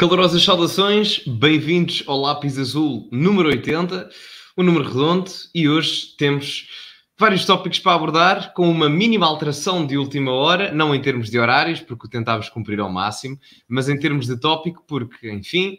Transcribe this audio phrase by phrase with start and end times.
[0.00, 4.08] Calorosas saudações, bem-vindos ao Lápis Azul número 80,
[4.56, 6.70] o número redondo, e hoje temos
[7.18, 11.38] vários tópicos para abordar, com uma mínima alteração de última hora, não em termos de
[11.38, 15.76] horários, porque o tentámos cumprir ao máximo, mas em termos de tópico, porque, enfim,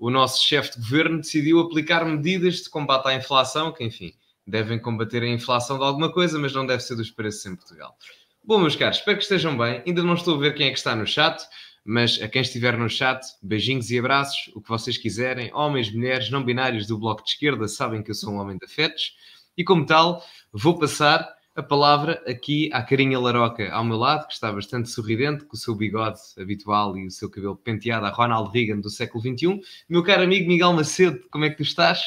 [0.00, 4.12] o nosso chefe de governo decidiu aplicar medidas de combate à inflação, que, enfim,
[4.44, 7.96] devem combater a inflação de alguma coisa, mas não deve ser dos preços em Portugal.
[8.42, 9.80] Bom, meus caros, espero que estejam bem.
[9.86, 11.40] Ainda não estou a ver quem é que está no chat.
[11.84, 15.50] Mas a quem estiver no chat, beijinhos e abraços, o que vocês quiserem.
[15.54, 18.64] Homens, mulheres, não binários do Bloco de Esquerda sabem que eu sou um homem de
[18.64, 19.14] afetos.
[19.56, 20.22] E como tal,
[20.52, 25.44] vou passar a palavra aqui à Carinha Laroca ao meu lado, que está bastante sorridente,
[25.44, 29.22] com o seu bigode habitual e o seu cabelo penteado a Ronald Reagan do século
[29.22, 29.60] XXI.
[29.88, 32.02] Meu caro amigo Miguel Macedo, como é que tu estás?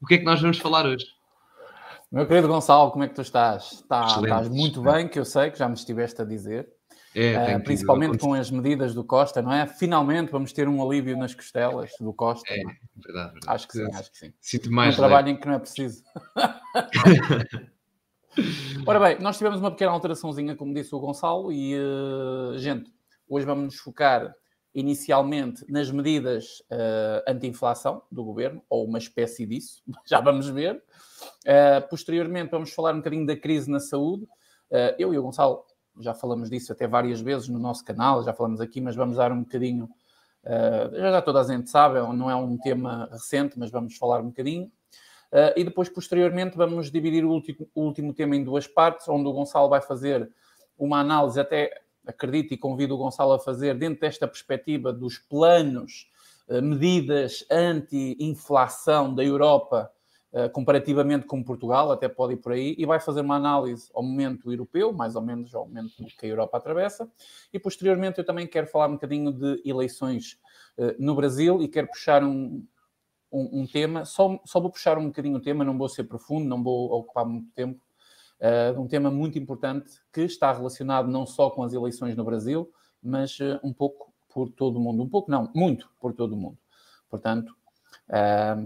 [0.00, 1.06] O que é que nós vamos falar hoje?
[2.10, 3.72] Meu querido Gonçalo, como é que tu estás?
[3.72, 6.68] Está, estás muito bem, que eu sei que já me estiveste a dizer.
[7.14, 9.66] É, uh, principalmente com as medidas do Costa, não é?
[9.66, 12.50] Finalmente vamos ter um alívio nas costelas do Costa.
[12.52, 13.38] É, verdade, verdade.
[13.46, 14.32] Acho que sim, acho que sim.
[14.40, 16.02] Sinto mais um trabalho em que não é preciso.
[18.86, 22.90] Ora bem, nós tivemos uma pequena alteraçãozinha, como disse o Gonçalo, e, uh, gente,
[23.28, 24.34] hoje vamos nos focar
[24.74, 30.82] inicialmente nas medidas uh, anti-inflação do governo, ou uma espécie disso, já vamos ver.
[31.46, 34.26] Uh, posteriormente, vamos falar um bocadinho da crise na saúde.
[34.98, 35.66] Eu e o Gonçalo
[36.00, 39.32] já falamos disso até várias vezes no nosso canal, já falamos aqui, mas vamos dar
[39.32, 39.88] um bocadinho.
[40.44, 44.20] Uh, já, toda a gente sabe, é não é um tema recente, mas vamos falar
[44.20, 44.70] um bocadinho.
[45.32, 49.28] Uh, e depois, posteriormente, vamos dividir o último, o último tema em duas partes, onde
[49.28, 50.30] o Gonçalo vai fazer
[50.78, 56.10] uma análise, até acredito e convido o Gonçalo a fazer, dentro desta perspectiva dos planos,
[56.48, 59.90] uh, medidas anti-inflação da Europa
[60.52, 64.50] comparativamente com Portugal, até pode ir por aí, e vai fazer uma análise ao momento
[64.50, 67.10] europeu, mais ou menos ao momento que a Europa atravessa,
[67.52, 70.38] e posteriormente eu também quero falar um bocadinho de eleições
[70.78, 72.64] uh, no Brasil e quero puxar um,
[73.30, 76.48] um, um, tema, só, só vou puxar um bocadinho o tema, não vou ser profundo,
[76.48, 77.80] não vou ocupar muito tempo,
[78.40, 82.72] uh, um tema muito importante que está relacionado não só com as eleições no Brasil,
[83.02, 86.36] mas uh, um pouco por todo o mundo, um pouco não, muito por todo o
[86.36, 86.56] mundo.
[87.10, 87.54] Portanto,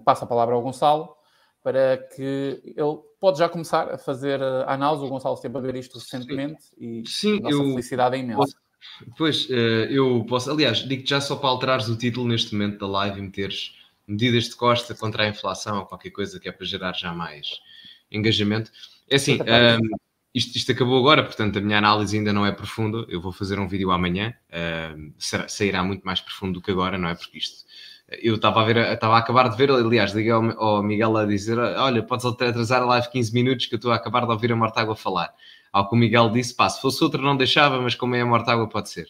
[0.05, 1.16] passo a palavra ao Gonçalo
[1.67, 5.03] para que ele pode já começar a fazer a análise.
[5.03, 8.57] O Gonçalo esteve a ver isto recentemente e Sim, a nossa eu felicidade é imensa.
[9.19, 12.87] Pois, eh, eu posso, aliás, digo já só para alterares o título neste momento da
[12.87, 13.75] live e meteres
[14.07, 17.61] medidas de costa contra a inflação ou qualquer coisa que é para gerar já mais
[18.13, 18.71] engajamento.
[19.11, 19.81] É assim, um, ehm,
[20.33, 23.05] isto, isto, acabou agora, portanto a minha análise ainda não é profunda.
[23.09, 26.97] Eu vou fazer um vídeo amanhã, um, ehm, sairá muito mais profundo do que agora,
[26.97, 27.17] não é?
[27.17, 27.67] Porque isto
[28.09, 31.27] eu estava a ver, estava a acabar de ver, aliás, liguei ao, ao, Miguel a
[31.27, 34.53] dizer: Olha, podes atrasar a live 15 minutos que eu estou a acabar de ouvir
[34.53, 35.35] a Mortágua falar.
[35.73, 38.27] Ao que o Miguel disse: Pá, se fosse outro não deixava, mas como é a
[38.27, 39.09] Mortágua, pode ser.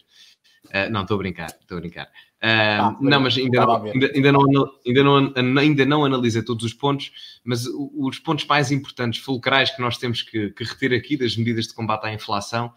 [0.65, 2.05] Uh, não, estou a brincar, estou a brincar.
[2.05, 4.41] Uh, ah, não, mas ainda não, ainda, ainda, não,
[4.85, 9.81] ainda, não, ainda não analisei todos os pontos, mas os pontos mais importantes, fulcrais que
[9.81, 12.73] nós temos que, que reter aqui das medidas de combate à inflação,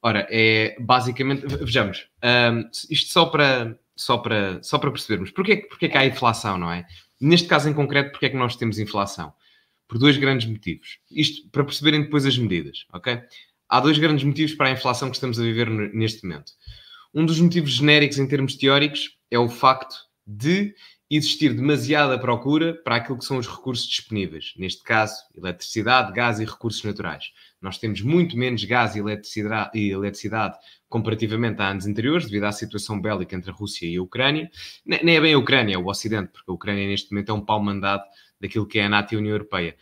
[0.00, 5.30] ora, é basicamente, vejamos, um, ah, isto só para só para, só para percebermos.
[5.30, 6.86] Porquê, porquê que há inflação, não é?
[7.20, 9.32] Neste caso em concreto, porquê é que nós temos inflação?
[9.88, 10.98] Por dois grandes motivos.
[11.10, 13.20] Isto para perceberem depois as medidas, ok?
[13.68, 16.52] Há dois grandes motivos para a inflação que estamos a viver neste momento.
[17.14, 19.96] Um dos motivos genéricos em termos teóricos é o facto
[20.26, 20.74] de
[21.10, 24.52] existir demasiada procura para aquilo que são os recursos disponíveis.
[24.56, 27.32] Neste caso, eletricidade, gás e recursos naturais.
[27.60, 30.56] Nós temos muito menos gás e eletricidade, e eletricidade
[30.88, 34.50] comparativamente a anos anteriores, devido à situação bélica entre a Rússia e a Ucrânia.
[34.84, 37.44] Nem é bem a Ucrânia, é o Ocidente, porque a Ucrânia neste momento é um
[37.44, 38.02] pau mandado
[38.40, 39.76] daquilo que é a NATO e a União Europeia.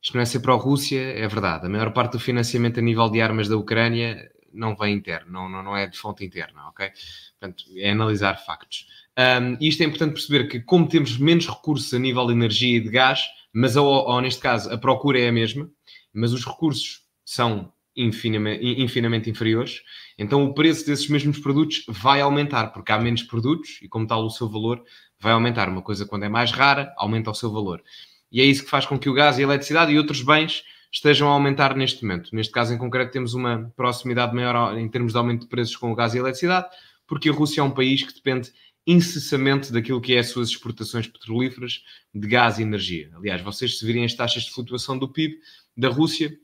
[0.00, 1.66] Isto não é ser pró-Rússia, é verdade.
[1.66, 5.48] A maior parte do financiamento a nível de armas da Ucrânia não vem interno, não,
[5.48, 6.90] não, não é de fonte interna, ok?
[7.38, 8.86] Portanto, é analisar factos.
[9.18, 12.76] Um, e isto é importante perceber que, como temos menos recursos a nível de energia
[12.76, 15.68] e de gás, mas ou, ou neste caso a procura é a mesma,
[16.14, 19.82] mas os recursos são infinamente, infinamente inferiores,
[20.16, 24.24] então o preço desses mesmos produtos vai aumentar, porque há menos produtos e, como tal,
[24.24, 24.84] o seu valor
[25.18, 25.68] vai aumentar.
[25.68, 27.82] Uma coisa, quando é mais rara, aumenta o seu valor.
[28.30, 30.62] E é isso que faz com que o gás e a eletricidade e outros bens
[30.92, 32.30] estejam a aumentar neste momento.
[32.32, 35.90] Neste caso em concreto, temos uma proximidade maior em termos de aumento de preços com
[35.90, 36.68] o gás e a eletricidade,
[37.06, 38.52] porque a Rússia é um país que depende
[38.88, 43.10] incessammente daquilo que é as suas exportações petrolíferas de gás e energia.
[43.14, 45.38] Aliás, vocês se virem as taxas de flutuação do PIB
[45.76, 46.36] da Rússia,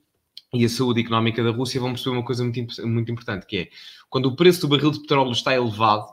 [0.52, 3.68] e a saúde económica da Rússia vão perceber uma coisa muito, muito importante, que é
[4.08, 6.06] quando o preço do barril de petróleo está elevado,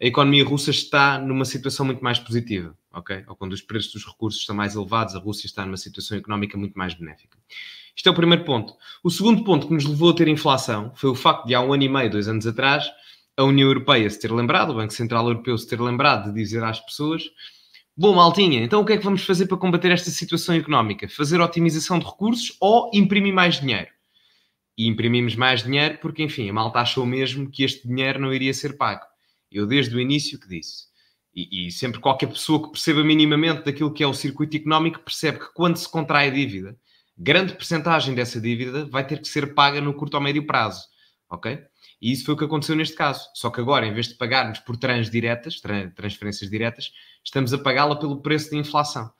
[0.00, 3.24] a economia russa está numa situação muito mais positiva, ok?
[3.28, 6.56] Ou quando os preços dos recursos estão mais elevados, a Rússia está numa situação económica
[6.56, 7.38] muito mais benéfica.
[7.94, 8.74] Isto é o primeiro ponto.
[9.02, 11.72] O segundo ponto que nos levou a ter inflação foi o facto de há um
[11.72, 12.88] ano e meio, dois anos atrás,
[13.38, 16.62] a União Europeia se ter lembrado, o Banco Central Europeu se ter lembrado de dizer
[16.64, 17.22] às pessoas:
[17.96, 21.08] Bom, Maltinha, então o que é que vamos fazer para combater esta situação económica?
[21.08, 23.88] Fazer otimização de recursos ou imprimir mais dinheiro?
[24.76, 28.52] E imprimimos mais dinheiro porque, enfim, a malta achou mesmo que este dinheiro não iria
[28.52, 29.02] ser pago.
[29.50, 30.88] Eu, desde o início, que disse.
[31.34, 35.38] E, e sempre qualquer pessoa que perceba minimamente daquilo que é o circuito económico percebe
[35.38, 36.76] que quando se contrai a dívida,
[37.16, 40.86] grande percentagem dessa dívida vai ter que ser paga no curto ou médio prazo.
[41.30, 41.58] Ok?
[42.00, 43.28] E isso foi o que aconteceu neste caso.
[43.34, 45.60] Só que agora, em vez de pagarmos por trans diretas,
[45.94, 46.92] transferências diretas,
[47.24, 49.10] estamos a pagá-la pelo preço da inflação.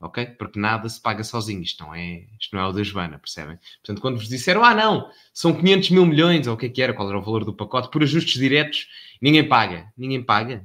[0.00, 0.24] Ok?
[0.38, 1.62] Porque nada se paga sozinho.
[1.62, 3.58] Isto não é, isto não é o da Joana, percebem?
[3.82, 6.80] Portanto, quando vos disseram, ah, não, são 500 mil milhões, ou o que é que
[6.80, 8.86] era, qual era o valor do pacote, por ajustes diretos,
[9.20, 9.92] ninguém paga.
[9.96, 10.64] Ninguém paga.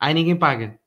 [0.00, 0.78] Ai, ninguém paga.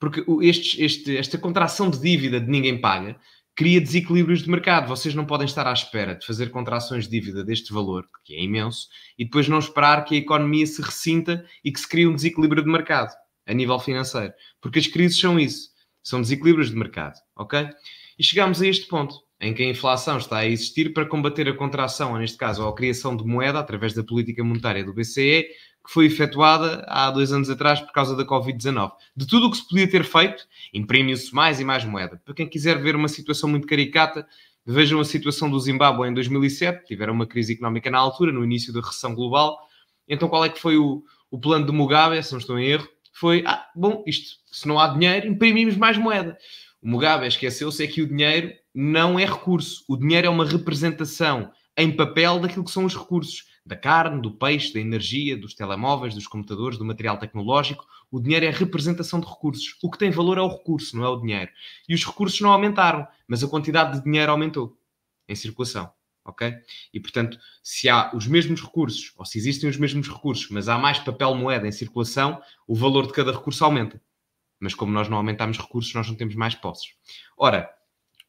[0.00, 3.16] Porque este, este, esta contração de dívida de ninguém paga
[3.54, 4.88] cria desequilíbrios de mercado.
[4.88, 8.42] Vocês não podem estar à espera de fazer contrações de dívida deste valor, que é
[8.42, 12.14] imenso, e depois não esperar que a economia se ressinta e que se crie um
[12.14, 13.12] desequilíbrio de mercado
[13.46, 14.32] a nível financeiro.
[14.60, 15.68] Porque as crises são isso,
[16.02, 17.68] são desequilíbrios de mercado, ok?
[18.18, 21.54] E chegamos a este ponto, em que a inflação está a existir para combater a
[21.54, 25.46] contração, ou neste caso, a criação de moeda através da política monetária do BCE,
[25.84, 28.92] que foi efetuada há dois anos atrás por causa da Covid-19.
[29.14, 32.20] De tudo o que se podia ter feito, imprime-se mais e mais moeda.
[32.24, 34.26] Para quem quiser ver uma situação muito caricata,
[34.64, 36.86] vejam a situação do Zimbábue em 2007.
[36.86, 39.58] Tiveram uma crise económica na altura, no início da recessão global.
[40.08, 42.88] Então, qual é que foi o, o plano de Mugabe, se não estou em erro?
[43.12, 46.36] Foi, ah, bom, isto, se não há dinheiro, imprimimos mais moeda.
[46.82, 49.84] O Mugabe esqueceu-se é que o dinheiro não é recurso.
[49.86, 54.30] O dinheiro é uma representação em papel daquilo que são os recursos da carne, do
[54.30, 57.86] peixe, da energia, dos telemóveis, dos computadores, do material tecnológico.
[58.10, 59.76] O dinheiro é representação de recursos.
[59.82, 61.50] O que tem valor é o recurso, não é o dinheiro.
[61.88, 64.76] E os recursos não aumentaram, mas a quantidade de dinheiro aumentou
[65.26, 65.90] em circulação.
[66.26, 66.54] Ok?
[66.92, 70.78] E portanto, se há os mesmos recursos, ou se existem os mesmos recursos, mas há
[70.78, 74.00] mais papel moeda em circulação, o valor de cada recurso aumenta.
[74.58, 76.94] Mas como nós não aumentamos recursos, nós não temos mais posses.
[77.36, 77.70] Ora,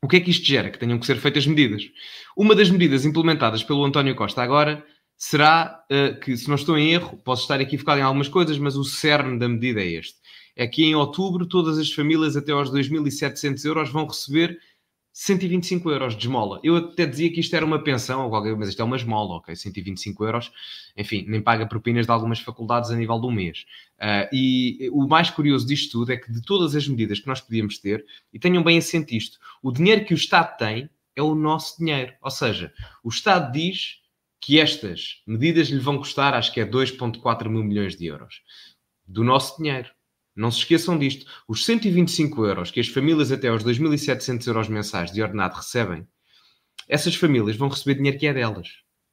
[0.01, 0.69] o que é que isto gera?
[0.69, 1.89] Que tenham que ser feitas medidas.
[2.35, 4.85] Uma das medidas implementadas pelo António Costa agora
[5.17, 8.75] será uh, que, se não estou em erro, posso estar equivocado em algumas coisas, mas
[8.75, 10.15] o cerne da medida é este.
[10.55, 14.57] É que em outubro todas as famílias até aos 2.700 euros vão receber
[15.15, 16.59] 125 euros de esmola.
[16.61, 19.55] Eu até dizia que isto era uma pensão, mas isto é uma esmola, ok?
[19.55, 20.51] 125 euros,
[20.97, 23.65] enfim, nem paga propinas de algumas faculdades a nível do mês.
[23.97, 27.39] Uh, e o mais curioso disto tudo é que de todas as medidas que nós
[27.39, 31.33] podíamos ter, e tenham bem assente isto, o dinheiro que o Estado tem é o
[31.33, 32.13] nosso dinheiro.
[32.21, 34.01] Ou seja, o Estado diz
[34.45, 38.43] que estas medidas lhe vão custar, acho que é 2,4 mil milhões de euros
[39.03, 39.89] do nosso dinheiro.
[40.35, 41.25] Não se esqueçam disto.
[41.47, 46.07] Os 125 euros que as famílias até aos 2.700 euros mensais de ordenado recebem,
[46.87, 48.69] essas famílias vão receber dinheiro que é delas.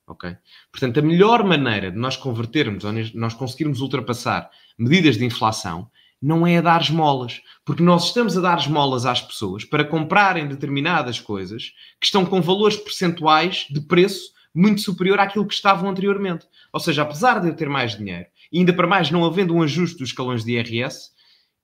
[0.07, 0.37] Ok?
[0.71, 5.91] Portanto, a melhor maneira de nós convertermos, ou nós conseguirmos ultrapassar medidas de inflação,
[6.21, 7.41] não é a dar esmolas.
[7.65, 12.43] Porque nós estamos a dar esmolas às pessoas para comprarem determinadas coisas que estão com
[12.43, 16.47] valores percentuais de preço muito superior àquilo que estavam anteriormente.
[16.73, 19.63] Ou seja, apesar de eu ter mais dinheiro, e ainda para mais não havendo um
[19.63, 21.11] ajuste dos escalões de IRS,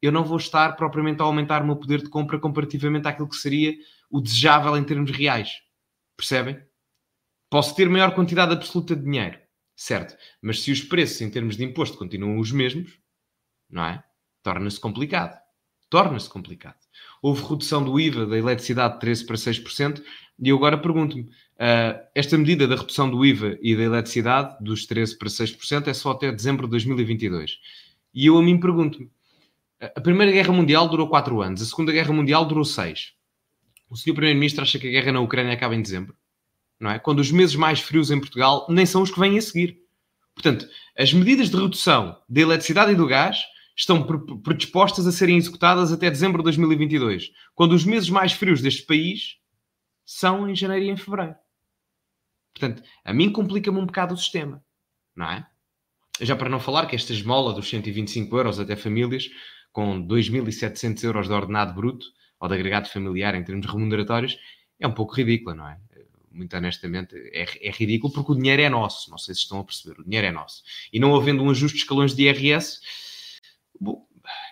[0.00, 3.37] eu não vou estar propriamente a aumentar o meu poder de compra comparativamente àquilo que
[3.37, 3.75] seria
[4.11, 5.61] o desejável em termos reais.
[6.16, 6.59] Percebem?
[7.50, 9.38] Posso ter maior quantidade absoluta de dinheiro,
[9.75, 10.16] certo?
[10.40, 12.99] Mas se os preços em termos de imposto continuam os mesmos,
[13.68, 14.02] não é?
[14.42, 15.38] Torna-se complicado.
[15.90, 16.78] Torna-se complicado.
[17.23, 20.02] Houve redução do IVA da eletricidade de 13% para 6%,
[20.38, 24.87] e eu agora pergunto-me: uh, esta medida da redução do IVA e da eletricidade dos
[24.87, 27.59] 13% para 6% é só até dezembro de 2022.
[28.15, 29.11] E eu a mim pergunto-me:
[29.81, 33.12] a Primeira Guerra Mundial durou 4 anos, a Segunda Guerra Mundial durou 6.
[33.91, 34.12] O Sr.
[34.12, 36.15] Primeiro-Ministro acha que a guerra na Ucrânia acaba em dezembro?
[36.79, 36.99] Não é?
[36.99, 39.79] Quando os meses mais frios em Portugal nem são os que vêm a seguir.
[40.35, 43.38] Portanto, as medidas de redução da eletricidade e do gás
[43.77, 44.05] estão
[44.43, 49.37] predispostas a serem executadas até dezembro de 2022, quando os meses mais frios deste país
[50.05, 51.37] são em janeiro e em fevereiro.
[52.59, 54.62] Portanto, a mim complica-me um bocado o sistema,
[55.15, 55.47] não é?
[56.21, 59.29] Já para não falar que esta esmola dos 125 euros até famílias
[59.73, 62.07] com 2.700 euros de ordenado bruto
[62.41, 64.38] ou de agregado familiar em termos remuneratórios
[64.79, 65.79] é um pouco ridícula, não é?
[66.31, 69.11] Muito honestamente, é, é, ridículo porque o dinheiro é nosso.
[69.11, 70.62] Não sei se estão a perceber, o dinheiro é nosso.
[70.93, 72.81] E não havendo um ajuste de escalões de IRS,
[73.81, 74.07] bom,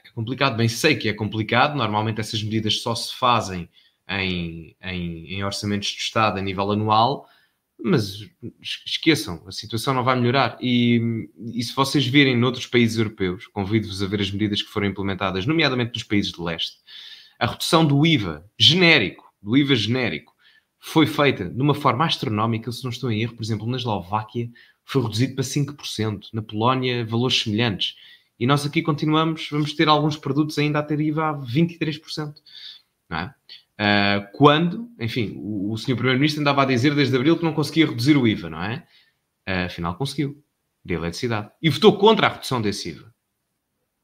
[0.04, 0.56] é complicado.
[0.56, 1.76] Bem, sei que é complicado.
[1.76, 3.68] Normalmente essas medidas só se fazem
[4.08, 7.28] em, em, em orçamentos de Estado a nível anual,
[7.78, 8.26] mas
[8.60, 10.58] esqueçam, a situação não vai melhorar.
[10.60, 14.86] E, e se vocês virem noutros países europeus, convido-vos a ver as medidas que foram
[14.86, 16.78] implementadas, nomeadamente nos países de leste,
[17.38, 20.34] a redução do IVA genérico, do IVA genérico,
[20.78, 24.48] foi feita de uma forma astronómica, se não estou em erro, por exemplo, na Eslováquia
[24.86, 26.28] foi reduzido para 5%.
[26.32, 27.96] Na Polónia, valores semelhantes.
[28.38, 32.34] E nós aqui continuamos, vamos ter alguns produtos ainda a ter IVA a 23%.
[33.10, 33.34] Não é?
[33.78, 37.86] Uh, quando, enfim, o, o senhor Primeiro-Ministro andava a dizer desde abril que não conseguia
[37.86, 38.86] reduzir o IVA, não é?
[39.48, 40.42] Uh, afinal, conseguiu,
[40.84, 41.50] de eletricidade.
[41.60, 43.12] E votou contra a redução desse IVA.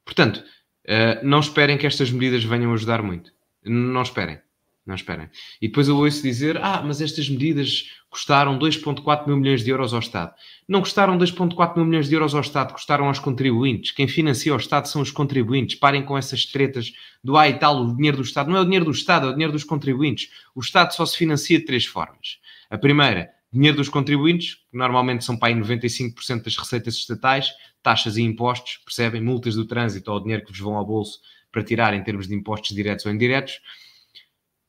[0.04, 3.32] Portanto, uh, não esperem que estas medidas venham ajudar muito.
[3.64, 4.40] Não esperem.
[4.84, 5.28] Não esperem.
[5.60, 9.94] E depois eu ouço dizer: ah, mas estas medidas custaram 2,4 mil milhões de euros
[9.94, 10.34] ao Estado.
[10.68, 13.92] Não custaram 2,4 mil milhões de euros ao Estado, custaram aos contribuintes.
[13.92, 15.76] Quem financia o Estado são os contribuintes.
[15.76, 18.50] Parem com essas tretas do ah e tal, o dinheiro do Estado.
[18.50, 20.30] Não é o dinheiro do Estado, é o dinheiro dos contribuintes.
[20.52, 22.38] O Estado só se financia de três formas.
[22.68, 28.16] A primeira, dinheiro dos contribuintes, que normalmente são para aí 95% das receitas estatais, taxas
[28.16, 29.22] e impostos, percebem?
[29.22, 31.20] Multas do trânsito ou o dinheiro que vos vão ao bolso
[31.52, 33.60] para tirar em termos de impostos diretos ou indiretos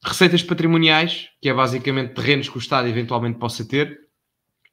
[0.04, 4.04] receitas patrimoniais, que é basicamente terrenos que o Estado eventualmente possa ter,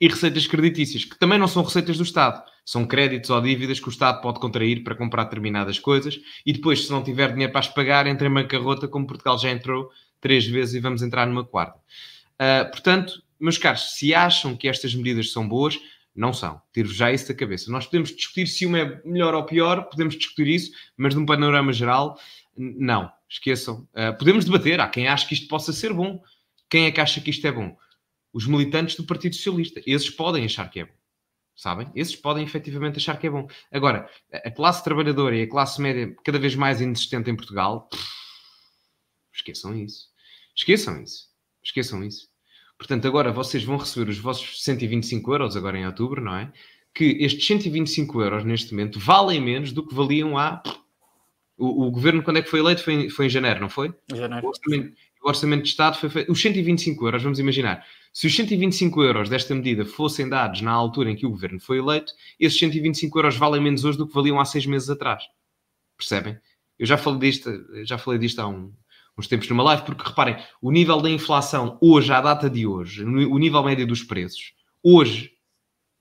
[0.00, 3.88] e receitas creditícias, que também não são receitas do Estado, são créditos ou dívidas que
[3.88, 7.60] o Estado pode contrair para comprar determinadas coisas e depois, se não tiver dinheiro para
[7.60, 11.44] as pagar, entra em bancarrota, como Portugal já entrou três vezes e vamos entrar numa
[11.44, 11.78] quarta.
[11.78, 15.78] Uh, portanto, meus caros, se acham que estas medidas são boas,
[16.14, 16.60] não são.
[16.72, 17.70] Tiro já isso da cabeça.
[17.70, 21.26] Nós podemos discutir se uma é melhor ou pior, podemos discutir isso, mas de um
[21.26, 22.18] panorama geral,
[22.56, 23.88] não, esqueçam.
[23.94, 26.20] Uh, podemos debater, há quem acha que isto possa ser bom.
[26.68, 27.76] Quem é que acha que isto é bom?
[28.32, 29.80] Os militantes do Partido Socialista.
[29.86, 31.00] Esses podem achar que é bom.
[31.54, 31.90] Sabem?
[31.94, 33.46] Esses podem efetivamente achar que é bom.
[33.70, 38.02] Agora, a classe trabalhadora e a classe média cada vez mais insistente em Portugal, pff,
[39.32, 40.08] esqueçam isso.
[40.56, 41.28] Esqueçam isso.
[41.62, 42.28] Esqueçam isso.
[42.78, 46.50] Portanto, agora vocês vão receber os vossos 125 euros agora em outubro, não é?
[46.94, 50.62] Que estes 125 euros neste momento valem menos do que valiam há
[51.60, 52.82] o, o, governo, quando é que foi eleito?
[52.82, 53.92] Foi, em, foi em janeiro, não foi?
[54.12, 54.46] Em janeiro.
[54.46, 56.32] O orçamento, o orçamento de Estado foi feito.
[56.32, 57.84] Os 125 euros, vamos imaginar.
[58.12, 61.78] Se os 125 euros desta medida fossem dados na altura em que o governo foi
[61.78, 65.22] eleito, esses 125 euros valem menos hoje do que valiam há seis meses atrás.
[65.96, 66.38] Percebem?
[66.78, 67.50] Eu já falei disto,
[67.84, 68.72] já falei disto há um,
[69.16, 73.04] uns tempos numa live, porque reparem, o nível da inflação hoje, à data de hoje,
[73.04, 75.30] o nível médio dos preços, hoje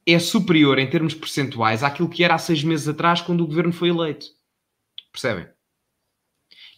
[0.07, 3.73] é superior em termos percentuais àquilo que era há seis meses atrás, quando o governo
[3.73, 4.25] foi eleito.
[5.19, 5.47] Percebem?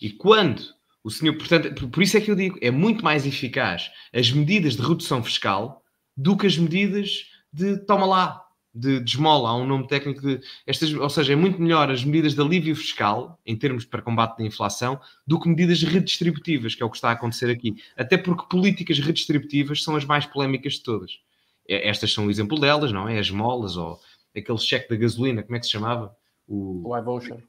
[0.01, 0.63] E quando
[1.03, 4.75] o senhor, portanto, por isso é que eu digo, é muito mais eficaz as medidas
[4.75, 5.83] de redução fiscal
[6.17, 8.43] do que as medidas de toma lá,
[8.73, 12.03] de, de esmola, há um nome técnico de estas, ou seja, é muito melhor as
[12.03, 16.81] medidas de alívio fiscal em termos para combate da inflação do que medidas redistributivas, que
[16.81, 17.75] é o que está a acontecer aqui.
[17.95, 21.19] Até porque políticas redistributivas são as mais polémicas de todas.
[21.67, 23.19] Estas são o exemplo delas, não é?
[23.19, 23.99] As molas ou
[24.35, 26.15] aquele cheque da gasolina, como é que se chamava?
[26.47, 27.43] O, o iVoucher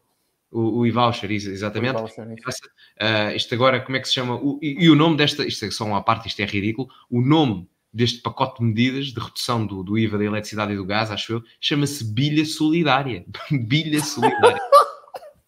[0.52, 1.98] o, o e-voucher, exatamente.
[1.98, 4.34] Uh, isto agora, como é que se chama?
[4.34, 7.22] O, e, e, o nome desta, isto é só uma parte, isto é ridículo, o
[7.22, 11.10] nome deste pacote de medidas de redução do, do IVA da eletricidade e do gás,
[11.10, 13.24] acho eu, chama-se bilha solidária.
[13.50, 14.60] bilha solidária.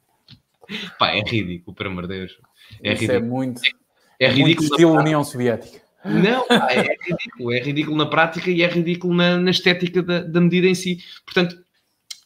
[0.98, 2.38] Pá, é ridículo, por amor de Deus.
[2.82, 3.16] É Isso é ridículo.
[3.16, 3.60] é muito...
[4.18, 4.46] É, é ridículo.
[4.46, 5.82] Muito estilo União Soviética.
[6.04, 7.52] Não, é, é ridículo.
[7.52, 10.98] É ridículo na prática e é ridículo na, na estética da, da medida em si.
[11.26, 11.52] Portanto,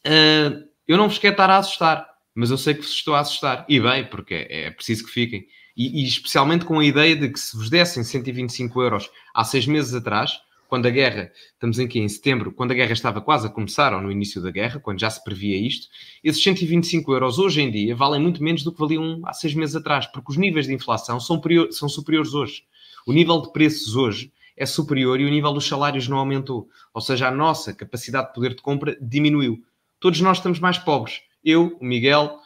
[0.07, 3.21] uh, eu não vos quero estar a assustar mas eu sei que vos estou a
[3.21, 3.67] assustar.
[3.69, 5.49] E bem, porque é, é preciso que fiquem.
[5.77, 9.67] E, e, especialmente com a ideia de que se vos dessem 125 euros há seis
[9.67, 13.51] meses atrás, quando a guerra, estamos aqui em setembro, quando a guerra estava quase a
[13.51, 15.89] começar, ou no início da guerra, quando já se previa isto,
[16.23, 19.75] esses 125 euros hoje em dia valem muito menos do que valiam há seis meses
[19.75, 21.43] atrás, porque os níveis de inflação são,
[21.73, 22.63] são superiores hoje.
[23.05, 26.69] O nível de preços hoje é superior e o nível dos salários não aumentou.
[26.95, 29.61] Ou seja, a nossa capacidade de poder de compra diminuiu.
[29.99, 32.39] Todos nós estamos mais pobres eu, o Miguel,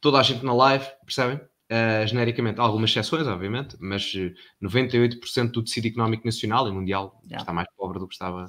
[0.00, 1.40] toda a gente na live, percebem?
[1.70, 4.12] Uh, genericamente, algumas exceções, obviamente, mas
[4.60, 7.40] 98% eh, do tecido económico nacional e mundial yeah.
[7.40, 8.44] está mais pobre do que estava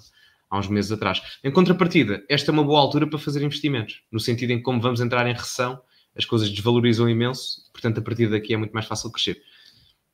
[0.49, 1.21] há uns meses atrás.
[1.43, 4.81] Em contrapartida, esta é uma boa altura para fazer investimentos, no sentido em que, como
[4.81, 5.79] vamos entrar em recessão,
[6.15, 9.39] as coisas desvalorizam imenso, portanto, a partir daqui é muito mais fácil crescer.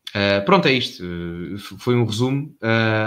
[0.10, 1.02] Uh, pronto, é isto.
[1.02, 2.54] Uh, foi um resumo.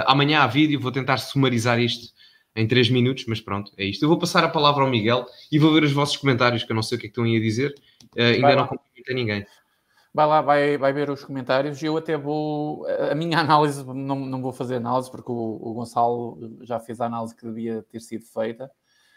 [0.06, 2.08] amanhã há vídeo, vou tentar sumarizar isto
[2.54, 4.04] em 3 minutos, mas pronto, é isto.
[4.04, 6.74] Eu vou passar a palavra ao Miguel e vou ver os vossos comentários, que eu
[6.74, 7.74] não sei o que é que estão aí a dizer.
[8.16, 9.46] Uh, ainda não cumprimentei ninguém.
[10.12, 11.80] Vai lá, vai, vai ver os comentários.
[11.82, 12.84] Eu até vou.
[13.10, 17.06] A minha análise, não, não vou fazer análise, porque o, o Gonçalo já fez a
[17.06, 18.70] análise que devia ter sido feita.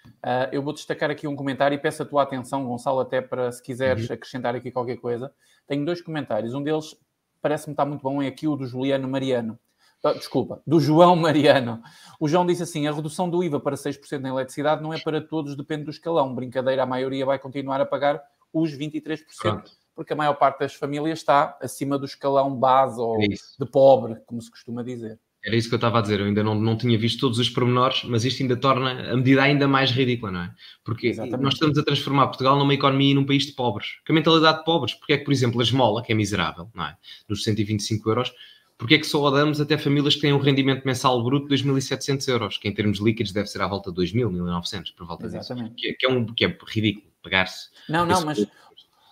[0.06, 3.52] Uh, eu vou destacar aqui um comentário e peço a tua atenção, Gonçalo, até para
[3.52, 4.16] se quiseres uhum.
[4.16, 5.32] acrescentar aqui qualquer coisa.
[5.66, 6.54] Tenho dois comentários.
[6.54, 6.96] Um deles
[7.42, 9.60] parece-me estar muito bom, é aqui o do Juliano Mariano.
[10.04, 11.82] Ah, desculpa, do João Mariano.
[12.20, 15.22] O João disse assim: a redução do IVA para 6% na eletricidade não é para
[15.22, 16.36] todos, depende do escalão.
[16.36, 19.72] Brincadeira, a maioria vai continuar a pagar os 23%, Pronto.
[19.96, 24.18] porque a maior parte das famílias está acima do escalão base ou é de pobre,
[24.26, 25.18] como se costuma dizer.
[25.46, 27.50] Era isso que eu estava a dizer, eu ainda não, não tinha visto todos os
[27.50, 30.54] pormenores, mas isto ainda torna a medida ainda mais ridícula, não é?
[30.86, 31.42] Porque Exatamente.
[31.44, 34.00] nós estamos a transformar Portugal numa economia e num país de pobres.
[34.06, 36.70] Que a mentalidade de pobres, porque é que, por exemplo, a esmola, que é miserável,
[36.74, 36.96] não é?
[37.28, 38.34] Dos 125 euros,
[38.84, 42.28] porque é que só damos até famílias que têm um rendimento mensal bruto de 2.700
[42.28, 45.70] euros, que em termos líquidos deve ser à volta de 2.000, 1.900, por volta Exatamente.
[45.70, 45.78] disso.
[45.78, 47.70] Que, é, que, é um, que é ridículo pagar-se.
[47.88, 48.46] Não, não, mas...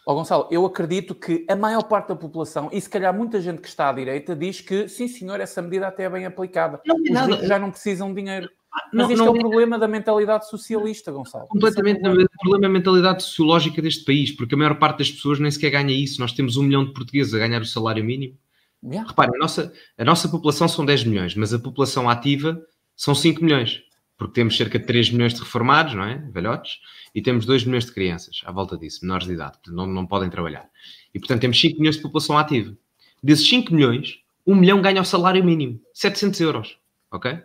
[0.05, 3.39] Ó oh, Gonçalo, eu acredito que a maior parte da população, e se calhar muita
[3.39, 6.81] gente que está à direita, diz que sim, senhor, essa medida até é bem aplicada.
[6.85, 7.47] Não, Os nada.
[7.47, 8.49] já não precisam de dinheiro.
[8.73, 11.47] Ah, mas não, isto não, é o problema da mentalidade socialista, Gonçalo.
[11.47, 12.05] Completamente.
[12.05, 15.39] É o problema é a mentalidade sociológica deste país, porque a maior parte das pessoas
[15.39, 16.19] nem sequer ganha isso.
[16.19, 18.35] Nós temos um milhão de portugueses a ganhar o salário mínimo.
[18.83, 19.07] Yeah.
[19.07, 22.59] Repare, a nossa, a nossa população são 10 milhões, mas a população ativa
[22.95, 23.81] são 5 milhões,
[24.17, 26.17] porque temos cerca de 3 milhões de reformados, não é?
[26.31, 26.79] Velhotes
[27.13, 30.29] e temos 2 milhões de crianças à volta disso, menores de idade, não, não podem
[30.29, 30.69] trabalhar.
[31.13, 32.75] E, portanto, temos 5 milhões de população ativa.
[33.21, 36.77] Desses 5 milhões, 1 milhão ganha o salário mínimo, 700 euros,
[37.11, 37.39] ok?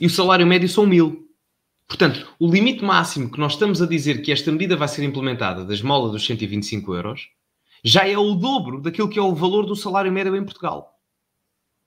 [0.00, 1.28] E o salário médio são 1000.
[1.86, 5.64] Portanto, o limite máximo que nós estamos a dizer que esta medida vai ser implementada
[5.64, 7.28] da esmola dos 125 euros
[7.84, 10.98] já é o dobro daquilo que é o valor do salário médio em Portugal.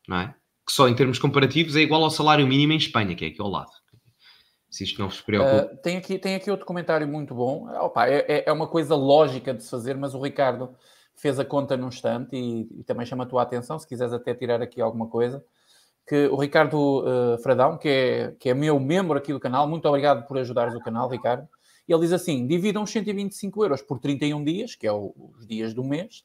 [0.07, 0.35] Não é?
[0.65, 3.41] Que só em termos comparativos é igual ao salário mínimo em Espanha, que é aqui
[3.41, 3.71] ao lado
[4.73, 5.71] se isto não vos preocupa.
[5.71, 7.69] Uh, tem, aqui, tem aqui outro comentário muito bom.
[7.79, 10.75] Opa, é, é, é uma coisa lógica de se fazer, mas o Ricardo
[11.15, 14.33] fez a conta num instante e, e, também chama a tua atenção, se quiseres até
[14.33, 15.45] tirar aqui alguma coisa,
[16.07, 19.88] que o Ricardo uh, Fradão, que é, que é meu membro aqui do canal, muito
[19.88, 21.47] obrigado por ajudares o canal, Ricardo.
[21.87, 25.73] Ele diz assim: dividam os 125 euros por 31 dias, que é o, os dias
[25.73, 26.23] do mês,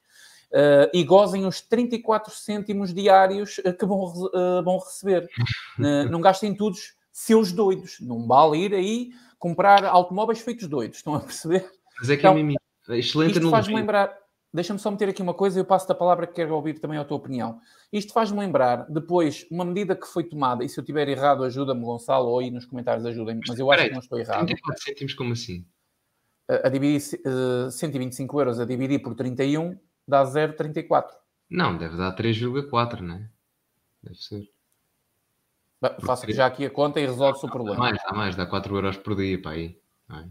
[0.53, 5.29] uh, e gozem os 34 cêntimos diários que vão, uh, vão receber.
[6.11, 7.99] não gastem todos seus doidos.
[8.01, 10.99] Não vale ir aí comprar automóveis feitos doidos.
[10.99, 11.69] Estão a perceber?
[11.99, 12.57] Mas é que então,
[12.95, 14.17] é excelente Isto faz-me lembrar.
[14.53, 16.99] Deixa-me só meter aqui uma coisa e eu passo-te a palavra que quero ouvir também
[16.99, 17.61] a tua opinião.
[17.93, 21.83] Isto faz-me lembrar, depois, uma medida que foi tomada, e se eu estiver errado, ajuda-me,
[21.83, 24.47] Gonçalo, ou aí nos comentários ajudem-me, mas eu acho que não estou errado.
[24.47, 25.67] 34 cêntimos, como assim?
[26.49, 31.11] A, a dividir uh, 125 euros a dividir por 31 dá 0,34.
[31.51, 33.29] Não, deve dar 3,4, não é?
[34.03, 34.49] Deve ser.
[36.05, 37.77] Faço já aqui a conta e resolve-se o problema.
[37.77, 39.79] Dá mais, dá mais, dá 4 euros por dia para aí.
[40.11, 40.25] É?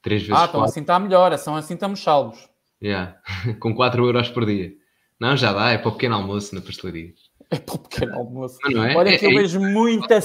[0.00, 0.64] Três vezes ah, então 4.
[0.64, 2.48] assim está melhor, assim, assim estamos salvos.
[2.84, 3.18] Yeah.
[3.60, 4.74] Com 4 euros por dia.
[5.18, 7.14] Não, já dá, é para o pequeno almoço na pastelaria.
[7.50, 8.58] É para o pequeno almoço.
[8.64, 8.94] Não, é?
[8.94, 10.20] Olha que é, eu é vejo muita,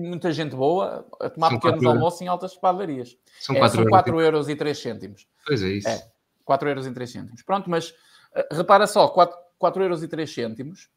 [0.00, 3.18] muita gente boa a tomar São pequenos almoços em altas padarias.
[3.38, 5.26] São 4, é, 4 euros e 3 cêntimos.
[5.46, 5.88] Pois é isso.
[5.88, 6.06] É,
[6.44, 7.42] 4 euros e 3 cêntimos.
[7.42, 10.88] Pronto, mas uh, repara só, 4, 4 euros e 3 cêntimos.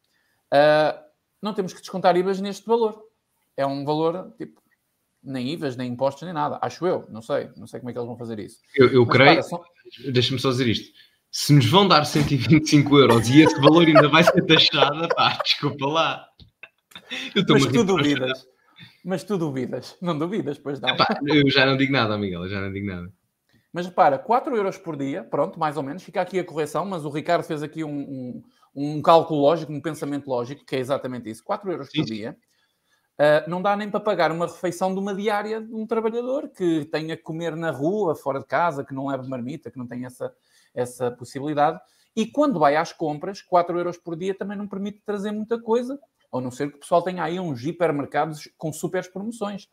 [0.54, 0.98] Uh,
[1.42, 3.04] não temos que descontar IVAs neste valor.
[3.58, 4.62] É um valor, tipo,
[5.28, 6.58] nem IVAs, nem impostos, nem nada.
[6.62, 7.50] Acho eu, não sei.
[7.58, 8.60] Não sei como é que eles vão fazer isso.
[8.76, 9.62] Eu, eu creio, para, são...
[10.12, 10.92] deixa-me só dizer isto.
[11.30, 15.86] Se nos vão dar 125 euros e esse valor ainda vai ser taxado, pá, desculpa
[15.86, 16.26] lá.
[17.50, 18.48] Mas tu duvidas.
[19.04, 19.98] Mas tu duvidas.
[20.02, 20.90] Não duvidas, pois não.
[20.90, 23.12] Epá, eu já não digo nada, Miguel, eu já não digo nada.
[23.74, 27.06] Mas repara, 4 euros por dia, pronto, mais ou menos, fica aqui a correção, mas
[27.06, 31.30] o Ricardo fez aqui um, um, um cálculo lógico, um pensamento lógico, que é exatamente
[31.30, 31.44] isso.
[31.44, 32.00] 4 euros Sim.
[32.00, 32.38] por dia
[33.20, 36.86] Uh, não dá nem para pagar uma refeição de uma diária de um trabalhador que
[36.86, 40.06] tenha que comer na rua, fora de casa, que não leve marmita, que não tem
[40.06, 40.32] essa,
[40.74, 41.80] essa possibilidade.
[42.16, 46.00] E quando vai às compras, 4 euros por dia também não permite trazer muita coisa,
[46.32, 49.68] a não ser que o pessoal tenha aí uns hipermercados com super promoções.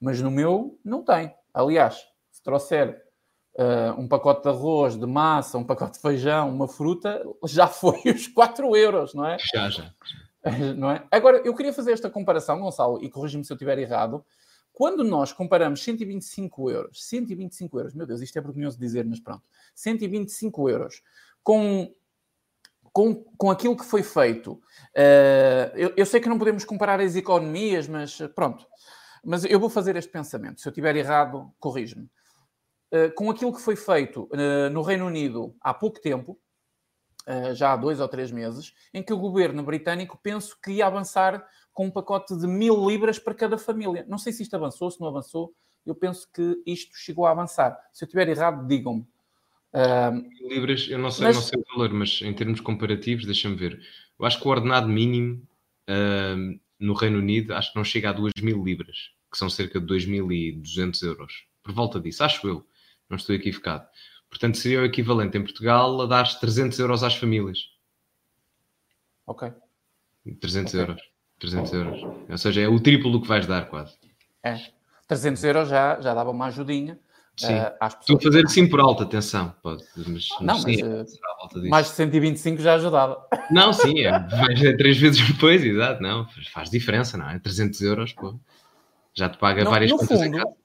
[0.00, 1.32] Mas no meu não tem.
[1.54, 3.04] Aliás, se trouxer
[3.54, 8.00] uh, um pacote de arroz, de massa, um pacote de feijão, uma fruta, já foi
[8.06, 9.36] os 4 euros, não é?
[9.52, 9.92] Já, já.
[10.76, 11.06] não é?
[11.10, 14.24] Agora, eu queria fazer esta comparação, Gonçalo, e corrija-me se eu estiver errado.
[14.72, 19.42] Quando nós comparamos 125 euros, 125 euros, meu Deus, isto é vergonhoso dizer, mas pronto,
[19.74, 21.02] 125 euros
[21.42, 21.92] com,
[22.92, 27.16] com, com aquilo que foi feito, uh, eu, eu sei que não podemos comparar as
[27.16, 28.64] economias, mas pronto,
[29.24, 30.60] mas eu vou fazer este pensamento.
[30.60, 32.08] Se eu estiver errado, corrige-me.
[32.92, 36.47] Uh, com aquilo que foi feito uh, no Reino Unido há pouco tempo, eh,
[37.54, 41.46] já há dois ou três meses, em que o governo britânico penso que ia avançar
[41.78, 44.04] com um pacote de mil libras para cada família.
[44.08, 45.54] Não sei se isto avançou, se não avançou.
[45.86, 47.78] Eu penso que isto chegou a avançar.
[47.92, 49.06] Se eu estiver errado, digam-me.
[49.72, 51.36] Uh, libras, eu não sei, mas...
[51.36, 53.80] não sei o valor, mas em termos comparativos, deixa-me ver.
[54.18, 55.46] Eu acho que o ordenado mínimo
[55.88, 59.80] uh, no Reino Unido acho que não chega a 2 mil libras, que são cerca
[59.80, 61.46] de 2.200 euros.
[61.62, 62.66] Por volta disso, acho eu.
[63.08, 63.86] Não estou equivocado.
[64.28, 67.58] Portanto, seria o equivalente em Portugal a dar 300 euros às famílias.
[69.26, 69.52] Ok.
[70.40, 70.80] 300 okay.
[70.80, 71.02] euros.
[71.38, 72.02] 300 euros.
[72.28, 73.96] Ou seja, é o triplo do que vais dar, quase.
[74.42, 74.58] É.
[75.06, 76.98] 300 euros já, já dava uma ajudinha.
[77.38, 77.54] Sim.
[77.54, 78.16] Uh, às pessoas.
[78.16, 79.54] Estou a fazer sim por alta, atenção.
[79.62, 83.28] Pode, mas, não, mas, sim, mas uh, mais de 125 já ajudava.
[83.50, 86.02] Não, sim, é, é três vezes depois, exato.
[86.02, 87.38] Não, faz diferença, não é?
[87.38, 88.38] 300 euros, pô.
[89.14, 90.56] Já te paga várias no contas fundo,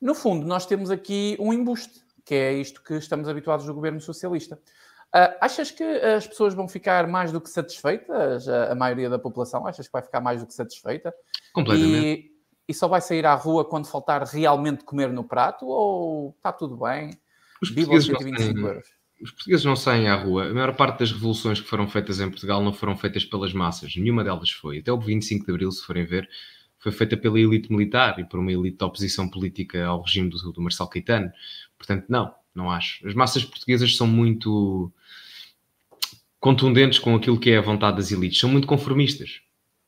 [0.00, 4.02] No fundo, nós temos aqui um embuste, que é isto que estamos habituados do governo
[4.02, 4.56] socialista.
[4.56, 8.46] Uh, achas que as pessoas vão ficar mais do que satisfeitas?
[8.46, 11.14] A, a, maioria da população achas que vai ficar mais do que satisfeita?
[11.54, 12.06] Completamente.
[12.06, 12.30] E,
[12.68, 15.64] e só vai sair à rua quando faltar realmente comer no prato?
[15.64, 17.18] Ou está tudo bem?
[17.62, 18.82] Os portugueses, não saem,
[19.22, 20.50] os portugueses não saem à rua.
[20.50, 23.96] A maior parte das revoluções que foram feitas em Portugal não foram feitas pelas massas.
[23.96, 24.80] Nenhuma delas foi.
[24.80, 26.28] Até o 25 de Abril, se forem ver,
[26.78, 30.52] foi feita pela elite militar e por uma elite de oposição política ao regime do,
[30.52, 31.32] do Marcelo Caetano.
[31.78, 33.06] Portanto, não, não acho.
[33.06, 34.92] As massas portuguesas são muito
[36.40, 39.40] contundentes com aquilo que é a vontade das elites, são muito conformistas.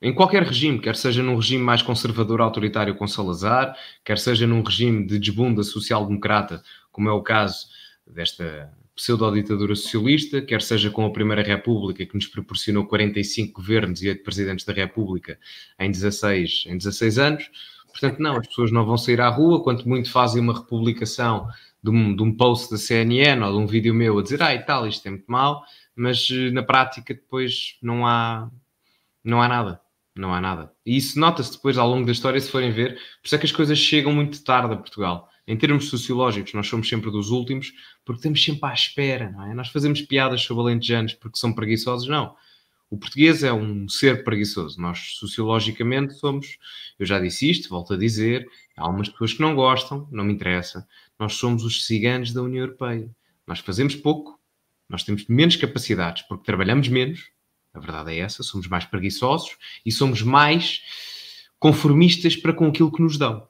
[0.03, 4.62] Em qualquer regime, quer seja num regime mais conservador autoritário com Salazar, quer seja num
[4.62, 7.66] regime de desbunda social-democrata, como é o caso
[8.07, 14.09] desta pseudo-ditadura socialista, quer seja com a Primeira República, que nos proporcionou 45 governos e
[14.09, 15.38] 8 presidentes da República
[15.79, 17.50] em 16, em 16 anos.
[17.88, 21.46] Portanto, não, as pessoas não vão sair à rua, quanto muito fazem uma republicação
[21.83, 24.55] de um, de um post da CNN ou de um vídeo meu a dizer, ah,
[24.55, 25.64] e tal, isto é muito mal,
[25.95, 28.51] mas eh, na prática depois não há,
[29.25, 29.81] não há nada.
[30.14, 30.73] Não há nada.
[30.85, 32.95] E isso nota-se depois ao longo da história, se forem ver.
[32.95, 35.29] Por isso é que as coisas chegam muito tarde a Portugal.
[35.47, 37.73] Em termos sociológicos, nós somos sempre dos últimos,
[38.05, 39.55] porque estamos sempre à espera, não é?
[39.55, 42.35] Nós fazemos piadas sobre alentejanos porque são preguiçosos, não.
[42.90, 44.81] O português é um ser preguiçoso.
[44.81, 46.59] Nós, sociologicamente, somos.
[46.99, 48.47] Eu já disse isto, volto a dizer.
[48.77, 50.87] Há algumas pessoas que não gostam, não me interessa.
[51.20, 53.14] Nós somos os ciganos da União Europeia.
[53.46, 54.40] Nós fazemos pouco,
[54.88, 57.30] nós temos menos capacidades porque trabalhamos menos.
[57.74, 58.42] A verdade é essa.
[58.42, 60.80] Somos mais preguiçosos e somos mais
[61.59, 63.46] conformistas para com aquilo que nos dão.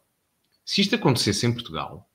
[0.65, 2.11] Se isto acontecesse em Portugal,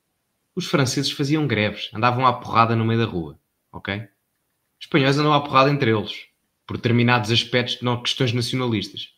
[0.53, 3.39] os franceses faziam greves, andavam à porrada no meio da rua,
[3.71, 3.95] ok?
[3.95, 6.27] Os espanhóis andam à porrada entre eles
[6.67, 9.13] por determinados aspectos de questões nacionalistas.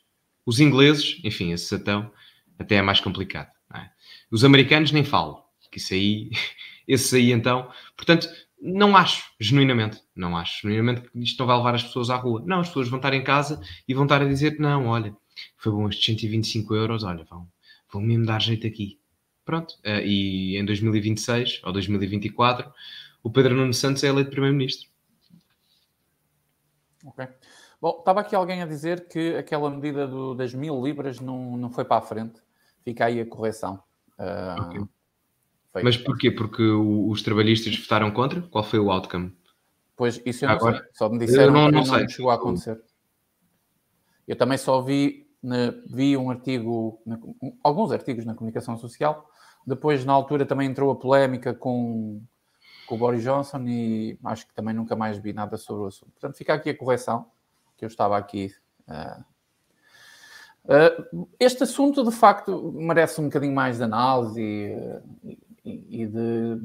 [0.46, 2.12] Os ingleses, enfim, esse satão,
[2.60, 3.50] até é mais complicado.
[3.74, 3.90] É?
[4.30, 5.47] Os americanos nem falo,
[5.78, 6.30] que isso aí,
[6.88, 8.28] esse aí então, portanto,
[8.60, 12.42] não acho, genuinamente, não acho, genuinamente que isto não vai levar as pessoas à rua.
[12.46, 15.16] Não, as pessoas vão estar em casa e vão estar a dizer, não, olha,
[15.58, 17.48] foi bom estes 125 euros, olha, vão,
[17.92, 19.00] vão mesmo dar jeito aqui.
[19.46, 22.70] Pronto, eh, e em 2026 ou 2024,
[23.24, 24.90] o Pedro Nuno Santos é eleito Primeiro-Ministro.
[27.06, 27.28] Ok.
[27.80, 31.70] Bom, estava aqui alguém a dizer que aquela medida do, das mil libras não, não
[31.70, 32.42] foi para a frente.
[32.84, 33.82] Fica aí a correção.
[34.18, 34.82] Uh, okay.
[35.84, 36.32] Mas porquê?
[36.32, 38.42] Porque os trabalhistas votaram contra?
[38.42, 39.36] Qual foi o outcome?
[39.96, 40.88] Pois, isso eu não Agora, sei.
[40.94, 42.80] Só me disseram não, não que não, chegou a acontecer.
[44.28, 45.28] Eu também só vi,
[45.90, 47.02] vi um artigo,
[47.64, 49.30] alguns artigos na comunicação social.
[49.66, 52.22] Depois, na altura, também entrou a polémica com
[52.88, 56.12] com o Boris Johnson e acho que também nunca mais vi nada sobre o assunto.
[56.14, 57.28] Portanto, fica aqui a correção
[57.78, 58.50] que eu estava aqui.
[58.88, 59.24] Uh,
[60.74, 66.62] uh, este assunto, de facto, merece um bocadinho mais de análise e, e, de,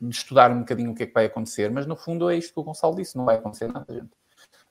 [0.00, 2.54] de, estudar um bocadinho o que é que vai acontecer, mas no fundo é isto
[2.54, 4.10] que o Gonçalo disse: não vai acontecer nada, gente.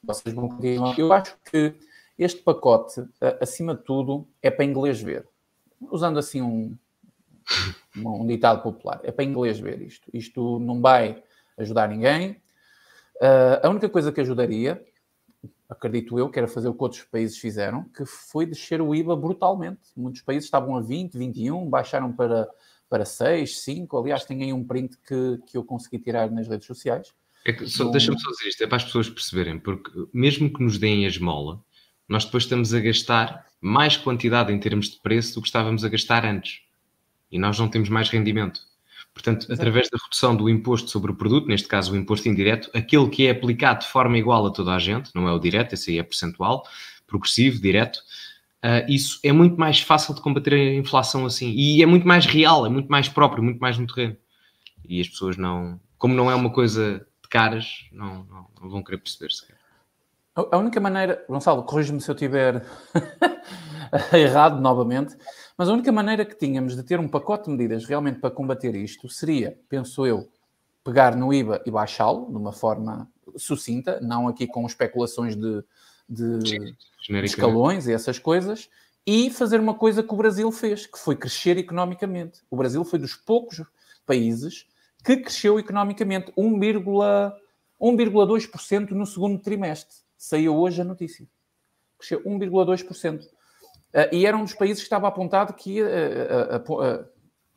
[0.03, 0.97] Vocês vão continuar.
[0.97, 1.75] Eu acho que
[2.17, 3.03] este pacote,
[3.41, 5.27] acima de tudo, é para inglês ver.
[5.79, 6.77] Usando assim um,
[7.95, 8.99] um ditado popular.
[9.03, 10.09] É para inglês ver isto.
[10.13, 11.23] Isto não vai
[11.57, 12.41] ajudar ninguém.
[13.21, 14.83] Uh, a única coisa que ajudaria,
[15.69, 19.15] acredito eu, que era fazer o que outros países fizeram, que foi descer o IVA
[19.15, 19.81] brutalmente.
[19.95, 22.49] Muitos países estavam a 20, 21, baixaram para,
[22.89, 23.97] para 6, 5.
[23.97, 27.13] Aliás, tem aí um print que, que eu consegui tirar nas redes sociais.
[27.45, 27.91] É um...
[27.91, 31.07] Deixa-me só dizer isto, é para as pessoas perceberem, porque mesmo que nos deem a
[31.07, 31.63] esmola,
[32.07, 35.89] nós depois estamos a gastar mais quantidade em termos de preço do que estávamos a
[35.89, 36.61] gastar antes
[37.31, 38.61] e nós não temos mais rendimento.
[39.13, 39.53] Portanto, Exato.
[39.53, 43.27] através da redução do imposto sobre o produto, neste caso o imposto indireto, aquele que
[43.27, 45.99] é aplicado de forma igual a toda a gente, não é o direto, esse aí
[45.99, 46.65] é percentual,
[47.05, 47.99] progressivo, direto,
[48.63, 51.51] uh, isso é muito mais fácil de combater a inflação assim.
[51.51, 54.17] E é muito mais real, é muito mais próprio, muito mais no terreno.
[54.87, 58.83] E as pessoas não, como não é uma coisa de caras, não, não, não vão
[58.83, 59.57] querer perceber sequer.
[60.35, 62.65] A única maneira, Gonçalo, corrija-me se eu tiver
[64.13, 65.17] errado novamente,
[65.57, 68.73] mas a única maneira que tínhamos de ter um pacote de medidas realmente para combater
[68.75, 70.29] isto seria, penso eu,
[70.83, 75.63] pegar no IVA e baixá-lo de uma forma sucinta, não aqui com especulações de,
[76.07, 76.75] de, de
[77.23, 78.69] escalões e essas coisas,
[79.05, 82.41] e fazer uma coisa que o Brasil fez, que foi crescer economicamente.
[82.49, 83.61] O Brasil foi dos poucos
[84.05, 84.67] países
[85.03, 89.97] que cresceu economicamente 1,2% no segundo trimestre.
[90.17, 91.27] Saiu hoje a notícia.
[91.97, 93.23] Cresceu 1,2%.
[93.23, 93.29] Uh,
[94.11, 97.03] e era um dos países que estava apontado que ia uh, uh,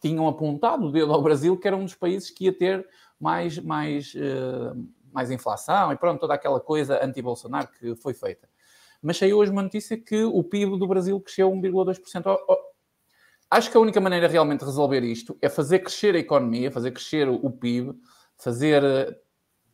[0.01, 2.89] tinham apontado o dedo ao Brasil, que era um dos países que ia ter
[3.21, 4.15] mais, mais,
[5.13, 8.49] mais inflação e pronto, toda aquela coisa anti-Bolsonaro que foi feita.
[9.03, 12.39] Mas saiu hoje uma notícia que o PIB do Brasil cresceu 1,2%.
[13.51, 16.93] Acho que a única maneira realmente de resolver isto é fazer crescer a economia, fazer
[16.93, 17.93] crescer o PIB,
[18.39, 19.15] fazer eh,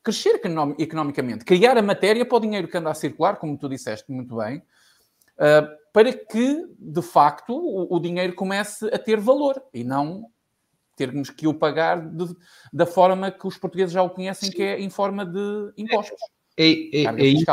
[0.02, 0.40] crescer
[0.78, 4.36] economicamente, criar a matéria para o dinheiro que anda a circular, como tu disseste muito
[4.36, 10.24] bem, uh, para que, de facto, o, dinheiro comece a ter valor e não
[10.96, 12.34] termos que o pagar de,
[12.72, 14.56] da forma que os portugueses já o conhecem, Sim.
[14.56, 16.20] que é em forma de impostos.
[16.56, 17.44] É, é, é, isso,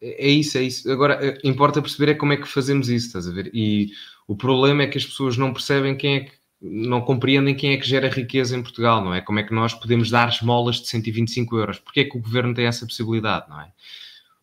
[0.00, 0.90] é isso, é isso.
[0.90, 3.50] Agora, eh, importa perceber é como é que fazemos isso, estás a ver?
[3.54, 3.90] E
[4.26, 7.78] o problema é que as pessoas não percebem quem é que não compreendem quem é
[7.78, 9.22] que gera riqueza em Portugal, não é?
[9.22, 11.78] Como é que nós podemos dar esmolas de 125 euros?
[11.78, 13.72] Porquê é que o governo tem essa possibilidade, não é?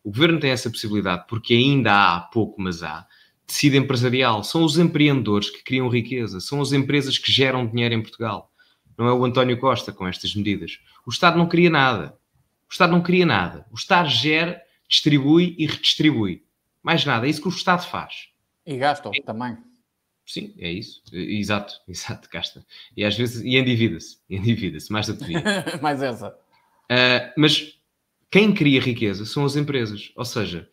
[0.03, 3.05] O governo tem essa possibilidade porque ainda há pouco, mas há
[3.45, 4.43] tecido empresarial.
[4.43, 8.51] São os empreendedores que criam riqueza, são as empresas que geram dinheiro em Portugal.
[8.97, 10.79] Não é o António Costa com estas medidas.
[11.05, 12.17] O Estado não cria nada.
[12.67, 13.65] O Estado não cria nada.
[13.71, 16.43] O Estado gera, distribui e redistribui.
[16.81, 17.27] Mais nada.
[17.27, 18.29] É isso que o Estado faz.
[18.65, 19.57] E gasta também.
[20.25, 21.01] Sim, é isso.
[21.11, 22.65] Exato, exato, gasta.
[22.95, 24.19] E às vezes, e endivida-se.
[24.29, 25.41] Endivida-se, mais da devia.
[25.81, 26.29] mais essa.
[26.29, 27.77] Uh, mas
[28.29, 30.11] quem cria riqueza são as empresas.
[30.15, 30.69] Ou seja,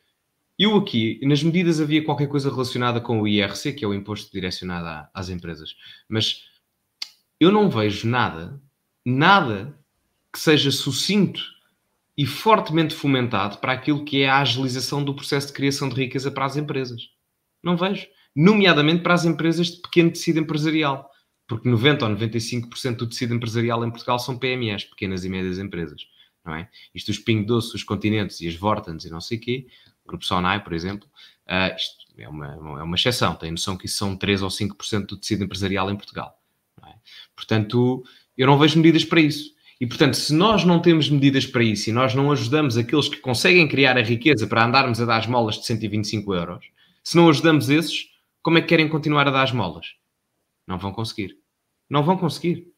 [0.59, 4.33] eu aqui, nas medidas havia qualquer coisa relacionada com o IRC, que é o imposto
[4.33, 5.77] direcionado às empresas.
[6.09, 6.44] Mas
[7.38, 8.61] eu não vejo nada,
[9.05, 9.79] nada
[10.33, 11.54] que seja sucinto
[12.16, 16.31] e fortemente fomentado para aquilo que é a agilização do processo de criação de riqueza
[16.31, 17.09] para as empresas.
[17.62, 21.09] Não vejo nomeadamente para as empresas de pequeno tecido empresarial,
[21.46, 26.07] porque 90 ou 95% do tecido empresarial em Portugal são PMEs, pequenas e médias empresas,
[26.44, 26.68] não é?
[26.94, 29.66] Isto os Ping Doce, os Continentes e as Vortans e não sei o quê,
[30.05, 31.09] o Grupo Sonai, por exemplo,
[31.46, 32.46] uh, isto é uma,
[32.81, 35.96] é uma exceção, tem noção que isso são 3 ou 5% do tecido empresarial em
[35.96, 36.38] Portugal.
[36.87, 36.94] É?
[37.35, 38.05] Portanto,
[38.37, 39.54] eu não vejo medidas para isso.
[39.85, 43.18] E, portanto, se nós não temos medidas para isso e nós não ajudamos aqueles que
[43.18, 46.64] conseguem criar a riqueza para andarmos a dar as molas de 125 euros,
[47.03, 48.07] se não ajudamos esses,
[48.42, 49.88] como é que querem continuar a dar as molas?
[50.66, 51.37] Não vão conseguir.
[51.87, 52.73] Não vão conseguir.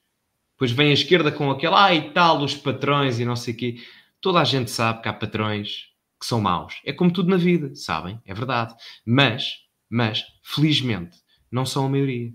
[0.54, 3.56] Depois vem a esquerda com aquele, ah, e tal, os patrões e não sei o
[3.56, 3.76] quê.
[4.20, 5.84] Toda a gente sabe que há patrões
[6.18, 6.80] que são maus.
[6.84, 8.20] É como tudo na vida, sabem?
[8.26, 8.74] É verdade.
[9.06, 9.52] Mas,
[9.88, 11.18] mas, felizmente,
[11.52, 12.32] não são a maioria.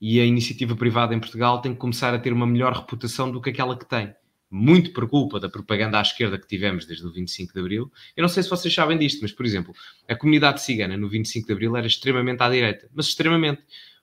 [0.00, 3.40] E a iniciativa privada em Portugal tem que começar a ter uma melhor reputação do
[3.40, 4.14] que aquela que tem
[4.50, 7.92] muito por culpa da propaganda à esquerda que tivemos desde o 25 de Abril.
[8.16, 9.74] Eu não sei se vocês sabem disto, mas, por exemplo,
[10.08, 13.62] a comunidade cigana no 25 de Abril era extremamente à direita, mas extremamente,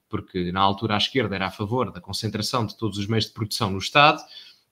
[0.10, 3.32] porque na altura a esquerda era a favor da concentração de todos os meios de
[3.32, 4.22] produção no Estado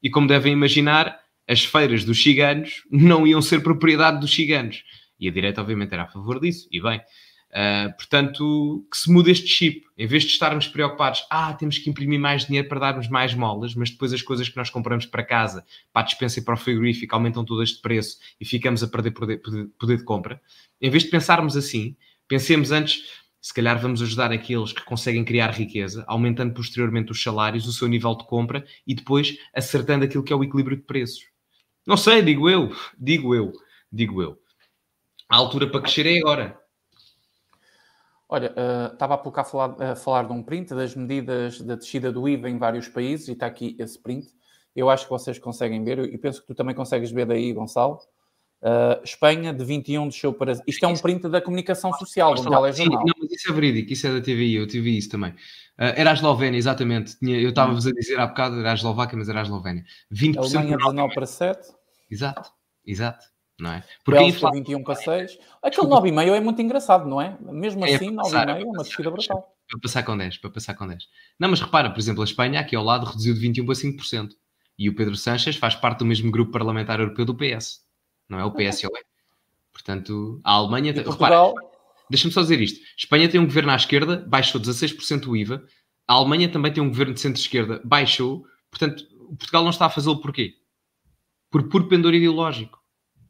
[0.04, 1.18] e, como devem imaginar,
[1.48, 4.84] as feiras dos ciganos não iam ser propriedade dos ciganos.
[5.18, 7.00] E a direita, obviamente, era a favor disso, e bem.
[7.50, 9.84] Uh, portanto, que se mude este chip.
[9.98, 13.74] Em vez de estarmos preocupados, ah, temos que imprimir mais dinheiro para darmos mais molas,
[13.74, 16.58] mas depois as coisas que nós compramos para casa, para a dispensa e para o
[16.58, 19.42] frigorífico, aumentam todo este preço e ficamos a perder poder,
[19.80, 20.40] poder, de compra.
[20.80, 21.96] Em vez de pensarmos assim,
[22.28, 23.04] pensemos antes,
[23.42, 27.88] se calhar vamos ajudar aqueles que conseguem criar riqueza, aumentando posteriormente os salários, o seu
[27.88, 31.24] nível de compra e depois acertando aquilo que é o equilíbrio de preços.
[31.88, 33.52] Não sei, digo eu, digo eu,
[33.92, 34.38] digo eu.
[35.28, 36.60] A altura para crescer é agora
[38.32, 41.74] Olha, uh, estava há pouco a falar, a falar de um print das medidas da
[41.74, 44.28] descida do IVA em vários países e está aqui esse print.
[44.76, 47.98] Eu acho que vocês conseguem ver e penso que tu também consegues ver daí, Gonçalo.
[48.62, 50.52] Uh, Espanha de 21 desceu para.
[50.68, 53.04] Isto é um print da comunicação social, do telejornal.
[53.04, 55.32] Não, mas isso é verídico, isso é da TVI, eu tive isso também.
[55.32, 57.18] Uh, era a Eslovénia, exatamente.
[57.18, 59.84] Tinha, eu estava-vos a dizer há bocado, era a Eslováquia, mas era a Eslovénia.
[60.14, 61.68] 20% Alemanha 19 para 7.
[62.12, 62.52] Exato,
[62.86, 63.84] exato não é?
[64.04, 65.38] Porque Bélgica 21 para 6.
[65.62, 67.38] Aquele 9,5 é muito engraçado, não é?
[67.42, 69.56] Mesmo é assim, 9,5 é, é uma descida brutal.
[69.70, 71.04] Para passar com 10, para passar com 10.
[71.40, 74.30] Não, mas repara, por exemplo, a Espanha aqui ao lado reduziu de 21 para 5%.
[74.78, 77.82] E o Pedro Sanches faz parte do mesmo grupo parlamentar europeu do PS.
[78.30, 78.90] Não é o PSOE.
[79.74, 80.92] Portanto, a Alemanha...
[80.92, 81.54] E Portugal...
[82.10, 82.80] deixa-me só dizer isto.
[82.98, 85.62] Espanha tem um governo à esquerda, baixou 16% o IVA.
[86.08, 88.46] A Alemanha também tem um governo de centro-esquerda, baixou.
[88.72, 89.04] Portanto,
[89.38, 90.56] Portugal não está a fazê-lo porquê?
[91.52, 92.79] Por puro pendor ideológico.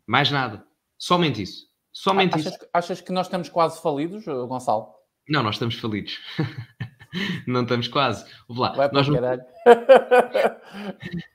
[0.09, 0.65] Mais nada.
[0.97, 1.67] Somente isso.
[1.93, 2.67] Somente achas, isso.
[2.73, 4.87] Achas que nós estamos quase falidos, Gonçalo?
[5.29, 6.17] Não, nós estamos falidos.
[7.45, 8.25] não estamos quase.
[8.49, 8.71] Lá.
[8.73, 9.21] Vai nós não...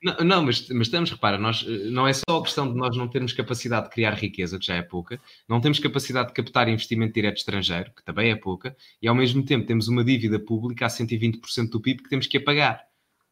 [0.02, 3.06] não, não mas, mas estamos, repara, nós, não é só a questão de nós não
[3.06, 7.14] termos capacidade de criar riqueza, que já é pouca, não temos capacidade de captar investimento
[7.14, 10.88] direto estrangeiro, que também é pouca, e ao mesmo tempo temos uma dívida pública a
[10.88, 12.84] 120% do PIB que temos que apagar,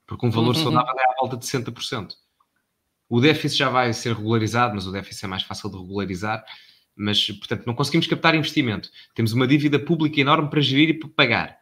[0.06, 0.62] porque um valor uhum.
[0.62, 2.14] saudável é à volta de 60%.
[3.12, 6.42] O déficit já vai ser regularizado, mas o déficit é mais fácil de regularizar.
[6.96, 8.88] Mas, portanto, não conseguimos captar investimento.
[9.14, 11.58] Temos uma dívida pública enorme para gerir e para pagar.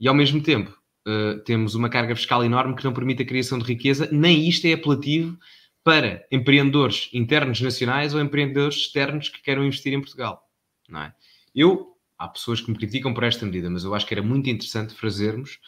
[0.00, 0.70] E, ao mesmo tempo,
[1.06, 4.66] uh, temos uma carga fiscal enorme que não permite a criação de riqueza, nem isto
[4.66, 5.38] é apelativo
[5.84, 10.48] para empreendedores internos nacionais ou empreendedores externos que queiram investir em Portugal.
[10.88, 11.14] Não é?
[11.54, 14.48] Eu, há pessoas que me criticam por esta medida, mas eu acho que era muito
[14.48, 15.58] interessante fazermos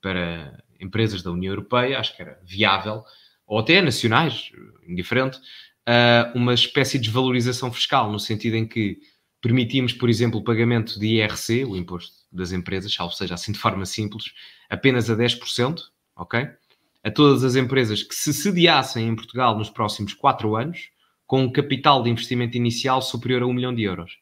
[0.00, 3.02] para empresas da União Europeia, acho que era viável,
[3.48, 4.52] ou até nacionais,
[4.86, 5.38] indiferente,
[5.88, 8.98] uh, uma espécie de desvalorização fiscal, no sentido em que
[9.40, 13.58] permitimos, por exemplo, o pagamento de IRC, o imposto das empresas, ou seja, assim de
[13.58, 14.32] forma simples,
[14.68, 15.80] apenas a 10%,
[16.14, 16.46] ok?
[17.02, 20.90] A todas as empresas que se sediassem em Portugal nos próximos 4 anos,
[21.26, 24.18] com um capital de investimento inicial superior a 1 milhão de euros.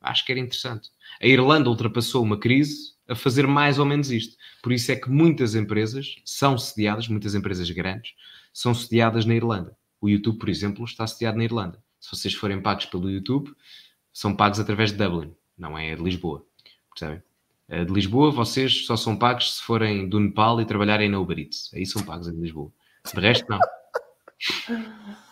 [0.00, 0.90] Acho que era interessante.
[1.20, 4.36] A Irlanda ultrapassou uma crise a fazer mais ou menos isto.
[4.62, 8.12] Por isso é que muitas empresas são sediadas, muitas empresas grandes,
[8.52, 9.76] são sediadas na Irlanda.
[10.00, 11.82] O YouTube, por exemplo, está sediado na Irlanda.
[12.00, 13.54] Se vocês forem pagos pelo YouTube,
[14.12, 16.44] são pagos através de Dublin, não é de Lisboa.
[16.90, 17.22] Percebem?
[17.68, 21.70] De Lisboa, vocês só são pagos se forem do Nepal e trabalharem na Uber Eats.
[21.72, 22.72] Aí são pagos em Lisboa.
[23.14, 23.60] De resto, não.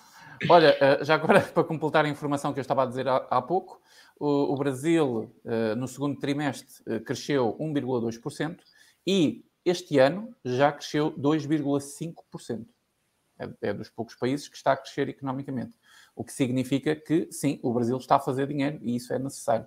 [0.49, 3.81] Olha, eh, já agora para completar a informação que eu estava a dizer há, pouco,
[4.19, 8.59] o, Brasil eh, no segundo trimestre eh, cresceu 1,2%
[9.07, 12.67] e este ano já cresceu 2,5%.
[13.39, 15.77] É, é dos poucos países que está a crescer economicamente.
[16.15, 19.67] O que significa que, sim, o Brasil está a fazer dinheiro e isso é necessário.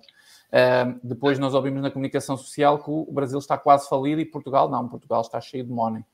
[0.50, 4.68] Uh, depois nós ouvimos na comunicação social que o Brasil está quase falido e Portugal
[4.68, 4.86] não.
[4.86, 6.04] Portugal está cheio de money.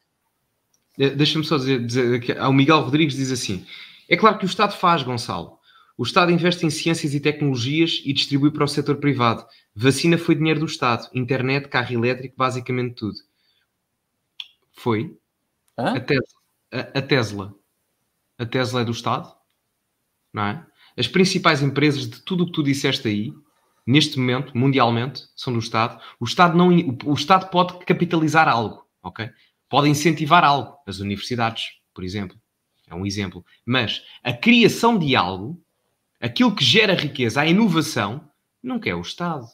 [0.97, 3.67] Deixa-me só dizer, dizer que o Miguel Rodrigues diz assim:
[4.09, 5.59] é claro que o Estado faz, Gonçalo.
[5.97, 9.45] O Estado investe em ciências e tecnologias e distribui para o setor privado.
[9.75, 11.09] Vacina foi dinheiro do Estado.
[11.13, 13.19] Internet, carro elétrico, basicamente tudo.
[14.73, 15.17] Foi.
[15.77, 15.97] Hã?
[15.97, 16.38] A Tesla.
[16.71, 17.55] A, Tesla.
[18.39, 19.39] A Tesla é do Estado?
[20.33, 20.67] não é?
[20.97, 23.33] As principais empresas de tudo o que tu disseste aí,
[23.87, 26.01] neste momento, mundialmente, são do Estado.
[26.19, 26.69] O Estado, não,
[27.05, 29.31] o Estado pode capitalizar algo, ok?
[29.69, 30.77] Pode incentivar algo.
[30.87, 32.37] As universidades, por exemplo.
[32.87, 33.45] É um exemplo.
[33.65, 35.63] Mas a criação de algo,
[36.21, 38.29] aquilo que gera riqueza, a inovação,
[38.63, 39.47] nunca é o Estado.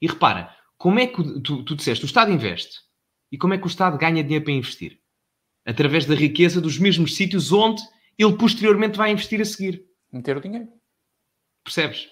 [0.00, 2.80] E repara, como é que tu, tu disseste, o Estado investe.
[3.30, 5.00] E como é que o Estado ganha dinheiro para investir?
[5.68, 7.82] Através da riqueza dos mesmos sítios onde
[8.18, 9.84] ele posteriormente vai investir a seguir.
[10.10, 10.66] Meter o dinheiro.
[11.62, 12.08] Percebes?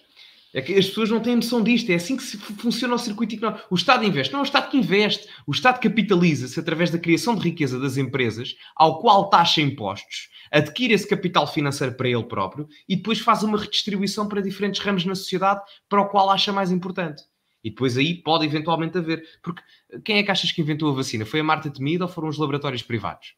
[0.53, 1.88] É que as pessoas não têm noção disto.
[1.88, 3.66] É assim que funciona o circuito económico.
[3.71, 4.31] O Estado investe.
[4.31, 5.27] Não é o Estado que investe.
[5.47, 10.92] O Estado capitaliza-se através da criação de riqueza das empresas, ao qual taxa impostos, adquire
[10.92, 15.14] esse capital financeiro para ele próprio e depois faz uma redistribuição para diferentes ramos na
[15.14, 17.23] sociedade para o qual acha mais importante.
[17.64, 19.23] E depois aí pode eventualmente haver.
[19.42, 19.62] Porque
[20.05, 21.25] quem é que achas que inventou a vacina?
[21.25, 23.35] Foi a Marta Temida ou foram os laboratórios privados?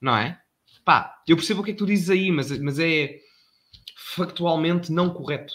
[0.00, 0.40] Não é?
[0.84, 3.18] Pá, eu percebo o que é que tu dizes aí, mas, mas é
[4.14, 5.52] factualmente não correto.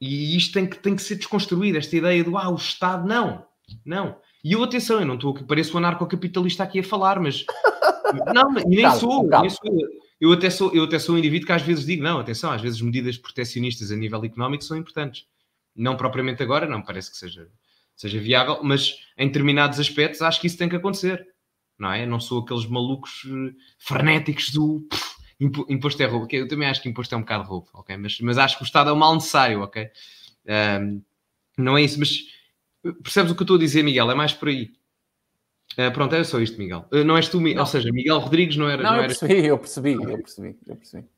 [0.00, 3.46] E isto tem que, tem que ser desconstruído, esta ideia do ah, o Estado, não,
[3.84, 4.18] não.
[4.44, 7.44] E eu, atenção, eu não estou aqui, pareço um anarcocapitalista aqui a falar, mas
[8.34, 9.46] não, nem calma, sou, calma.
[9.46, 10.04] nem sou.
[10.20, 12.60] Eu até, sou, eu até sou um indivíduo que às vezes digo, não, atenção, às
[12.60, 15.26] vezes medidas protecionistas a nível económico são importantes.
[15.74, 17.48] Não propriamente agora, não parece que seja,
[17.96, 21.26] seja viável, mas em determinados aspectos acho que isso tem que acontecer.
[21.78, 22.06] Não é?
[22.06, 24.86] Não sou aqueles malucos eh, frenéticos do
[25.68, 27.96] imposto é roubo, eu também acho que imposto é um bocado roubo, ok?
[27.96, 29.90] Mas, mas acho que o Estado é um mal necessário, ok?
[30.80, 31.02] Um,
[31.58, 32.20] não é isso, mas
[33.02, 34.10] percebes o que eu estou a dizer, Miguel?
[34.10, 34.72] É mais por aí.
[35.72, 36.86] Uh, pronto, é só isto, Miguel.
[36.92, 37.60] Uh, não és tu, não.
[37.60, 38.82] ou seja, Miguel Rodrigues não era.
[38.82, 41.08] Não, não eu, percebi, eu percebi, eu percebi, eu percebi.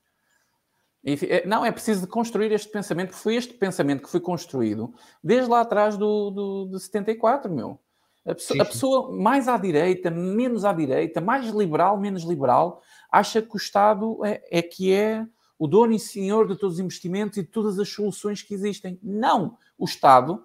[1.04, 4.92] É, não, é preciso de construir este pensamento, porque foi este pensamento que foi construído
[5.22, 7.78] desde lá atrás do, do, de 74, meu.
[8.26, 8.60] A pessoa, sim, sim.
[8.60, 13.56] a pessoa mais à direita, menos à direita, mais liberal, menos liberal, acha que o
[13.56, 15.24] Estado é, é que é
[15.58, 18.98] o dono e senhor de todos os investimentos e de todas as soluções que existem.
[19.02, 19.56] Não!
[19.78, 20.44] O Estado,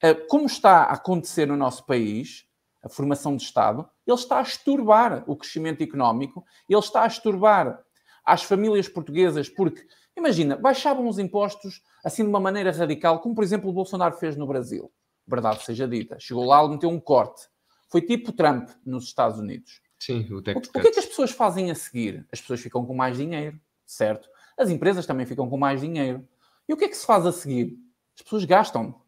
[0.00, 2.46] eh, como está a acontecer no nosso país,
[2.82, 7.82] a formação de Estado, ele está a esturbar o crescimento económico, ele está a esturbar
[8.24, 9.84] as famílias portuguesas, porque,
[10.16, 14.36] imagina, baixavam os impostos assim de uma maneira radical, como por exemplo o Bolsonaro fez
[14.36, 14.90] no Brasil.
[15.26, 16.18] Verdade seja dita.
[16.18, 17.48] Chegou lá, meteu um corte.
[17.88, 19.80] Foi tipo Trump nos Estados Unidos.
[19.98, 22.26] Sim, o, o, o que é que as pessoas fazem a seguir?
[22.32, 24.28] As pessoas ficam com mais dinheiro, certo?
[24.58, 26.26] As empresas também ficam com mais dinheiro.
[26.68, 27.78] E o que é que se faz a seguir?
[28.16, 29.00] As pessoas gastam.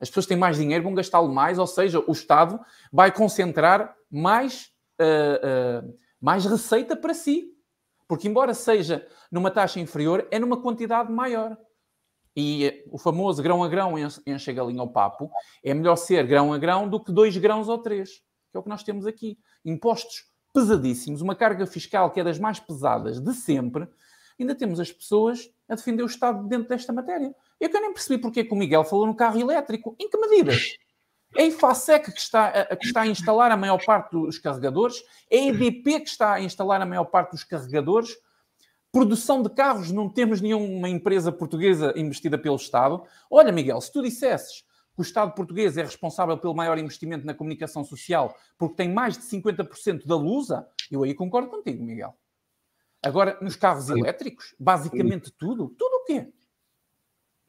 [0.00, 2.60] As pessoas têm mais dinheiro, vão gastá-lo mais, ou seja, o Estado
[2.92, 7.54] vai concentrar mais, uh, uh, mais receita para si.
[8.06, 11.56] Porque, embora seja numa taxa inferior, é numa quantidade maior.
[12.40, 15.28] E o famoso grão a grão enche a galinha ao papo.
[15.64, 18.62] É melhor ser grão a grão do que dois grãos ou três que é o
[18.62, 19.38] que nós temos aqui.
[19.64, 23.86] Impostos pesadíssimos, uma carga fiscal que é das mais pesadas de sempre,
[24.38, 27.34] ainda temos as pessoas a defender o Estado dentro desta matéria.
[27.60, 29.94] Eu que nem percebi porque é que o Miguel falou no carro elétrico.
[29.98, 30.76] Em que medidas?
[31.36, 35.02] É a IFASEC que está, a, que está a instalar a maior parte dos carregadores,
[35.30, 38.16] é a EDP que está a instalar a maior parte dos carregadores.
[38.90, 43.02] Produção de carros, não temos nenhuma empresa portuguesa investida pelo Estado.
[43.30, 44.62] Olha, Miguel, se tu dissesses
[44.94, 49.18] que o Estado português é responsável pelo maior investimento na comunicação social porque tem mais
[49.18, 52.16] de 50% da Lusa, eu aí concordo contigo, Miguel.
[53.02, 55.68] Agora, nos carros elétricos, basicamente tudo.
[55.78, 56.32] Tudo o quê?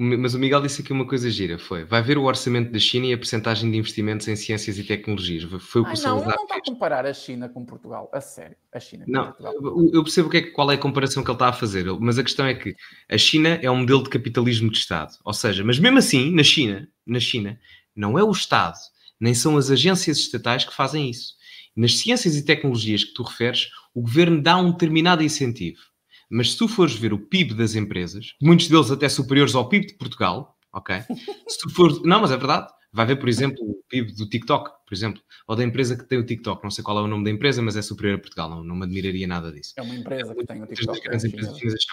[0.02, 3.08] Mas o Miguel disse aqui uma coisa gira, foi, vai ver o orçamento da China
[3.08, 5.43] e a percentagem de investimentos em ciências e tecnologias.
[5.60, 8.10] Foi o que Ai, o não, ele não está a comparar a China com Portugal,
[8.14, 9.54] a sério, a China com não, Portugal.
[9.91, 12.24] Eu percebo que é, qual é a comparação que ele está a fazer, mas a
[12.24, 12.74] questão é que
[13.10, 16.43] a China é um modelo de capitalismo de Estado, ou seja, mas mesmo assim, na
[16.43, 17.60] China, na China,
[17.93, 18.78] não é o Estado,
[19.20, 21.34] nem são as agências estatais que fazem isso.
[21.76, 25.89] Nas ciências e tecnologias que tu referes, o governo dá um determinado incentivo
[26.30, 29.88] mas se tu fores ver o PIB das empresas, muitos deles até superiores ao PIB
[29.88, 31.02] de Portugal, ok?
[31.48, 32.68] Se tu fores, não, mas é verdade.
[32.92, 36.18] Vai ver, por exemplo, o PIB do TikTok, por exemplo, ou da empresa que tem
[36.18, 36.64] o TikTok.
[36.64, 38.50] Não sei qual é o nome da empresa, mas é superior a Portugal.
[38.50, 39.74] Não, não me admiraria nada disso.
[39.78, 41.02] É uma empresa que tem o TikTok.
[41.02, 41.86] Grandes empresas chinesas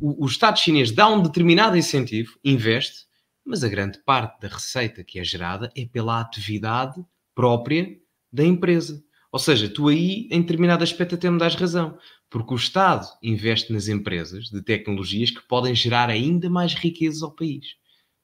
[0.00, 3.06] o, o Estado chinês dá um determinado incentivo, investe,
[3.44, 7.04] mas a grande parte da receita que é gerada é pela atividade
[7.34, 7.96] própria
[8.32, 9.02] da empresa.
[9.32, 11.98] Ou seja, tu aí, em determinado aspecto, até me dás razão.
[12.30, 17.32] Porque o Estado investe nas empresas de tecnologias que podem gerar ainda mais riquezas ao
[17.32, 17.76] país.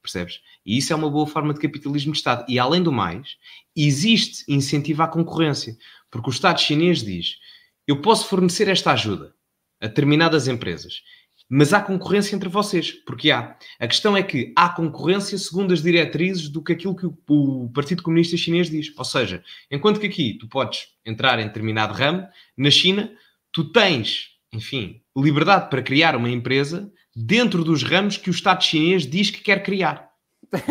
[0.02, 0.40] Percebes?
[0.66, 2.44] E isso é uma boa forma de capitalismo de Estado.
[2.46, 3.36] E além do mais,
[3.74, 5.76] existe incentivo à concorrência.
[6.10, 7.38] Porque o Estado chinês diz:
[7.86, 9.34] eu posso fornecer esta ajuda
[9.80, 11.02] a determinadas empresas,
[11.48, 12.92] mas há concorrência entre vocês.
[12.92, 13.56] Porque há.
[13.78, 18.02] A questão é que há concorrência segundo as diretrizes do que aquilo que o Partido
[18.02, 18.92] Comunista Chinês diz.
[18.96, 22.26] Ou seja, enquanto que aqui tu podes entrar em determinado ramo,
[22.56, 23.10] na China
[23.54, 29.06] tu tens, enfim, liberdade para criar uma empresa dentro dos ramos que o Estado chinês
[29.06, 30.10] diz que quer criar.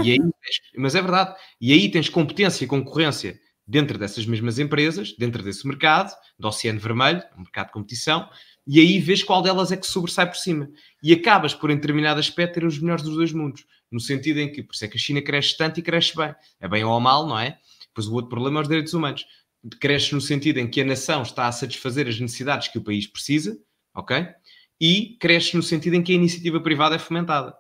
[0.04, 0.20] E aí,
[0.78, 1.36] mas é verdade.
[1.60, 6.80] E aí tens competência e concorrência dentro dessas mesmas empresas, dentro desse mercado, do Oceano
[6.80, 8.30] Vermelho, um mercado de competição,
[8.68, 10.70] e aí vês qual delas é que sobressai por cima.
[11.02, 13.66] E acabas por, em determinado aspecto, ter os melhores dos dois mundos.
[13.90, 16.36] No sentido em que, por isso é que a China cresce tanto e cresce bem.
[16.60, 17.58] É bem ou mal, não é?
[17.94, 19.26] Pois o outro problema é os direitos humanos
[19.80, 23.08] cresce no sentido em que a nação está a satisfazer as necessidades que o país
[23.08, 23.58] precisa,
[23.96, 24.28] ok?
[24.80, 27.56] E cresce no sentido em que a iniciativa privada é fomentada.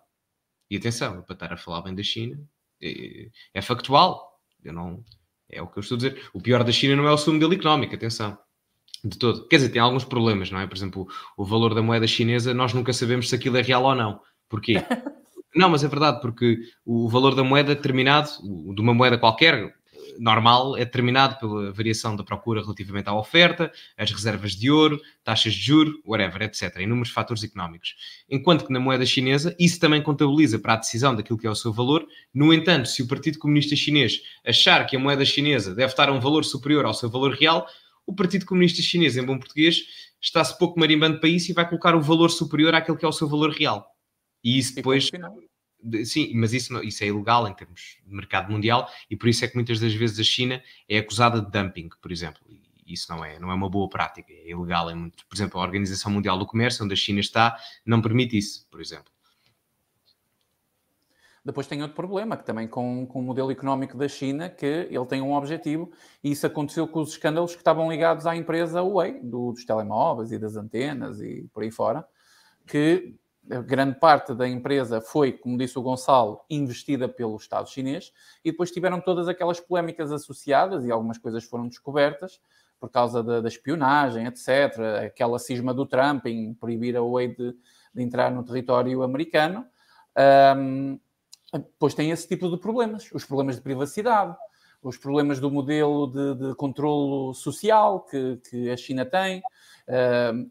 [0.70, 2.39] E atenção, para estar a falar bem da China,
[2.82, 4.39] é, é factual.
[4.64, 5.04] Eu não,
[5.49, 6.30] é o que eu estou a dizer.
[6.34, 8.38] O pior da China não é o seu modelo económico, atenção.
[9.04, 9.47] De todo.
[9.47, 10.68] Quer dizer, tem alguns problemas, não é?
[10.68, 13.95] Por exemplo, o valor da moeda chinesa, nós nunca sabemos se aquilo é real ou
[13.95, 14.20] não.
[14.49, 14.76] Porquê?
[15.56, 18.30] não, mas é verdade, porque o valor da moeda determinado,
[18.74, 19.76] de uma moeda qualquer,
[20.20, 25.53] normal é determinado pela variação da procura relativamente à oferta, as reservas de ouro, taxas
[25.53, 26.80] de juro, whatever, etc.
[26.80, 27.95] Inúmeros fatores económicos.
[28.30, 31.55] Enquanto que na moeda chinesa, isso também contabiliza para a decisão daquilo que é o
[31.55, 32.05] seu valor.
[32.34, 36.11] No entanto, se o Partido Comunista Chinês achar que a moeda chinesa deve estar a
[36.11, 37.68] um valor superior ao seu valor real,
[38.05, 39.84] o Partido Comunista Chinês, em bom português,
[40.22, 43.14] está-se pouco marimbando para isso e vai colocar o valor superior àquele que é o
[43.14, 43.88] seu valor real.
[44.43, 45.09] E isso depois.
[46.05, 49.47] Sim, mas isso, isso é ilegal em termos de mercado mundial e por isso é
[49.47, 52.41] que muitas das vezes a China é acusada de dumping, por exemplo.
[52.49, 55.25] E isso não é, não é uma boa prática, é ilegal em muito.
[55.27, 58.81] Por exemplo, a Organização Mundial do Comércio, onde a China está, não permite isso, por
[58.81, 59.11] exemplo.
[61.45, 65.05] Depois tem outro problema, que também com, com o modelo económico da China, que ele
[65.05, 65.91] tem um objetivo,
[66.23, 70.31] e isso aconteceu com os escândalos que estavam ligados à empresa Huawei, do, dos telemóveis
[70.31, 72.05] e das antenas e por aí fora,
[72.65, 73.13] que
[73.43, 78.13] grande parte da empresa foi, como disse o Gonçalo, investida pelo Estado chinês
[78.43, 82.39] e depois tiveram todas aquelas polémicas associadas e algumas coisas foram descobertas
[82.79, 84.77] por causa da, da espionagem, etc.
[85.05, 87.55] Aquela cisma do Trump em proibir a Huawei de,
[87.93, 89.65] de entrar no território americano.
[90.57, 90.99] Um,
[91.51, 94.35] depois tem esse tipo de problemas, os problemas de privacidade,
[94.81, 99.41] os problemas do modelo de, de controlo social que, que a China tem,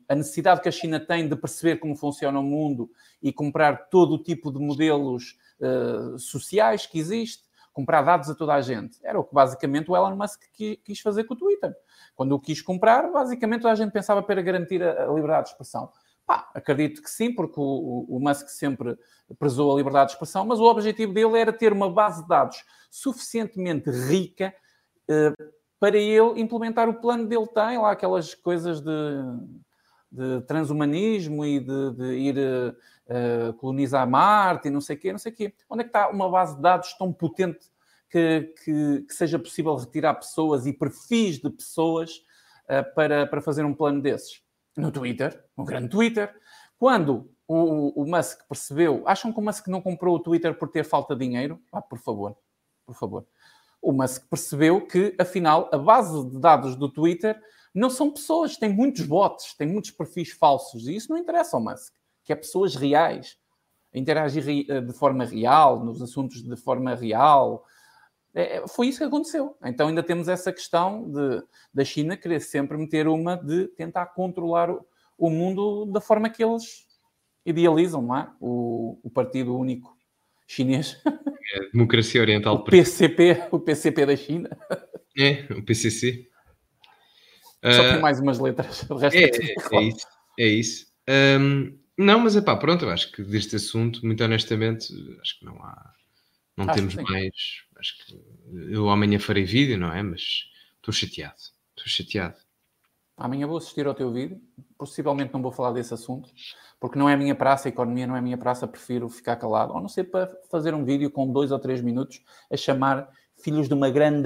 [0.08, 2.90] a necessidade que a China tem de perceber como funciona o mundo
[3.22, 8.54] e comprar todo o tipo de modelos uh, sociais que existe, comprar dados a toda
[8.54, 8.98] a gente.
[9.02, 10.42] Era o que basicamente o Elon Musk
[10.84, 11.74] quis fazer com o Twitter.
[12.14, 15.90] Quando o quis comprar, basicamente toda a gente pensava para garantir a, liberdade de expressão.
[16.26, 18.96] Pá, acredito que sim, porque o, o, Musk sempre
[19.38, 22.62] prezou a liberdade de expressão, mas o objetivo dele era ter uma base de dados
[22.90, 24.54] suficientemente rica
[25.10, 25.52] uh,
[25.82, 27.44] para ele implementar o plano dele.
[27.48, 28.92] Tem lá aquelas coisas de,
[30.12, 35.18] de transhumanismo e de, de ir uh, colonizar Marte e não sei o quê, não
[35.18, 35.52] sei quê.
[35.68, 37.66] Onde é que está uma base de dados tão potente
[38.08, 42.24] que, que, que seja possível retirar pessoas e perfis de pessoas
[42.68, 44.40] uh, para, para fazer um plano desses?
[44.76, 46.32] No Twitter, no grande Twitter.
[46.78, 50.84] Quando o, o Musk percebeu, acham que o Musk não comprou o Twitter por ter
[50.84, 51.60] falta de dinheiro?
[51.72, 52.36] Ah, por favor,
[52.86, 53.26] por favor
[53.82, 57.38] o Musk percebeu que, afinal, a base de dados do Twitter
[57.74, 61.62] não são pessoas, tem muitos bots, tem muitos perfis falsos, e isso não interessa ao
[61.62, 63.36] Musk, que é pessoas reais,
[63.92, 67.64] interagir eh, de forma real, nos assuntos de forma real.
[68.34, 69.56] É, é, foi isso que aconteceu.
[69.64, 71.42] Então ainda temos essa questão de,
[71.74, 74.86] da China querer sempre meter uma de tentar controlar o,
[75.18, 76.86] o mundo da forma que eles
[77.44, 78.30] idealizam, não é?
[78.40, 79.94] O, o Partido Único
[80.52, 81.00] Chinês.
[81.54, 82.56] É, democracia Oriental.
[82.60, 84.50] O PCP, o PCP da China.
[85.16, 86.28] É, o PCC.
[87.64, 88.84] Só tem ah, mais umas letras.
[88.90, 90.06] O resto é, é, é isso.
[90.38, 90.86] É isso.
[91.40, 94.92] Um, não, mas é pá, pronto, eu acho que deste assunto, muito honestamente,
[95.22, 95.92] acho que não há.
[96.56, 97.32] Não acho temos mais.
[97.78, 98.20] Acho que
[98.70, 100.02] eu amanhã farei vídeo, não é?
[100.02, 100.22] Mas
[100.76, 101.40] estou chateado.
[101.76, 102.36] Estou chateado.
[103.16, 104.40] Amanhã vou assistir ao teu vídeo.
[104.76, 106.28] Possivelmente não vou falar desse assunto,
[106.82, 109.36] porque não é a minha praça, a economia não é a minha praça, prefiro ficar
[109.36, 109.72] calado.
[109.72, 112.20] Ou não sei, para fazer um vídeo com dois ou três minutos
[112.52, 114.20] a chamar filhos de uma grande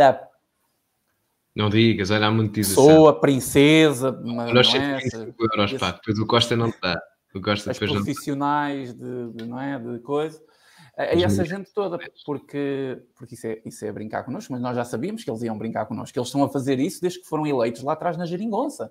[1.54, 2.84] não digas, olha a monetização.
[2.84, 4.98] Sou a princesa, mas não é?
[5.38, 6.98] euros, pá, depois o Costa não está.
[7.34, 10.42] O Costa As profissionais de, de, não é, de coisa.
[10.96, 14.84] É essa gente toda, porque, porque isso, é, isso é brincar connosco, mas nós já
[14.84, 17.46] sabíamos que eles iam brincar connosco, que eles estão a fazer isso desde que foram
[17.46, 18.90] eleitos lá atrás na geringonça.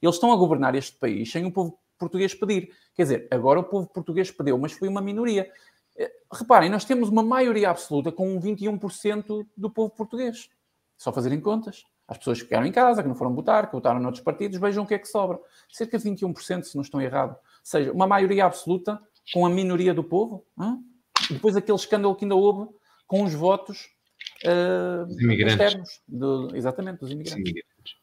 [0.00, 2.70] Eles estão a governar este país sem o povo português pedir.
[2.94, 5.50] Quer dizer, agora o povo português pediu, mas foi uma minoria.
[5.96, 10.48] Eh, reparem, nós temos uma maioria absoluta com 21% do povo português.
[10.96, 11.84] Só fazerem contas.
[12.06, 14.84] As pessoas que ficaram em casa, que não foram votar, que votaram noutros partidos, vejam
[14.84, 15.38] o que é que sobra.
[15.70, 17.32] Cerca de 21%, se não estou errado.
[17.32, 18.98] Ou seja, uma maioria absoluta
[19.32, 20.46] com a minoria do povo.
[20.58, 20.82] Hein?
[21.30, 22.66] Depois aquele escândalo que ainda houve
[23.06, 23.88] com os votos
[24.44, 25.06] uh,
[25.46, 26.00] externos.
[26.08, 27.40] Do, exatamente, dos imigrantes.
[27.40, 27.97] imigrantes.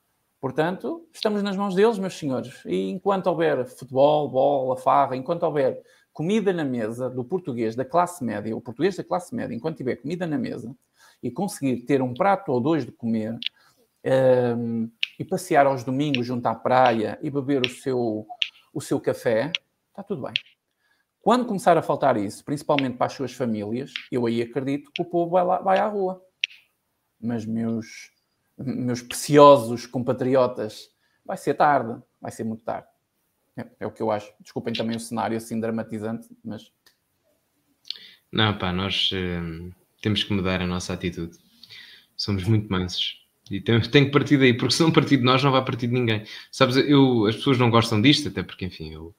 [0.46, 2.64] Portanto, estamos nas mãos deles, meus senhores.
[2.68, 5.82] E enquanto houver futebol, bola, farra, enquanto houver
[6.14, 9.96] comida na mesa do português da classe média, o português da classe média, enquanto tiver
[9.96, 10.72] comida na mesa
[11.24, 13.40] e conseguir ter um prato ou dois de comer,
[14.56, 14.88] um,
[15.18, 18.28] e passear aos domingos junto à praia e beber o seu,
[18.72, 19.52] o seu café,
[19.90, 20.34] está tudo bem.
[21.22, 25.06] Quando começar a faltar isso, principalmente para as suas famílias, eu aí acredito que o
[25.06, 26.22] povo vai, lá, vai à rua.
[27.20, 28.14] Mas, meus,
[28.58, 30.90] meus preciosos compatriotas,
[31.26, 32.88] vai ser tarde, vai ser muito tarde.
[33.58, 34.32] É, é, o que eu acho.
[34.40, 36.72] Desculpem também o cenário assim dramatizante, mas.
[38.32, 41.38] Não, pá, nós uh, temos que mudar a nossa atitude.
[42.18, 43.24] Somos muito mansos.
[43.50, 45.88] E tem, tem que partir daí, porque se não partir de nós, não vai partir
[45.88, 46.26] de ninguém.
[46.52, 49.16] Sabes, eu, as pessoas não gostam disto, até porque, enfim, eu,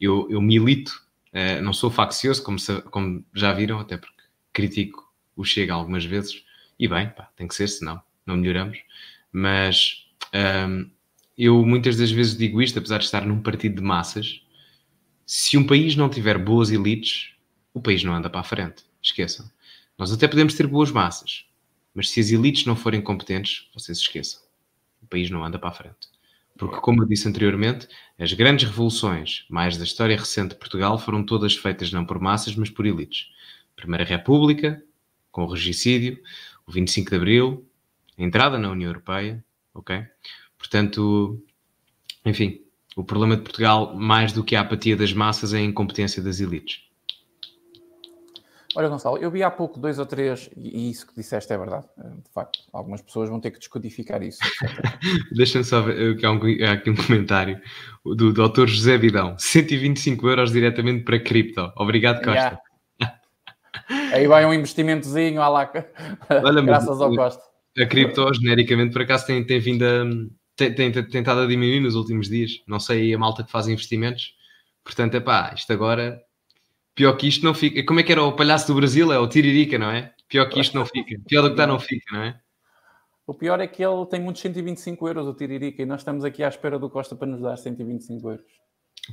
[0.00, 0.92] eu, eu milito,
[1.32, 2.58] uh, não sou faccioso, como,
[2.90, 6.44] como já viram, até porque critico o Chega algumas vezes,
[6.78, 8.78] e bem, pá, tem que ser, senão não melhoramos.
[9.32, 10.06] Mas
[10.68, 10.90] um,
[11.36, 14.42] eu muitas das vezes digo isto, apesar de estar num partido de massas,
[15.26, 17.30] se um país não tiver boas elites,
[17.72, 18.84] o país não anda para a frente.
[19.02, 19.50] Esqueçam.
[19.98, 21.46] Nós até podemos ter boas massas,
[21.94, 24.40] mas se as elites não forem competentes, vocês esqueçam.
[25.02, 26.12] O país não anda para a frente.
[26.56, 31.24] Porque, como eu disse anteriormente, as grandes revoluções, mais da história recente de Portugal, foram
[31.24, 33.28] todas feitas não por massas, mas por elites.
[33.74, 34.82] Primeira República,
[35.30, 36.22] com o regicídio,
[36.66, 37.66] o 25 de Abril,
[38.18, 39.44] entrada na União Europeia,
[39.74, 40.04] ok?
[40.58, 41.42] Portanto,
[42.24, 42.60] enfim,
[42.96, 46.40] o problema de Portugal, mais do que a apatia das massas, é a incompetência das
[46.40, 46.82] elites.
[48.74, 51.86] Olha, Gonçalo, eu vi há pouco dois ou três, e isso que disseste é verdade.
[51.98, 54.38] Eh, de facto, algumas pessoas vão ter que descodificar isso.
[55.36, 57.60] Deixa-me só ver, que há, um, há aqui um comentário
[58.02, 58.66] do Dr.
[58.66, 61.70] José Vidão: 125 euros diretamente para cripto.
[61.76, 62.32] Obrigado, Costa.
[62.32, 62.62] Yeah.
[64.14, 65.90] Aí vai um investimentozinho à laca,
[66.30, 67.51] Olha, graças ao Costa.
[67.78, 70.04] A cripto, genericamente, por acaso, tem, tem vindo a.
[70.54, 72.62] Tem, tem, tem tentado a diminuir nos últimos dias.
[72.66, 74.34] Não sei a malta que faz investimentos.
[74.84, 76.20] Portanto, é pá, isto agora
[76.94, 77.84] pior que isto não fica.
[77.84, 79.12] Como é que era o palhaço do Brasil?
[79.12, 80.12] É o Tiririca, não é?
[80.28, 81.16] Pior que isto não fica.
[81.26, 82.40] Pior do que está, não fica, não é?
[83.26, 86.42] O pior é que ele tem muitos 125 euros, o Tiririca, e nós estamos aqui
[86.42, 88.44] à espera do Costa para nos dar 125 euros.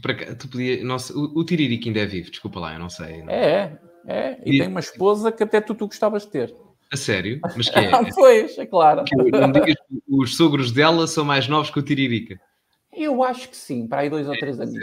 [0.01, 2.89] Para cá, tu podia, nossa, o, o Tiririca ainda é vivo, desculpa lá, eu não
[2.89, 3.21] sei.
[3.21, 3.31] Não.
[3.31, 6.55] É, é, e, e tem uma esposa que até tu, tu gostavas de ter.
[6.91, 7.39] A sério?
[7.55, 7.89] Mas que é?
[8.15, 9.03] pois, é claro.
[9.31, 12.39] Não digas que os sogros dela são mais novos que o Tiririca.
[12.91, 14.75] Eu acho que sim, para aí dois ou três anos.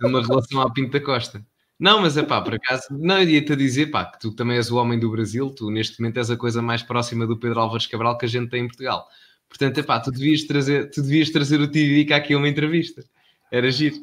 [0.00, 1.44] É uma relação à Pinta Costa.
[1.78, 4.76] Não, mas é pá, por acaso, não, ia-te dizer, pá, que tu também és o
[4.76, 8.18] homem do Brasil, tu neste momento és a coisa mais próxima do Pedro Álvares Cabral
[8.18, 9.06] que a gente tem em Portugal.
[9.48, 13.04] Portanto, é pá, tu devias trazer, tu devias trazer o Tiririca aqui a uma entrevista.
[13.50, 13.96] Era giro.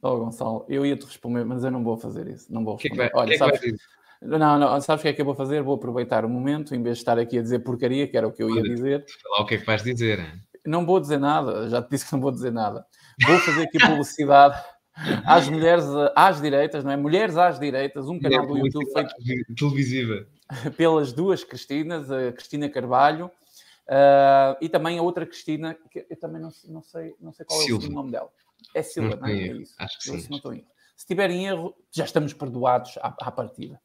[0.00, 2.52] Oh, Gonçalo, eu ia-te responder, mas eu não vou fazer isso.
[2.52, 2.94] Não vou responder.
[2.94, 3.60] Que é que vai, Olha, que sabes,
[4.22, 5.62] não, não, sabes o que é que eu vou fazer?
[5.62, 8.32] Vou aproveitar o momento, em vez de estar aqui a dizer porcaria, que era o
[8.32, 9.04] que eu ia dizer.
[9.30, 10.42] Lá o que é que vais dizer?
[10.66, 12.84] Não vou dizer nada, já te disse que não vou dizer nada.
[13.26, 14.60] Vou fazer aqui publicidade
[15.24, 16.96] às mulheres às direitas, não é?
[16.96, 19.14] Mulheres às direitas, um canal do YouTube feito.
[19.56, 20.26] Televisiva.
[20.76, 26.40] pelas duas Cristinas, a Cristina Carvalho uh, e também a outra Cristina, que eu também
[26.40, 27.86] não, não sei, não sei qual Silva.
[27.86, 28.30] é o nome dela.
[28.74, 29.32] É Silva, não, não é?
[29.32, 29.74] é isso.
[29.78, 30.20] Acho que sim.
[30.20, 30.52] Se, não estou
[30.98, 33.80] se tiverem erro, já estamos perdoados à, à partida.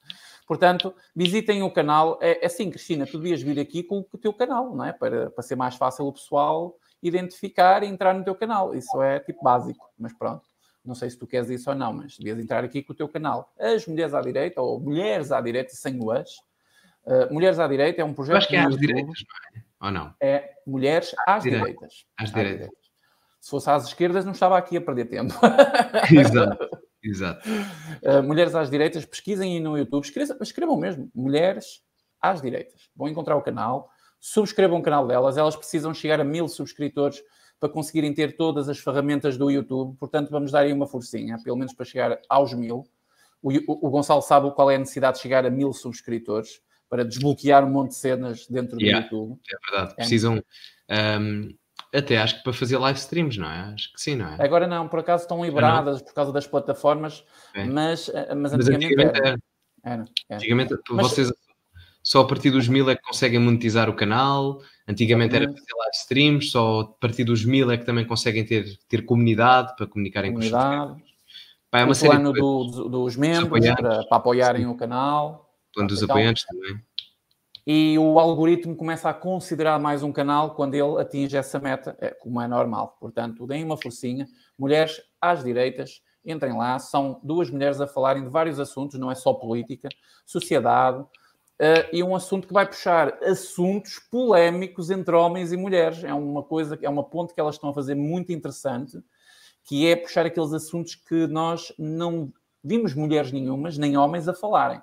[0.48, 2.18] Portanto, visitem o canal.
[2.20, 4.92] É, é assim, Cristina, tu devias vir aqui com o teu canal, não é?
[4.92, 8.74] Para, para ser mais fácil o pessoal identificar e entrar no teu canal.
[8.74, 10.42] Isso é tipo básico, mas pronto.
[10.84, 13.08] Não sei se tu queres isso ou não, mas devias entrar aqui com o teu
[13.08, 13.54] canal.
[13.60, 16.32] As Mulheres à Direita, ou Mulheres à Direita, sem o as.
[17.06, 18.34] Uh, Mulheres à Direita é um projeto.
[18.34, 19.64] Eu acho que é às direitas, não é?
[19.86, 20.16] Ou não?
[20.20, 21.66] É Mulheres às Direita.
[21.66, 22.06] Direitas.
[22.18, 22.58] Às, às direitas.
[22.58, 22.84] direitas.
[23.40, 25.34] Se fosse às esquerdas, não estava aqui a perder tempo.
[26.12, 26.83] Exato.
[27.04, 27.48] Exato.
[27.50, 31.82] Uh, mulheres às Direitas, pesquisem aí no YouTube, escrevam, escrevam mesmo, Mulheres
[32.22, 32.90] às Direitas.
[32.96, 33.90] Vão encontrar o canal,
[34.20, 37.22] subscrevam o canal delas, elas precisam chegar a mil subscritores
[37.60, 39.98] para conseguirem ter todas as ferramentas do YouTube.
[39.98, 42.84] Portanto, vamos dar aí uma forcinha, pelo menos para chegar aos mil.
[43.42, 47.04] O, o, o Gonçalo sabe qual é a necessidade de chegar a mil subscritores para
[47.04, 49.40] desbloquear um monte de cenas dentro do yeah, YouTube.
[49.50, 49.94] É verdade.
[49.94, 49.96] É.
[49.96, 50.44] Precisam.
[50.90, 51.56] Um,
[51.94, 53.74] até acho que para fazer live streams, não é?
[53.74, 54.44] Acho que sim, não é?
[54.44, 57.24] Agora não, por acaso estão liberadas por causa das plataformas,
[57.54, 57.66] é.
[57.66, 59.40] mas, eh, mas, mas antigamente, antigamente era.
[59.84, 60.06] era.
[60.30, 60.38] era.
[60.38, 61.32] Antigamente, mas, vocês
[62.04, 64.62] só a partir dos mil é que conseguem monetizar o canal.
[64.86, 68.66] Antigamente era fazer live streams, só a partir dos mil é que também conseguem ter,
[68.90, 70.92] ter comunidade para comunicarem comunidade.
[70.92, 71.14] com os
[71.72, 74.68] Pá, é uma o série plano do, dos membros para, para, apoiarem Sim.
[74.68, 75.50] o canal.
[75.70, 76.80] O plano dos então, apoiantes também.
[77.66, 82.10] E o algoritmo começa a considerar mais um canal quando ele atinge essa meta, é,
[82.10, 82.98] como é normal.
[83.00, 84.28] Portanto, deem uma forcinha.
[84.60, 86.78] Mulheres às direitas, entrem lá.
[86.80, 89.88] São duas mulheres a falarem de vários assuntos, não é só política,
[90.26, 91.06] sociedade,
[91.62, 96.04] Uh, e um assunto que vai puxar assuntos polémicos entre homens e mulheres.
[96.04, 99.00] É uma coisa, é uma ponte que elas estão a fazer muito interessante,
[99.64, 102.34] que é puxar aqueles assuntos que nós não
[102.64, 104.82] vimos mulheres nenhumas, nem homens a falarem.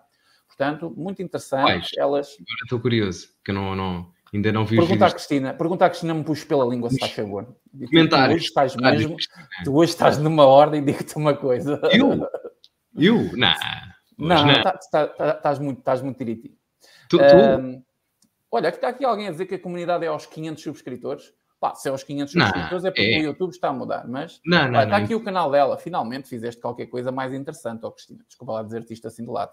[0.50, 1.90] Portanto, muito interessante.
[1.96, 2.32] elas...
[2.32, 6.12] Agora estou curioso, que não, não, ainda não vi pergunta à Cristina, Pergunta à Cristina,
[6.12, 7.56] me puxa pela língua, se faz favor.
[7.88, 8.28] Comentários.
[8.28, 9.16] Tu hoje estás mesmo,
[9.64, 11.80] tu hoje estás numa ordem, digo-te uma coisa.
[11.92, 12.28] Eu?
[12.96, 13.36] Eu?
[13.36, 13.54] Não.
[14.18, 16.54] Não, tá, tá, tá, estás muito, estás muito direitinho.
[17.08, 17.24] Tu, tu?
[17.24, 17.82] Um,
[18.50, 21.32] olha, está aqui alguém a dizer que a comunidade é aos 500 subscritores.
[21.58, 23.18] Pá, se é aos 500 não, subscritores é porque é...
[23.20, 25.76] o YouTube está a mudar, mas não, não, olha, está aqui o canal dela.
[25.76, 28.24] Finalmente fizeste qualquer coisa mais interessante, ó Cristina.
[28.26, 29.52] Desculpa lá dizer-te isto assim de lado.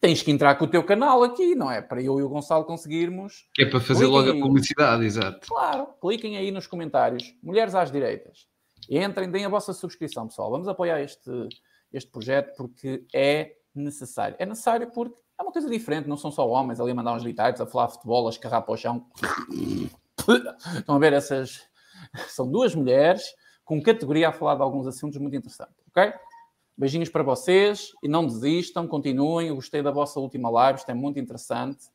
[0.00, 1.80] Tens que entrar com o teu canal aqui, não é?
[1.80, 3.48] Para eu e o Gonçalo conseguirmos.
[3.58, 5.46] É para fazer cliquem logo a publicidade, exato.
[5.46, 7.34] Claro, cliquem aí nos comentários.
[7.42, 8.46] Mulheres às direitas.
[8.88, 10.50] Entrem, deem a vossa subscrição, pessoal.
[10.50, 11.30] Vamos apoiar este,
[11.92, 14.36] este projeto porque é necessário.
[14.38, 17.22] É necessário porque é uma coisa diferente, não são só homens ali a mandar uns
[17.22, 19.06] ditados, a falar futebol, a escarrar para o chão.
[20.78, 21.62] Estão a ver essas.
[22.28, 23.34] São duas mulheres
[23.64, 26.12] com categoria a falar de alguns assuntos muito interessantes, ok?
[26.76, 29.48] Beijinhos para vocês e não desistam, continuem.
[29.48, 31.86] Eu gostei da vossa última live, isto é muito interessante.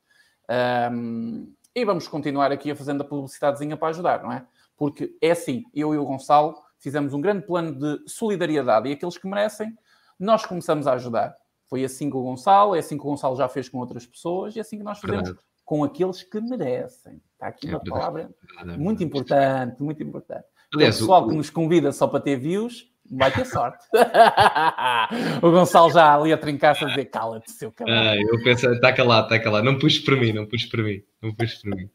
[0.92, 4.44] Um, e vamos continuar aqui a fazendo a publicidadezinha para ajudar, não é?
[4.76, 9.16] Porque é assim, eu e o Gonçalo fizemos um grande plano de solidariedade e aqueles
[9.16, 9.76] que merecem,
[10.18, 11.36] nós começamos a ajudar.
[11.68, 14.54] Foi assim com o Gonçalo, é assim que o Gonçalo já fez com outras pessoas
[14.54, 15.46] e é assim que nós fazemos verdade.
[15.64, 17.22] com aqueles que merecem.
[17.32, 20.44] Está aqui uma é palavra verdade, muito importante, muito importante.
[20.74, 21.28] Aliás, o pessoal o...
[21.28, 23.84] que nos convida só para ter views, vai ter sorte.
[25.42, 27.96] o Gonçalo já ali a trincar-se a dizer cala-te, seu cabelo.
[27.96, 29.64] Ah, eu penso, está calado, está calado.
[29.64, 31.90] Não puxes para mim, não puxes para mim, não puxes para mim.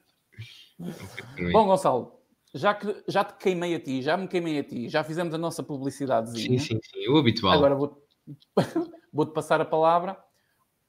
[1.51, 2.20] Bom, Gonçalo,
[2.53, 5.38] já que já te queimei a ti, já me queimei a ti, já fizemos a
[5.38, 6.59] nossa publicidadezinha.
[6.59, 7.53] Sim, sim, sim, o habitual.
[7.53, 8.07] Agora vou
[9.11, 10.18] vou-te passar a palavra.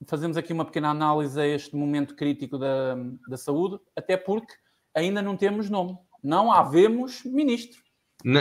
[0.07, 2.97] Fazemos aqui uma pequena análise a este momento crítico da,
[3.29, 4.53] da saúde, até porque
[4.95, 5.97] ainda não temos nome.
[6.22, 7.83] Não havemos ministro.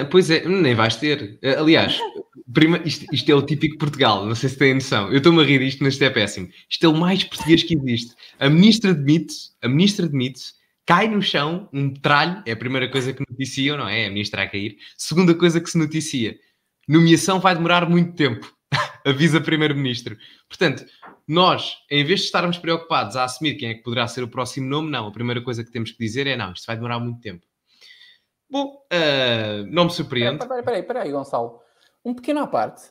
[0.09, 1.39] Pois é, nem vais ter.
[1.57, 1.99] Aliás,
[2.53, 5.09] prima, isto, isto, é o típico Portugal, não sei se têm noção.
[5.11, 6.49] Eu estou-me a rir disto, mas isto é péssimo.
[6.69, 8.15] Isto é o mais português que existe.
[8.39, 10.53] A ministra demite-se, a ministra demite-se,
[10.85, 13.87] cai no chão, um tralho, é a primeira coisa que noticiam, não?
[13.87, 14.77] É a ministra a cair.
[14.97, 16.35] Segunda coisa que se noticia,
[16.87, 18.51] nomeação vai demorar muito tempo.
[19.05, 20.17] avisa primeiro-ministro.
[20.47, 20.85] Portanto,
[21.27, 24.67] nós, em vez de estarmos preocupados a assumir quem é que poderá ser o próximo
[24.67, 25.07] nome, não.
[25.07, 27.45] A primeira coisa que temos que dizer é: não, isto vai demorar muito tempo.
[28.49, 30.43] Bom, uh, não me surpreende.
[30.43, 31.59] Espera, espera, espera aí, Gonçalo.
[32.03, 32.83] Um pequeno à parte.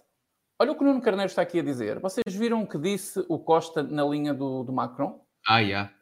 [0.59, 1.99] Olha o que o Nuno Carneiro está aqui a dizer.
[2.01, 5.21] Vocês viram o que disse o Costa na linha do, do Macron?
[5.47, 5.69] Ah, já.
[5.69, 5.93] Yeah.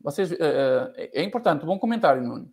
[0.00, 2.50] Vocês, uh, é importante, bom comentário, Nuno.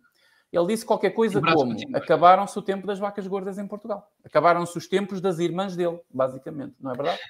[0.50, 4.10] Ele disse qualquer coisa como acabaram-se o tempo das vacas gordas em Portugal.
[4.24, 7.20] Acabaram-se os tempos das irmãs dele, basicamente, não é verdade?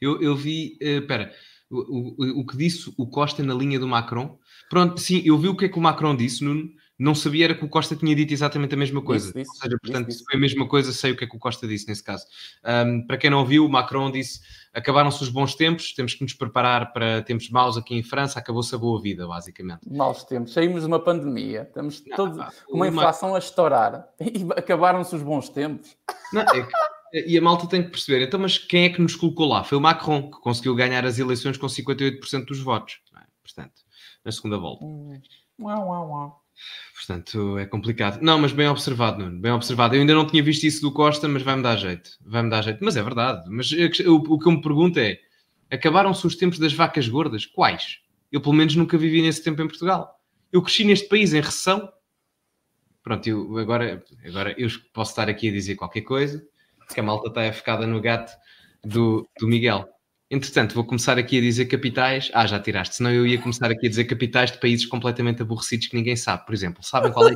[0.00, 1.32] Eu, eu vi, espera,
[1.70, 4.38] uh, o, o, o, que disse o Costa na linha do Macron.
[4.70, 7.54] Pronto, sim, eu vi o que é que o Macron disse, Nuno, não sabia era
[7.54, 9.28] que o Costa tinha dito exatamente a mesma coisa.
[9.28, 11.26] Isso, isso, Ou seja, portanto, isso, se foi a mesma coisa, sei o que é
[11.26, 12.24] que o Costa disse nesse caso.
[12.64, 14.40] Um, para quem não viu, o Macron disse:
[14.72, 18.74] acabaram-se os bons tempos, temos que nos preparar para tempos maus aqui em França, acabou-se
[18.74, 19.80] a boa vida, basicamente.
[19.90, 25.14] Maus tempos, saímos de uma pandemia, estamos todos com uma inflação a estourar e acabaram-se
[25.16, 25.96] os bons tempos.
[26.32, 29.16] Não, é que, e a malta tem que perceber, então, mas quem é que nos
[29.16, 29.64] colocou lá?
[29.64, 33.22] Foi o Macron, que conseguiu ganhar as eleições com 58% dos votos, é?
[33.42, 33.82] portanto,
[34.24, 34.84] na segunda volta.
[34.84, 35.20] Hum.
[35.60, 36.43] Uau, uau, uau.
[36.94, 38.20] Portanto, é complicado.
[38.22, 39.94] Não, mas bem observado, Nuno, bem observado.
[39.94, 42.10] Eu ainda não tinha visto isso do Costa, mas vai-me dar jeito.
[42.24, 42.78] Vai-me dar jeito.
[42.82, 43.44] Mas é verdade.
[43.50, 45.18] Mas o, o que eu me pergunto é:
[45.70, 47.44] acabaram-se os tempos das vacas gordas?
[47.44, 47.98] Quais?
[48.32, 50.18] Eu, pelo menos, nunca vivi nesse tempo em Portugal.
[50.52, 51.88] Eu cresci neste país em recessão.
[53.02, 56.42] Pronto, eu, agora, agora eu posso estar aqui a dizer qualquer coisa,
[56.92, 58.32] que a malta está ficada no gato
[58.82, 59.88] do, do Miguel.
[60.34, 62.28] Entretanto, vou começar aqui a dizer capitais.
[62.34, 65.86] Ah, já tiraste, senão eu ia começar aqui a dizer capitais de países completamente aborrecidos
[65.86, 66.44] que ninguém sabe.
[66.44, 67.34] Por exemplo, sabem qual é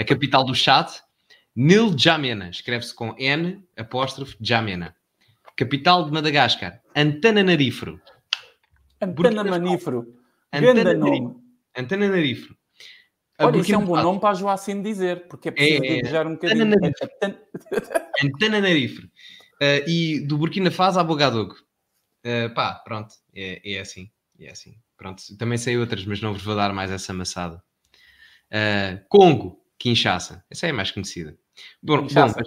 [0.00, 0.90] a capital do Chad?
[1.54, 4.96] Nil Jamena, escreve-se com N, apóstrofe, Jamena.
[5.56, 7.96] Capital de Madagascar, Antananarife.
[9.00, 9.90] Antananarife.
[10.52, 11.36] Antananarife.
[11.78, 12.56] Antananarife.
[13.38, 16.26] Olha, isso é um bom nome para a Joacine dizer, porque é preciso é, é,
[16.26, 16.74] um bocadinho.
[18.24, 19.08] Antananarife.
[19.54, 21.54] Uh, e do Burkina Faso a Bogadogo.
[22.24, 24.76] Uh, pá, pronto, é, é assim, é assim.
[24.96, 27.62] Pronto, também sei outras, mas não vos vou dar mais essa amassada.
[28.50, 31.36] Uh, Congo, Kinshasa, essa é a mais conhecida.
[31.82, 32.34] Bom, Kinshasa.
[32.34, 32.42] bom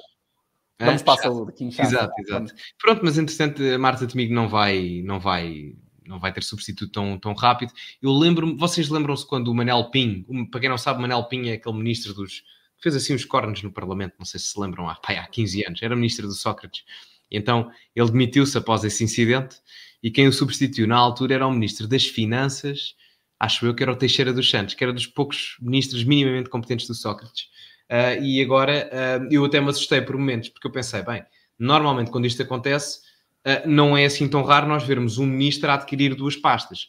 [0.80, 1.89] mas, Vamos para a saúde, Kinshasa.
[1.89, 2.53] Exato, exato.
[2.80, 5.75] Pronto, mas entretanto a Marta Temigo não vai, não vai,
[6.05, 7.73] não vai ter substituto tão, tão rápido.
[8.01, 11.53] Eu lembro-me, vocês lembram-se quando o Manel Pin, para quem não sabe, Manel Pin é
[11.53, 12.41] aquele ministro dos,
[12.78, 15.28] que fez assim os cornos no Parlamento, não sei se se lembram, há, pá, há
[15.28, 16.84] 15 anos, era ministro do Sócrates.
[17.32, 19.57] Então ele demitiu-se após esse incidente
[20.01, 22.95] e quem o substituiu na altura era o ministro das Finanças,
[23.39, 26.88] acho eu que era o Teixeira dos Santos, que era dos poucos ministros minimamente competentes
[26.88, 27.45] do Sócrates.
[27.89, 31.23] Uh, e agora uh, eu até me assustei por momentos, porque eu pensei, bem,
[31.57, 32.99] normalmente quando isto acontece,
[33.45, 36.88] uh, não é assim tão raro nós vermos um ministro a adquirir duas pastas.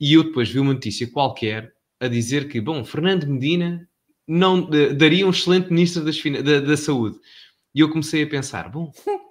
[0.00, 3.88] E eu depois vi uma notícia qualquer a dizer que, bom, Fernando Medina
[4.28, 7.16] não daria um excelente ministro das, da, da saúde.
[7.74, 8.92] E eu comecei a pensar, bom,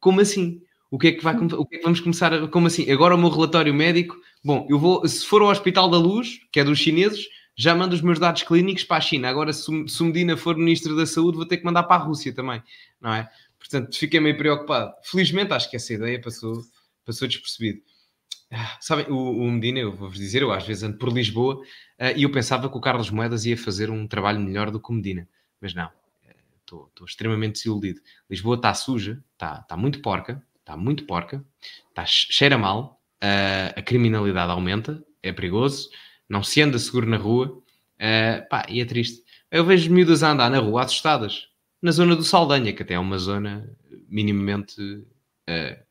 [0.00, 0.62] como assim?
[0.90, 2.90] O que é que, vai, o que, é que vamos começar a, Como assim?
[2.90, 4.16] Agora o meu relatório médico.
[4.42, 5.06] Bom, eu vou.
[5.06, 8.42] Se for ao Hospital da Luz, que é dos chineses, já mando os meus dados
[8.42, 9.28] clínicos para a China.
[9.28, 12.04] Agora, se, se o Medina for Ministro da Saúde, vou ter que mandar para a
[12.04, 12.60] Rússia também,
[13.00, 13.28] não é?
[13.58, 14.92] Portanto, fiquei meio preocupado.
[15.04, 16.62] Felizmente, acho que essa ideia passou,
[17.04, 17.82] passou despercebido.
[18.50, 22.16] Ah, sabem, o, o, Medina, eu vou-vos dizer, eu às vezes ando por Lisboa uh,
[22.16, 24.92] e eu pensava que o Carlos Moedas ia fazer um trabalho melhor do que o
[24.92, 25.28] Medina,
[25.60, 25.88] mas não
[26.88, 28.00] estou extremamente desiludido.
[28.28, 31.44] Lisboa está suja, está tá muito porca, está muito porca,
[31.94, 35.90] tá, cheira mal, uh, a criminalidade aumenta, é perigoso,
[36.28, 39.24] não se anda seguro na rua, uh, pá, e é triste.
[39.50, 41.48] Eu vejo miúdas a andar na rua assustadas,
[41.82, 43.68] na zona do Saldanha, que até é uma zona
[44.08, 45.84] minimamente uh,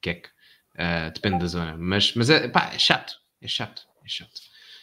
[0.00, 0.28] queque,
[0.74, 4.40] uh, depende da zona, mas, mas é, pá, é chato, é chato, é chato.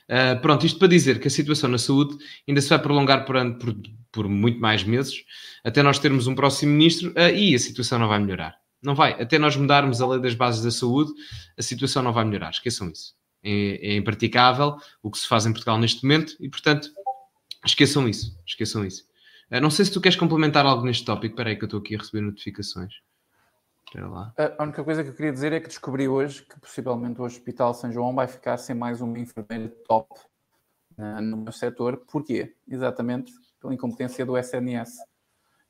[0.09, 3.35] Uh, pronto, isto para dizer que a situação na saúde ainda se vai prolongar por,
[3.57, 3.75] por,
[4.11, 5.23] por muito mais meses,
[5.63, 8.59] até nós termos um próximo ministro, uh, e a situação não vai melhorar.
[8.81, 9.21] Não vai.
[9.21, 11.11] Até nós mudarmos a lei das bases da saúde,
[11.57, 12.49] a situação não vai melhorar.
[12.49, 13.13] Esqueçam isso.
[13.43, 16.89] É, é impraticável o que se faz em Portugal neste momento e, portanto,
[17.65, 18.37] esqueçam isso.
[18.45, 19.05] Esqueçam isso.
[19.51, 21.33] Uh, não sei se tu queres complementar algo neste tópico.
[21.33, 22.93] Espera aí que eu estou aqui a receber notificações.
[24.57, 27.73] A única coisa que eu queria dizer é que descobri hoje que possivelmente o Hospital
[27.73, 30.07] São João vai ficar sem mais uma enfermeira top
[30.97, 31.97] uh, no meu setor.
[31.97, 32.53] Porquê?
[32.67, 34.97] Exatamente pela incompetência do SNS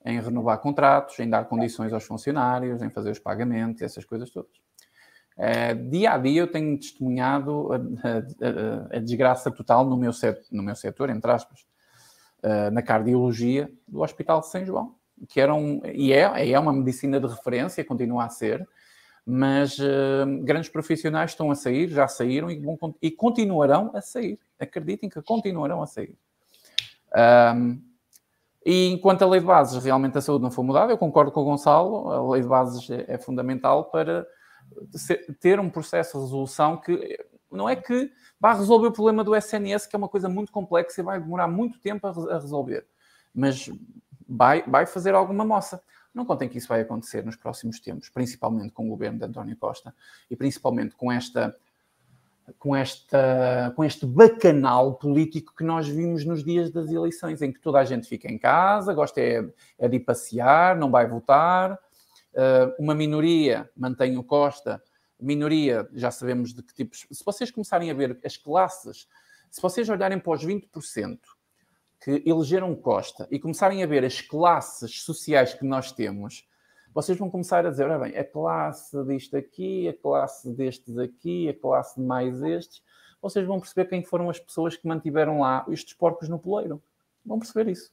[0.06, 4.58] em renovar contratos, em dar condições aos funcionários, em fazer os pagamentos, essas coisas todas.
[5.38, 10.42] Uh, dia a dia eu tenho testemunhado a, a, a desgraça total no meu, set,
[10.52, 11.66] no meu setor, entre aspas,
[12.44, 17.20] uh, na cardiologia do Hospital de São João que eram, e é, é uma medicina
[17.20, 18.68] de referência, continua a ser,
[19.26, 24.40] mas uh, grandes profissionais estão a sair, já saíram e, vão, e continuarão a sair.
[24.60, 26.16] Acreditem que continuarão a sair.
[27.16, 27.82] Um,
[28.66, 31.42] e enquanto a lei de bases realmente a saúde não for mudada, eu concordo com
[31.42, 34.28] o Gonçalo, a lei de bases é, é fundamental para
[35.40, 37.18] ter um processo de resolução que
[37.52, 41.02] não é que vai resolver o problema do SNS, que é uma coisa muito complexa
[41.02, 42.86] e vai demorar muito tempo a, a resolver,
[43.34, 43.70] mas
[44.28, 45.82] vai, vai fazer alguma moça.
[46.14, 49.56] Não contem que isso vai acontecer nos próximos tempos, principalmente com o governo de António
[49.58, 49.94] Costa
[50.30, 51.56] e principalmente com esta
[52.58, 57.60] com, esta, com este bacanal político que nós vimos nos dias das eleições, em que
[57.60, 59.48] toda a gente fica em casa, gosta é,
[59.78, 64.82] é de ir passear, não vai votar, uh, uma minoria mantém o Costa,
[65.20, 67.06] minoria, já sabemos de que tipos.
[67.12, 69.08] Se vocês começarem a ver as classes
[69.52, 71.20] Se vocês olharem para os 20%
[72.02, 76.48] que elegeram Costa e começarem a ver as classes sociais que nós temos,
[77.02, 81.48] vocês vão começar a dizer, ora bem, a classe disto aqui, a classe destes aqui,
[81.48, 82.84] a classe de mais estes,
[83.22, 86.84] vocês vão perceber quem foram as pessoas que mantiveram lá estes porcos no poleiro.
[87.26, 87.90] Vão perceber isso.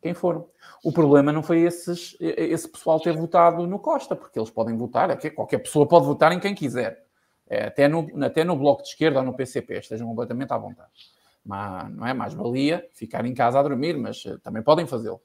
[0.00, 0.48] Quem foram.
[0.82, 5.10] O problema não foi esses, esse pessoal ter votado no Costa, porque eles podem votar,
[5.10, 7.04] é qualquer pessoa pode votar em quem quiser.
[7.46, 10.90] É, até, no, até no Bloco de Esquerda ou no PCP, estejam completamente à vontade.
[11.44, 15.20] Mas, não é mais valia ficar em casa a dormir, mas uh, também podem fazê-lo.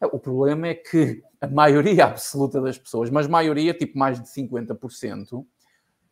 [0.00, 5.44] O problema é que a maioria absoluta das pessoas, mas maioria, tipo mais de 50%,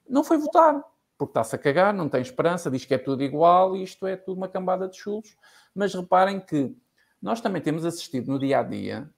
[0.08, 0.82] não foi votar,
[1.16, 4.16] porque está-se a cagar, não tem esperança, diz que é tudo igual e isto é
[4.16, 5.36] tudo uma cambada de chulos.
[5.74, 6.76] Mas reparem que
[7.20, 9.10] nós também temos assistido no dia a dia,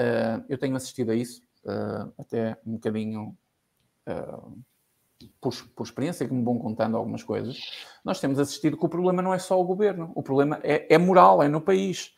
[0.00, 3.36] uh, eu tenho assistido a isso, uh, até um bocadinho
[4.08, 4.58] uh,
[5.40, 7.58] por, por, experiência, que me vão contando algumas coisas.
[8.04, 10.98] Nós temos assistido que o problema não é só o governo, o problema é, é
[10.98, 12.14] moral, é no país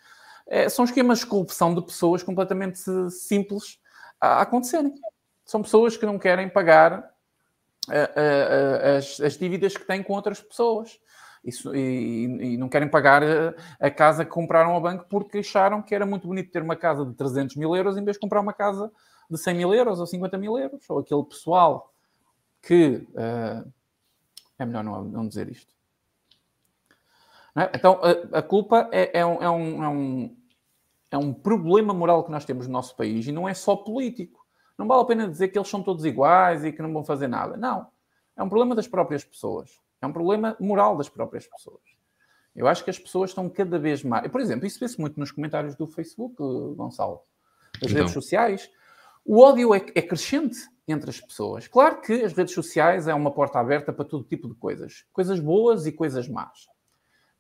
[0.48, 2.80] é, são esquemas de corrupção de pessoas completamente
[3.10, 3.78] simples
[4.20, 4.94] a acontecerem.
[5.44, 7.14] São pessoas que não querem pagar
[7.90, 10.98] eh, eh, as, as, dívidas que têm com outras pessoas.
[11.44, 15.80] Isso, e, e, não querem pagar a, a, casa que compraram ao banco porque acharam
[15.80, 18.40] que era muito bonito ter uma casa de 300 mil euros em vez de comprar
[18.40, 18.90] uma casa
[19.30, 20.84] de 100 mil euros ou 50 mil euros.
[20.88, 21.92] Ou aquele pessoal
[22.60, 23.06] que.
[23.12, 23.72] Uh,
[24.58, 25.77] é melhor não, não dizer isto.
[27.58, 27.70] É?
[27.74, 30.36] Então, a, a culpa é, é, um, é, um, é, um,
[31.12, 34.46] é um problema moral que nós temos no nosso país e não é só político.
[34.78, 37.26] Não vale a pena dizer que eles são todos iguais e que não vão fazer
[37.26, 37.56] nada.
[37.56, 37.88] Não.
[38.36, 39.80] É um problema das próprias pessoas.
[40.00, 41.82] É um problema moral das próprias pessoas.
[42.54, 44.30] Eu acho que as pessoas estão cada vez mais.
[44.30, 46.36] Por exemplo, isso vê-se muito nos comentários do Facebook,
[46.76, 47.20] Gonçalo,
[47.80, 48.70] das redes sociais.
[49.24, 51.66] O ódio é, é, crescente entre as pessoas.
[51.66, 55.40] Claro que as redes sociais é uma porta aberta para todo tipo de coisas, coisas
[55.40, 56.66] boas e coisas más.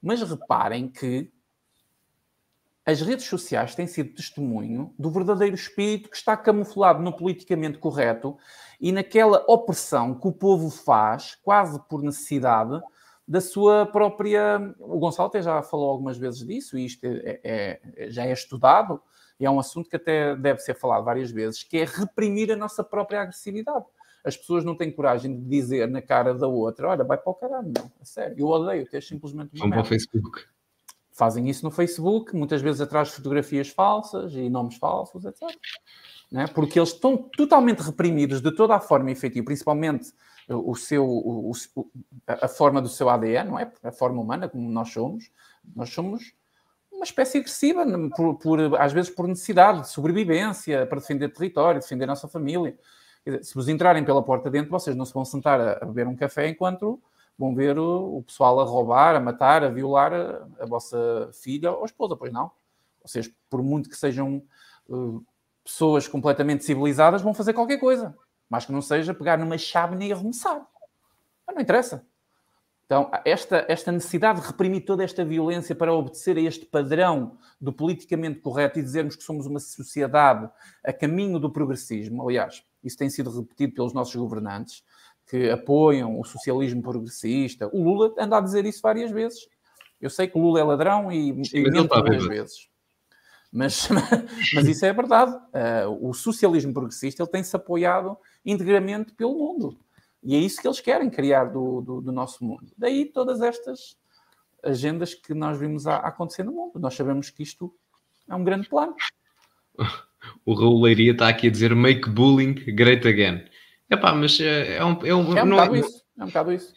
[0.02, 1.30] Mas reparem que
[2.88, 8.38] as redes sociais têm sido testemunho do verdadeiro espírito que está camuflado no politicamente correto
[8.80, 12.80] e naquela opressão que o povo faz, quase por necessidade,
[13.26, 14.74] da sua própria.
[14.78, 18.32] O Gonçalo até já falou algumas vezes disso, e isto é, é, é, já é
[18.32, 19.02] estudado,
[19.38, 22.56] e é um assunto que até deve ser falado várias vezes, que é reprimir a
[22.56, 23.84] nossa própria agressividade.
[24.24, 27.34] As pessoas não têm coragem de dizer na cara da outra: olha, vai para o
[27.34, 29.60] caralho, não, a sério, eu odeio, ter simplesmente uma.
[29.60, 30.44] Vão para o Facebook.
[31.12, 35.42] Fazem isso no Facebook, muitas vezes atrás de fotografias falsas e nomes falsos, etc.
[36.30, 36.46] Né?
[36.46, 40.12] Porque eles estão totalmente reprimidos de toda a forma efetiva, principalmente
[40.48, 41.90] o seu, o, o,
[42.26, 43.70] a forma do seu ADN, não é?
[43.82, 45.30] A forma humana, como nós somos.
[45.74, 46.32] Nós somos
[46.90, 47.84] uma espécie agressiva,
[48.16, 52.76] por, por, às vezes por necessidade de sobrevivência, para defender território, defender a nossa família.
[53.28, 56.16] Dizer, se vos entrarem pela porta dentro, vocês não se vão sentar a, beber um
[56.16, 56.98] café enquanto
[57.38, 61.70] vão ver o, o pessoal a roubar, a matar, a violar a, a, vossa filha
[61.70, 62.50] ou esposa, pois não.
[63.04, 64.42] Vocês, por muito que sejam
[64.88, 65.24] uh,
[65.62, 68.16] pessoas completamente civilizadas, vão fazer qualquer coisa.
[68.48, 70.66] Mas que não seja pegar numa chávena e arremessar.
[71.46, 72.06] Mas não interessa.
[72.88, 77.70] Então, esta, esta necessidade de reprimir toda esta violência para obedecer a este padrão do
[77.70, 80.48] politicamente correto e dizermos que somos uma sociedade
[80.82, 84.82] a caminho do progressismo, aliás, isso tem sido repetido pelos nossos governantes,
[85.28, 87.68] que apoiam o socialismo progressista.
[87.74, 89.46] O Lula anda a dizer isso várias vezes.
[90.00, 92.70] Eu sei que o Lula é ladrão e, e mente várias vezes.
[93.52, 93.86] Mas,
[94.54, 95.36] mas isso é verdade.
[95.36, 98.16] Uh, o socialismo progressista ele tem-se apoiado
[98.46, 99.78] integramente pelo mundo.
[100.22, 102.72] E é isso que eles querem criar do, do, do nosso mundo.
[102.76, 103.96] Daí todas estas
[104.64, 106.78] agendas que nós vimos a, a, acontecer no mundo.
[106.78, 107.72] Nós sabemos que isto
[108.28, 108.94] é um grande plano.
[110.44, 113.44] O Raul Leiria está aqui a dizer make bullying great again.
[113.88, 116.04] Epá, mas é, é um, é um, é um não bocado é, isso.
[116.18, 116.72] É um bocado isso.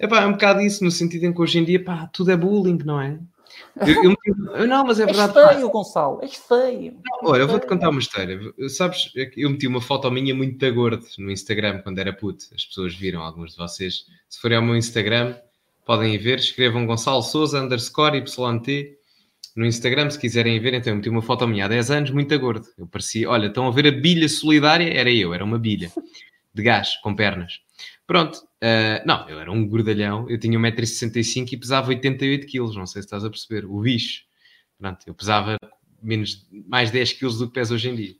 [0.00, 2.36] Epá, é um bocado isso, no sentido em que hoje em dia pá, tudo é
[2.36, 3.20] bullying, não é?
[3.76, 4.16] Eu,
[4.54, 5.38] eu, não, mas é verdade.
[5.38, 5.72] És feio, pá.
[5.72, 6.92] Gonçalo, és feio.
[7.04, 8.38] Não, olha, eu vou-te contar uma história.
[8.68, 12.46] Sabes, eu meti uma foto minha muito da gordo no Instagram quando era puto.
[12.54, 14.06] As pessoas viram, alguns de vocês.
[14.28, 15.36] Se forem ao meu Instagram,
[15.84, 16.38] podem ir ver.
[16.38, 18.96] Escrevam Gonçalo Souza underscore YT
[19.56, 20.74] no Instagram, se quiserem ver.
[20.74, 22.66] Então, eu meti uma foto minha há 10 anos, muito gordo.
[22.76, 24.92] Eu parecia, olha, estão a ver a bilha solidária?
[24.92, 25.90] Era eu, era uma bilha
[26.52, 27.60] de gás, com pernas.
[28.06, 33.02] Pronto, uh, não, eu era um gordalhão, eu tinha 1,65m e pesava 88kg, não sei
[33.02, 34.24] se estás a perceber, o bicho.
[34.78, 35.58] Pronto, eu pesava
[36.02, 38.14] menos, mais 10kg do que peso hoje em dia.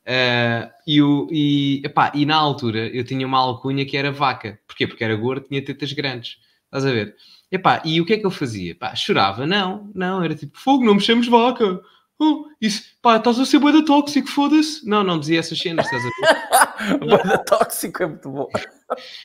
[0.00, 4.60] Uh, e, o, e, epá, e na altura eu tinha uma alcunha que era vaca.
[4.66, 4.86] Porquê?
[4.86, 6.38] Porque era gordo, tinha tetas grandes.
[6.64, 7.16] Estás a ver?
[7.50, 8.72] Epá, e o que é que eu fazia?
[8.72, 9.46] Epá, chorava?
[9.46, 11.80] Não, não, era tipo, fogo, não me chames vaca.
[12.22, 14.86] Oh, isso, pá, estás a ser boeda tóxico, foda-se.
[14.86, 16.98] Não, não dizia essas cenas, estás a ver?
[17.00, 18.46] boeda tóxico é muito bom.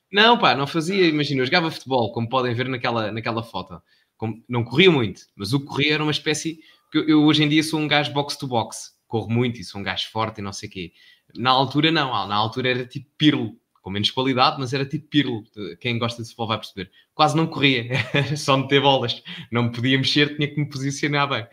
[0.10, 1.06] Não, pá, não fazia.
[1.06, 3.82] Imagina, eu jogava futebol, como podem ver naquela, naquela foto.
[4.48, 6.60] não corria muito, mas o que corria era uma espécie.
[6.94, 9.82] Eu, eu hoje em dia sou um gajo box to box, corro muito e sou
[9.82, 10.94] um gajo forte e não sei o quê.
[11.36, 15.44] Na altura, não, na altura era tipo pirlo, com menos qualidade, mas era tipo pirlo.
[15.82, 16.90] Quem gosta de futebol vai perceber.
[17.14, 17.90] Quase não corria,
[18.38, 19.22] só meter bolas,
[19.52, 21.46] não me podia mexer, tinha que me posicionar bem.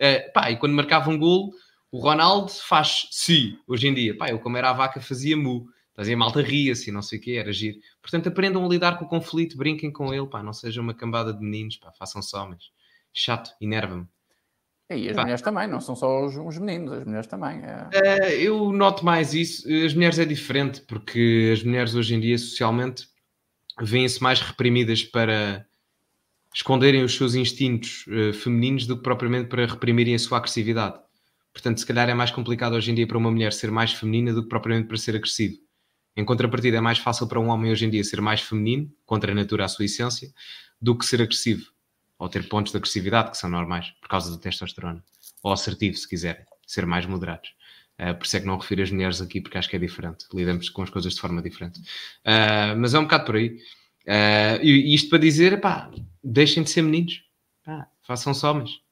[0.00, 1.52] Uh, pá, e quando marcava um golo,
[1.90, 4.16] o Ronaldo faz si, hoje em dia.
[4.16, 5.66] Pá, eu como era a vaca fazia mu.
[5.94, 7.78] Fazia malta ria-se, não sei o quê, era giro.
[8.02, 11.32] Portanto, aprendam a lidar com o conflito, brinquem com ele, pá, não sejam uma cambada
[11.32, 12.64] de meninos, pá, façam só homens.
[13.14, 14.06] Chato, enerva-me.
[14.90, 15.22] E as pá.
[15.22, 17.62] mulheres também, não são só os, os meninos, as mulheres também.
[17.64, 17.88] É...
[17.88, 19.66] Uh, eu noto mais isso.
[19.86, 23.08] As mulheres é diferente, porque as mulheres hoje em dia, socialmente,
[23.80, 25.66] vêm-se mais reprimidas para
[26.56, 30.98] esconderem os seus instintos uh, femininos do que propriamente para reprimirem a sua agressividade.
[31.52, 34.32] Portanto, se calhar é mais complicado hoje em dia para uma mulher ser mais feminina
[34.32, 35.58] do que propriamente para ser agressivo.
[36.16, 39.32] Em contrapartida, é mais fácil para um homem hoje em dia ser mais feminino, contra
[39.32, 40.32] a natura, a sua essência,
[40.80, 41.66] do que ser agressivo.
[42.18, 45.04] Ou ter pontos de agressividade que são normais, por causa da testosterona.
[45.42, 47.50] Ou assertivo, se quiser, ser mais moderados.
[48.00, 50.24] Uh, por isso é que não refiro as mulheres aqui, porque acho que é diferente.
[50.32, 51.80] Lidamos com as coisas de forma diferente.
[51.80, 53.58] Uh, mas é um bocado por aí.
[54.06, 55.90] Uh, e isto para dizer, pá,
[56.22, 57.22] deixem de ser meninos.
[57.64, 58.86] Pá, façam-se homens.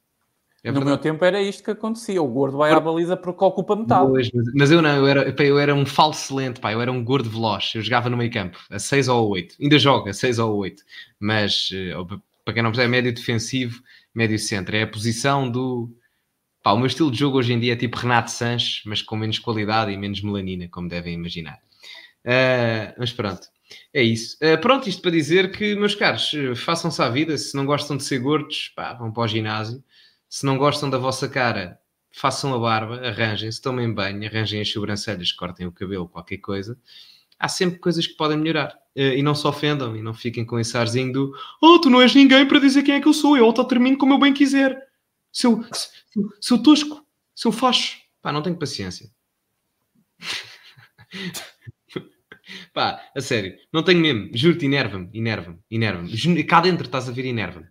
[0.64, 2.22] É no meu tempo era isto que acontecia.
[2.22, 4.08] O gordo vai à baliza porque ocupa metade.
[4.08, 6.90] Pois, mas eu não, eu era, pá, eu era um falso lento, pá, eu era
[6.90, 7.72] um gordo veloz.
[7.74, 9.56] Eu jogava no meio campo, a 6 ou a 8.
[9.60, 10.82] Ainda joga, a 6 ou a 8.
[11.20, 11.92] Mas, eh,
[12.42, 13.82] para quem não percebe, é médio defensivo,
[14.14, 14.74] médio centro.
[14.74, 15.94] É a posição do...
[16.62, 19.16] Pá, o meu estilo de jogo hoje em dia é tipo Renato Sanches, mas com
[19.16, 21.58] menos qualidade e menos melanina, como devem imaginar.
[22.24, 23.46] Uh, mas pronto,
[23.92, 24.36] é isso.
[24.42, 27.36] Uh, pronto, isto para dizer que, meus caros, façam-se à vida.
[27.38, 29.82] Se não gostam de ser gordos, pá, vão para o ginásio
[30.34, 31.78] se não gostam da vossa cara,
[32.10, 36.76] façam a barba, arranjem-se, tomem banho, arranjem as sobrancelhas, cortem o cabelo, qualquer coisa.
[37.38, 38.76] Há sempre coisas que podem melhorar.
[38.96, 42.02] Eh, e não se ofendam e não fiquem com esse arzinho do Oh, tu não
[42.02, 44.76] és ninguém para dizer quem é que eu sou, eu termino como eu bem quiser.
[45.30, 45.64] Seu,
[46.40, 47.98] seu tosco, seu facho.
[48.20, 49.08] Pá, não tenho paciência.
[52.72, 54.30] Pá, a sério, não tenho mesmo.
[54.34, 56.44] Juro-te, enerva-me, enerva-me, enerva-me.
[56.44, 57.66] Cá dentro estás a ver, enerva-me.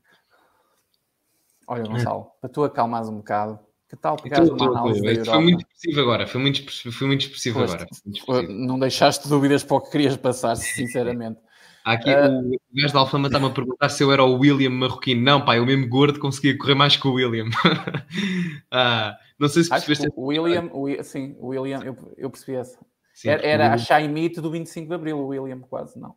[1.67, 3.59] Olha, Gonçalo, para tu acalmares um bocado,
[3.89, 5.31] que tal pegares uma análise da Europa?
[5.31, 7.87] Foi muito expressivo agora, foi muito, foi muito expressivo agora.
[8.05, 8.53] Muito expressivo.
[8.53, 11.39] Não deixaste dúvidas para o que querias passar, sinceramente.
[11.85, 15.21] Aqui uh, o gajo da Alfama está-me a perguntar se eu era o William marroquino.
[15.21, 17.45] Não, pá, eu mesmo gordo conseguia correr mais que o William.
[18.71, 20.07] ah, não sei se percebeste.
[20.15, 22.79] O William, o, sim, o William, eu, eu percebi essa.
[23.13, 26.15] Sim, era, era a Shaimite do 25 de Abril, o William, quase, não.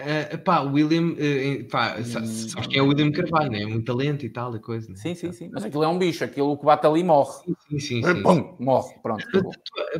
[0.00, 3.62] Uh, pá, o William, uh, pá, hum, sabes quem é o William Carvalho, né?
[3.62, 4.88] É muito talento e tal, e coisa.
[4.88, 4.96] Né?
[4.96, 5.50] Sim, sim, sim.
[5.52, 7.44] Mas aquilo é um bicho, aquilo que bate ali morre.
[7.68, 8.22] Sim, sim, sim.
[8.22, 9.24] Pum, morre, pronto.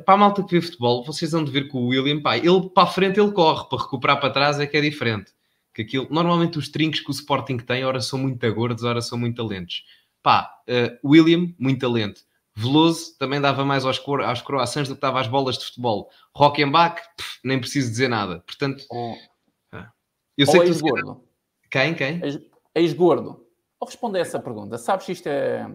[0.05, 2.71] Para a malta que vê futebol, vocês vão de ver que o William, pá, ele
[2.75, 5.33] para a frente ele corre, para recuperar para trás é que é diferente.
[5.75, 9.19] Que aquilo, normalmente os trinques que o Sporting tem, ora são muito gordos, ora são
[9.19, 9.85] muito talentos.
[10.23, 12.23] Pá, uh, William, muito talento.
[12.57, 16.11] Veloso também dava mais aos, cor aos croações do que dava às bolas de futebol.
[16.34, 17.01] Rockenbach,
[17.44, 18.40] nem preciso dizer nada.
[18.40, 19.14] Portanto, oh.
[20.40, 21.24] Eu sei Ou que ex-gordo?
[21.70, 21.94] Quem?
[21.94, 22.20] Quem?
[22.74, 23.46] Ex-gordo.
[23.78, 24.78] Ou responde a essa pergunta.
[24.78, 25.66] Sabes se isto é.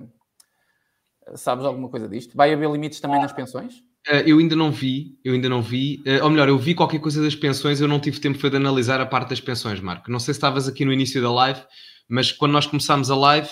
[1.35, 2.35] Sabes alguma coisa disto?
[2.35, 3.75] Vai haver limites também nas pensões?
[4.07, 6.99] Uh, eu ainda não vi, eu ainda não vi, uh, ou melhor, eu vi qualquer
[6.99, 10.11] coisa das pensões, eu não tive tempo foi de analisar a parte das pensões, Marco.
[10.11, 11.59] Não sei se estavas aqui no início da live,
[12.07, 13.49] mas quando nós começámos a live,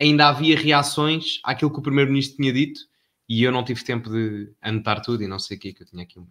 [0.00, 2.80] ainda havia reações àquilo que o Primeiro-Ministro tinha dito
[3.28, 5.86] e eu não tive tempo de anotar tudo e não sei o que, que eu
[5.86, 6.30] tinha aqui umas.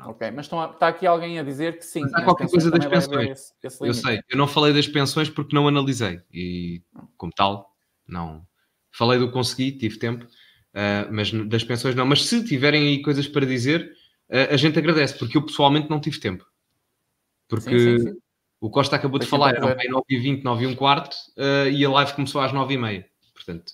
[0.00, 2.00] Ok, mas estão, está aqui alguém a dizer que sim.
[2.02, 3.30] Mas há qualquer coisa das pensões.
[3.30, 6.82] Esse, esse eu sei, eu não falei das pensões porque não analisei e,
[7.16, 7.74] como tal,
[8.06, 8.46] não.
[8.90, 12.06] Falei do que consegui, tive tempo, uh, mas das pensões não.
[12.06, 13.92] Mas se tiverem aí coisas para dizer,
[14.30, 16.46] uh, a gente agradece, porque eu pessoalmente não tive tempo.
[17.48, 18.18] Porque sim, sim, sim.
[18.64, 22.14] O Costa acabou de falar, eram bem 9h20, 9 h quarto uh, e a live
[22.14, 23.04] começou às 9h30.
[23.34, 23.72] Portanto,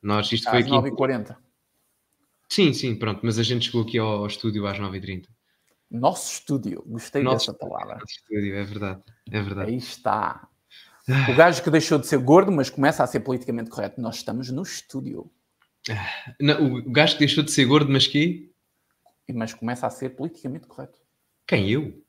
[0.00, 0.70] nós isto às foi aqui.
[0.70, 1.36] 9h40.
[2.48, 5.26] Sim, sim, pronto, mas a gente chegou aqui ao, ao estúdio às 9h30.
[5.90, 7.94] Nosso estúdio, gostei nosso dessa palavra.
[7.94, 9.02] Nosso estúdio, é verdade,
[9.32, 9.70] é verdade.
[9.72, 10.46] Aí está.
[11.28, 14.00] O gajo que deixou de ser gordo, mas começa a ser politicamente correto.
[14.00, 15.28] Nós estamos no estúdio.
[16.40, 18.52] Não, o gajo que deixou de ser gordo, mas que?
[19.34, 21.00] Mas começa a ser politicamente correto.
[21.48, 22.00] Quem, eu?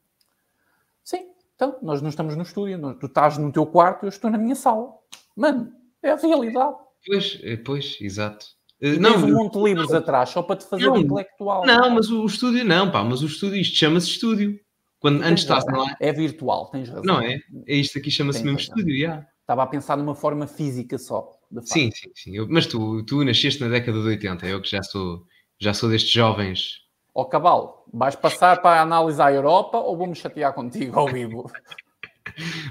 [1.62, 2.98] Então, nós não estamos no estúdio.
[3.00, 4.90] Tu estás no teu quarto, eu estou na minha sala.
[5.38, 6.76] Mano, é a realidade.
[7.06, 8.48] Pois, é, pois, exato.
[8.82, 11.64] E não, tens um monte de livros não, atrás só para te fazer não, intelectual.
[11.64, 14.60] Não, mas o estúdio não, pá, mas o estúdio, isto chama-se estúdio.
[15.00, 15.96] Quando, antes estás lá.
[16.00, 17.04] É virtual, tens razão.
[17.04, 17.38] Não é?
[17.68, 18.76] É isto aqui chama-se mesmo razão.
[18.76, 19.28] estúdio, já.
[19.42, 21.30] Estava a pensar numa forma física só.
[21.62, 22.36] Sim, sim, sim.
[22.36, 25.28] Eu, mas tu, tu nasceste na década de 80, eu que já sou,
[25.60, 26.82] já sou destes jovens.
[27.14, 31.52] Ó oh, Cabal, vais passar para analisar a Europa ou vou-me chatear contigo ao vivo?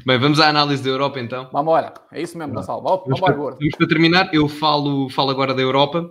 [0.06, 1.48] Bem, vamos à análise da Europa então.
[1.52, 1.94] Vamos embora.
[2.12, 2.82] É isso mesmo, Gonçalo.
[2.82, 4.30] Vamos, vamos, para, vamos para terminar.
[4.32, 6.08] Eu falo, falo agora da Europa,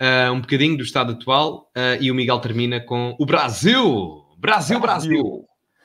[0.00, 4.24] uh, um bocadinho do estado atual, uh, e o Miguel termina com o Brasil.
[4.38, 5.22] Brasil, Brasil.
[5.22, 5.44] Brasil.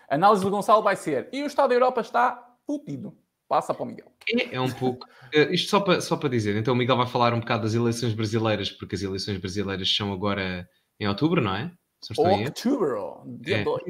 [0.09, 2.31] A análise do Gonçalo vai ser: e o estado da Europa está
[2.65, 3.15] putido.
[3.47, 4.11] Passa para o Miguel.
[4.29, 5.05] É, é um pouco.
[5.33, 6.55] Uh, isto só para, só para dizer.
[6.55, 10.11] Então o Miguel vai falar um bocado das eleições brasileiras, porque as eleições brasileiras são
[10.11, 10.67] agora
[10.99, 11.71] em outubro, não é?
[12.17, 13.83] Outubro, dia 2.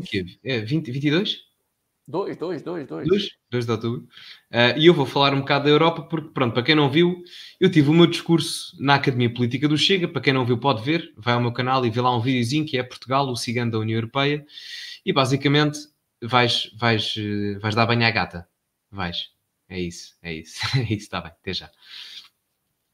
[0.44, 1.46] É, é 20, 22?
[2.08, 3.30] 2, 2, 2, 2.
[3.50, 4.08] 2 de outubro.
[4.52, 7.24] Uh, e eu vou falar um bocado da Europa, porque, pronto, para quem não viu,
[7.60, 10.08] eu tive o meu discurso na Academia Política do Chega.
[10.08, 11.12] Para quem não viu, pode ver.
[11.18, 13.80] Vai ao meu canal e vê lá um videozinho que é Portugal, o cigano da
[13.80, 14.46] União Europeia.
[15.04, 15.80] E basicamente
[16.22, 18.48] vais, vais, eh, vais dar banho à gata.
[18.92, 19.32] Vais.
[19.68, 20.60] É isso, é isso.
[20.78, 21.32] É isso, está bem.
[21.32, 21.72] Até já.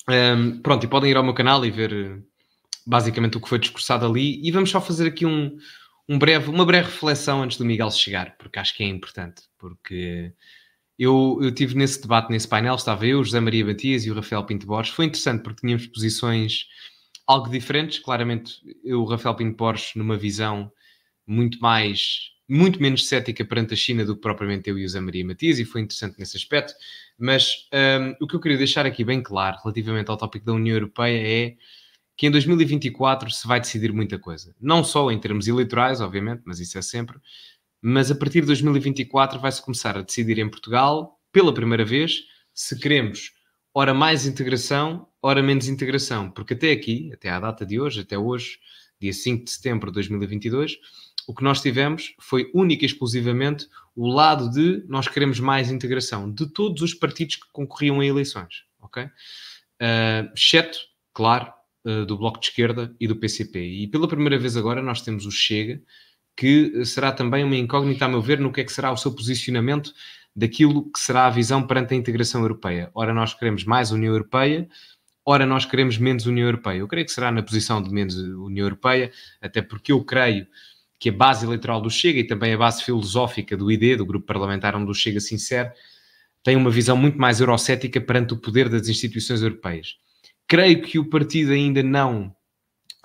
[0.09, 2.19] Um, pronto, e podem ir ao meu canal e ver eh,
[2.85, 4.39] basicamente o que foi discursado ali.
[4.45, 5.57] E vamos só fazer aqui um,
[6.07, 9.43] um breve, uma breve reflexão antes do Miguel chegar, porque acho que é importante.
[9.57, 10.33] Porque
[10.97, 14.45] eu, eu tive nesse debate, nesse painel, estava eu, José Maria Batias e o Rafael
[14.45, 14.93] Pinto Borges.
[14.93, 16.67] Foi interessante porque tínhamos posições
[17.27, 17.99] algo diferentes.
[17.99, 20.71] Claramente, eu, o Rafael Pinto Borges, numa visão
[21.25, 24.99] muito mais muito menos cética perante a China do que propriamente eu e o José
[24.99, 26.73] Maria Matias, e foi interessante nesse aspecto.
[27.17, 30.75] Mas um, o que eu queria deixar aqui bem claro relativamente ao tópico da União
[30.75, 31.55] Europeia é
[32.21, 34.55] que em 2024 se vai decidir muita coisa.
[34.61, 37.17] Não só em termos eleitorais, obviamente, mas isso é sempre,
[37.81, 42.77] mas a partir de 2024 vai-se começar a decidir em Portugal, pela primeira vez, se
[42.77, 43.31] queremos
[43.73, 46.29] ora mais integração, ora menos integração.
[46.29, 48.59] Porque até aqui, até à data de hoje, até hoje,
[48.99, 50.77] dia 5 de setembro de 2022,
[51.27, 53.65] o que nós tivemos foi única e exclusivamente
[53.95, 58.63] o lado de nós queremos mais integração de todos os partidos que concorriam a eleições,
[58.79, 59.05] ok?
[59.05, 60.77] Uh, exceto,
[61.15, 61.51] claro,
[61.85, 63.59] uh, do Bloco de Esquerda e do PCP.
[63.59, 65.81] E pela primeira vez agora nós temos o Chega,
[66.35, 69.13] que será também uma incógnita, a meu ver, no que é que será o seu
[69.13, 69.93] posicionamento
[70.35, 72.89] daquilo que será a visão perante a integração europeia.
[72.93, 74.67] Ora, nós queremos mais União Europeia,
[75.25, 76.79] ora, nós queremos menos União Europeia.
[76.79, 79.11] Eu creio que será na posição de menos União Europeia,
[79.41, 80.47] até porque eu creio
[80.97, 84.25] que a base eleitoral do Chega e também a base filosófica do ID, do grupo
[84.25, 85.71] parlamentar onde o Chega se insere,
[86.43, 89.95] tem uma visão muito mais eurocética perante o poder das instituições europeias.
[90.51, 92.35] Creio que o partido ainda não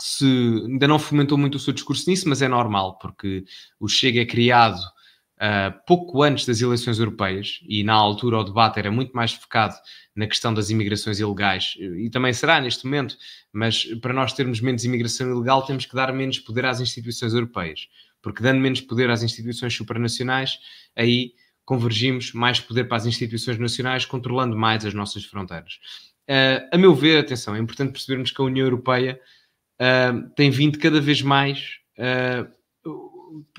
[0.00, 0.26] se
[0.66, 3.44] ainda não fomentou muito o seu discurso nisso, mas é normal, porque
[3.78, 8.80] o Chega é criado uh, pouco antes das eleições europeias e na altura o debate
[8.80, 9.76] era muito mais focado
[10.16, 13.16] na questão das imigrações ilegais e também será neste momento,
[13.52, 17.86] mas para nós termos menos imigração ilegal temos que dar menos poder às instituições europeias,
[18.20, 20.58] porque dando menos poder às instituições supranacionais,
[20.96, 21.30] aí
[21.64, 25.78] convergimos mais poder para as instituições nacionais, controlando mais as nossas fronteiras.
[26.28, 29.20] Uh, a meu ver, atenção, é importante percebermos que a União Europeia
[29.80, 31.78] uh, tem vindo cada vez mais.
[31.98, 32.56] Uh,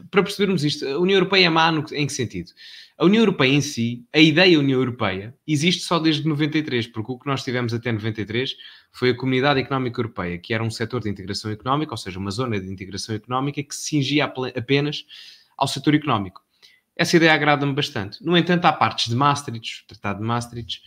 [0.10, 2.52] para percebermos isto, a União Europeia é má no, em que sentido?
[2.98, 7.20] A União Europeia em si, a ideia União Europeia, existe só desde 93, porque o
[7.20, 8.56] que nós tivemos até 93
[8.92, 12.32] foi a Comunidade Económica Europeia, que era um setor de integração económica, ou seja, uma
[12.32, 15.06] zona de integração económica que se cingia apenas
[15.56, 16.42] ao setor económico.
[16.96, 18.24] Essa ideia agrada-me bastante.
[18.26, 20.82] No entanto, há partes de Maastricht, o Tratado de Maastricht,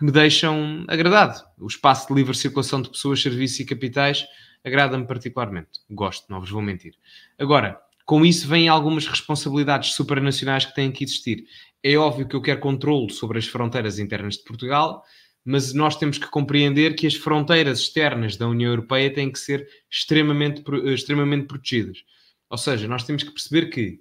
[0.00, 1.44] que me deixam agradado.
[1.58, 4.24] O espaço de livre circulação de pessoas, serviços e capitais
[4.64, 5.68] agrada-me particularmente.
[5.90, 6.94] Gosto, não vos vou mentir.
[7.38, 11.44] Agora, com isso vêm algumas responsabilidades supranacionais que têm que existir.
[11.82, 15.04] É óbvio que eu quero controle sobre as fronteiras internas de Portugal,
[15.44, 19.68] mas nós temos que compreender que as fronteiras externas da União Europeia têm que ser
[19.90, 21.98] extremamente, extremamente protegidas.
[22.48, 24.00] Ou seja, nós temos que perceber que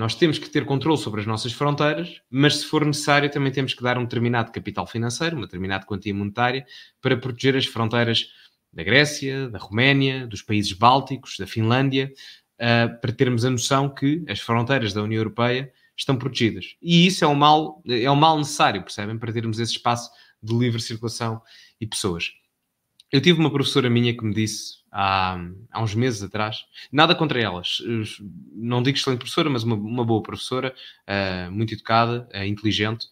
[0.00, 3.74] nós temos que ter controle sobre as nossas fronteiras, mas se for necessário também temos
[3.74, 6.64] que dar um determinado capital financeiro, uma determinada quantia monetária,
[7.02, 8.30] para proteger as fronteiras
[8.72, 12.10] da Grécia, da Roménia, dos países bálticos, da Finlândia,
[12.54, 16.76] uh, para termos a noção que as fronteiras da União Europeia estão protegidas.
[16.80, 19.18] E isso é um mal, é um mal necessário, percebem?
[19.18, 20.10] Para termos esse espaço
[20.42, 21.42] de livre circulação
[21.78, 22.32] e pessoas.
[23.12, 25.38] Eu tive uma professora minha que me disse há,
[25.70, 27.78] há uns meses atrás, nada contra elas,
[28.52, 30.74] não digo excelente professora, mas uma, uma boa professora,
[31.08, 33.06] uh, muito educada, uh, inteligente,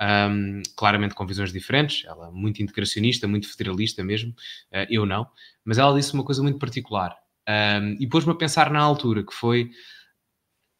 [0.00, 5.26] um, claramente com visões diferentes, ela muito integracionista, muito federalista mesmo, uh, eu não,
[5.64, 7.16] mas ela disse uma coisa muito particular
[7.48, 9.70] um, e pôs-me a pensar na altura que foi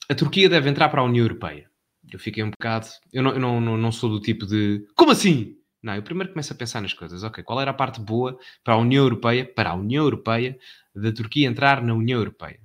[0.09, 1.70] a Turquia deve entrar para a União Europeia.
[2.12, 5.12] Eu fiquei um bocado, eu não, eu não, não, não sou do tipo de como
[5.12, 5.60] assim?
[5.82, 7.23] Não, eu primeiro começo a pensar nas coisas.
[7.23, 10.59] Ok, qual era a parte boa para a União Europeia, para a União Europeia,
[10.94, 12.61] da Turquia entrar na União Europeia?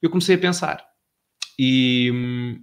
[0.00, 0.84] Eu comecei a pensar
[1.58, 2.58] e,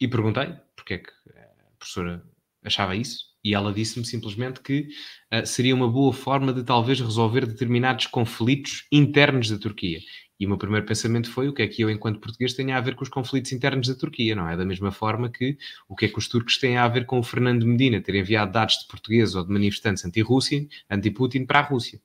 [0.00, 2.22] e perguntei porque é que a professora
[2.64, 4.88] achava isso e ela disse-me simplesmente que
[5.32, 10.00] uh, seria uma boa forma de talvez resolver determinados conflitos internos da Turquia.
[10.40, 12.80] E o meu primeiro pensamento foi o que é que eu, enquanto português, tenho a
[12.80, 14.56] ver com os conflitos internos da Turquia, não é?
[14.56, 17.22] Da mesma forma que o que é que os turcos têm a ver com o
[17.22, 22.00] Fernando Medina ter enviado dados de portugueses ou de manifestantes anti-Rússia, anti-Putin para a Rússia.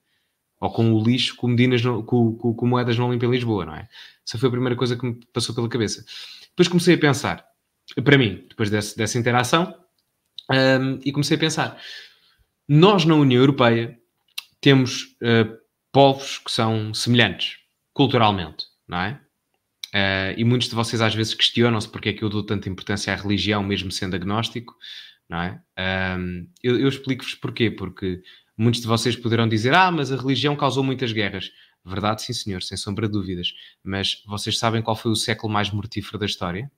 [0.60, 3.66] Ou com o lixo com, medinas não, com, com, com moedas não limpas em Lisboa,
[3.66, 3.88] não é?
[4.28, 6.04] Essa foi a primeira coisa que me passou pela cabeça.
[6.50, 7.46] Depois comecei a pensar,
[8.04, 9.74] para mim, depois desse, dessa interação,
[10.52, 11.82] um, e comecei a pensar,
[12.68, 13.98] nós na União Europeia
[14.60, 15.58] temos uh,
[15.94, 17.65] povos que são semelhantes
[17.96, 19.20] culturalmente, não é?
[19.88, 23.14] Uh, e muitos de vocês às vezes questionam-se porque é que eu dou tanta importância
[23.14, 24.76] à religião, mesmo sendo agnóstico,
[25.30, 25.62] não é?
[26.20, 28.22] Um, eu, eu explico-vos porquê, porque
[28.58, 31.50] muitos de vocês poderão dizer, ah, mas a religião causou muitas guerras.
[31.86, 33.54] Verdade, sim senhor, sem sombra de dúvidas.
[33.82, 36.70] Mas vocês sabem qual foi o século mais mortífero da história?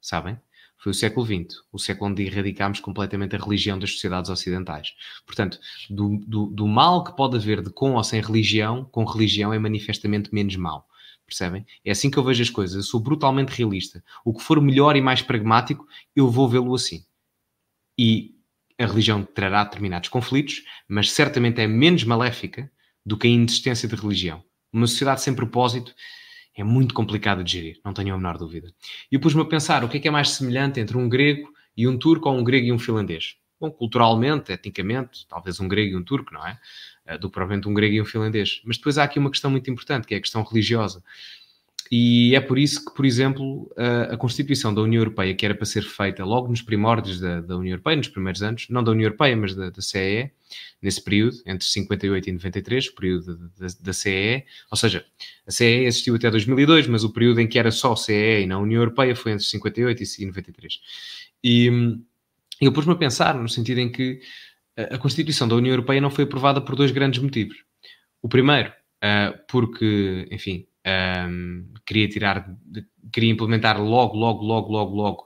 [0.00, 0.40] Sabem?
[0.78, 4.94] Foi o século XX, o século onde erradicámos completamente a religião das sociedades ocidentais.
[5.24, 5.58] Portanto,
[5.90, 9.58] do, do, do mal que pode haver de com ou sem religião, com religião é
[9.58, 10.86] manifestamente menos mal.
[11.26, 11.66] Percebem?
[11.84, 12.76] É assim que eu vejo as coisas.
[12.76, 14.02] Eu sou brutalmente realista.
[14.24, 17.04] O que for melhor e mais pragmático, eu vou vê-lo assim.
[17.98, 18.36] E
[18.78, 22.70] a religião trará determinados conflitos, mas certamente é menos maléfica
[23.04, 24.44] do que a inexistência de religião.
[24.72, 25.94] Uma sociedade sem propósito
[26.56, 28.72] é muito complicada de gerir, não tenho a menor dúvida.
[29.10, 31.86] E pus-me a pensar o que é que é mais semelhante entre um grego e
[31.86, 33.36] um turco ou um grego e um finlandês.
[33.60, 36.58] Bom, culturalmente, etnicamente, talvez um grego e um turco, não é?
[37.06, 38.60] Eh, do provavelmente um grego e um finlandês.
[38.64, 41.02] Mas depois há aqui uma questão muito importante, que é a questão religiosa.
[41.90, 45.54] E é por isso que, por exemplo, a, a, Constituição da União Europeia, que era
[45.54, 48.90] para ser feita logo nos primórdios da, da União Europeia, nos primeiros anos, não da
[48.90, 50.30] União Europeia, mas da, da CEE,
[50.82, 55.04] nesse período, entre 58 e 93, o período da, da CEE, ou seja,
[55.46, 58.62] a CEE existiu até 2002, mas o período em que era só CEE e não
[58.62, 60.80] União Europeia foi entre 58 e 93.
[61.44, 61.70] E
[62.60, 64.20] eu pus-me a pensar, no sentido em que
[64.76, 67.56] a Constituição da União Europeia não foi aprovada por dois grandes motivos.
[68.20, 72.48] O primeiro, uh, porque, enfim, um, queria tirar,
[73.12, 75.22] queria implementar logo, logo, logo, logo, logo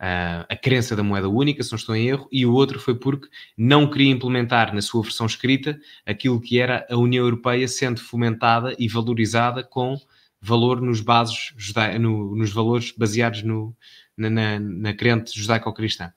[0.00, 2.94] uh, a crença da moeda única, se não estou em erro, e o outro foi
[2.94, 8.00] porque não queria implementar na sua versão escrita aquilo que era a União Europeia sendo
[8.00, 9.96] fomentada e valorizada com
[10.40, 11.54] valor nos bases
[11.98, 13.74] no, nos valores baseados no,
[14.16, 16.12] na, na, na crente judaico-cristã.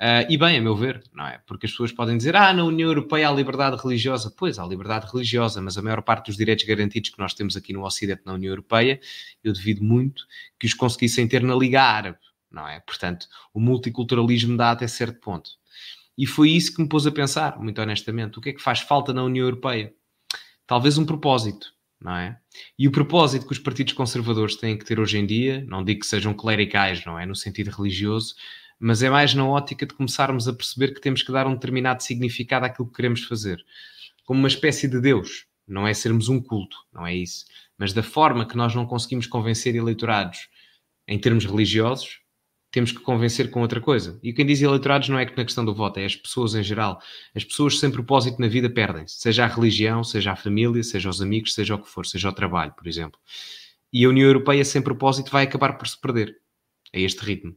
[0.00, 1.40] Uh, e bem, a meu ver, não é?
[1.46, 4.32] Porque as pessoas podem dizer, ah, na União Europeia há liberdade religiosa.
[4.36, 7.72] Pois, há liberdade religiosa, mas a maior parte dos direitos garantidos que nós temos aqui
[7.72, 9.00] no Ocidente, na União Europeia,
[9.42, 10.26] eu devido muito
[10.58, 12.18] que os conseguissem ter na Liga Árabe,
[12.50, 12.80] não é?
[12.80, 15.50] Portanto, o multiculturalismo dá até certo ponto.
[16.18, 18.38] E foi isso que me pôs a pensar, muito honestamente.
[18.38, 19.94] O que é que faz falta na União Europeia?
[20.66, 22.38] Talvez um propósito, não é?
[22.78, 26.00] E o propósito que os partidos conservadores têm que ter hoje em dia, não digo
[26.00, 27.26] que sejam clericais, não é?
[27.26, 28.34] No sentido religioso,
[28.84, 32.02] mas é mais na ótica de começarmos a perceber que temos que dar um determinado
[32.02, 33.64] significado àquilo que queremos fazer,
[34.26, 35.46] como uma espécie de Deus.
[35.66, 37.46] Não é sermos um culto, não é isso.
[37.78, 40.50] Mas da forma que nós não conseguimos convencer eleitorados
[41.08, 42.20] em termos religiosos,
[42.70, 44.20] temos que convencer com outra coisa.
[44.22, 46.62] E quem diz eleitorados não é que na questão do voto, é as pessoas em
[46.62, 47.00] geral.
[47.34, 51.22] As pessoas sem propósito na vida perdem-se, seja a religião, seja a família, seja os
[51.22, 53.18] amigos, seja o que for, seja o trabalho, por exemplo.
[53.90, 56.36] E a União Europeia sem propósito vai acabar por se perder
[56.94, 57.56] a este ritmo.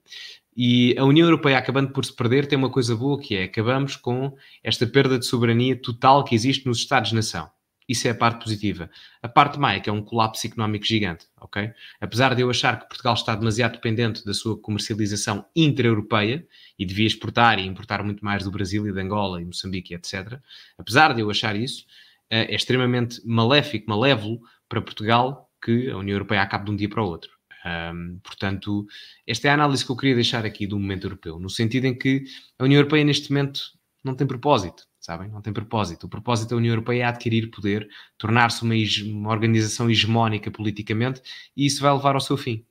[0.59, 3.95] E a União Europeia, acabando por se perder, tem uma coisa boa que é acabamos
[3.95, 7.47] com esta perda de soberania total que existe nos Estados-nação.
[7.87, 8.89] Isso é a parte positiva.
[9.21, 11.71] A parte má é que é um colapso económico gigante, ok?
[12.01, 16.45] Apesar de eu achar que Portugal está demasiado dependente da sua comercialização intra-europeia
[16.77, 20.39] e devia exportar e importar muito mais do Brasil e de Angola e Moçambique, etc.
[20.75, 21.85] Apesar de eu achar isso,
[22.31, 26.89] eh, é extremamente maléfico, malévolo para Portugal que a União Europeia acabe de um dia
[26.89, 27.36] para o outro.
[27.65, 28.85] Um, portanto,
[29.25, 31.97] esta é a análise que eu queria deixar aqui do momento europeu, no sentido em
[31.97, 32.23] que
[32.57, 33.61] a União Europeia neste momento
[34.03, 35.29] não tem propósito, sabem?
[35.29, 36.05] Não tem propósito.
[36.05, 38.75] O propósito da União Europeia é adquirir poder, tornar-se uma,
[39.05, 41.21] uma, organização hegemónica politicamente
[41.55, 42.65] e isso vai levar ao seu fim,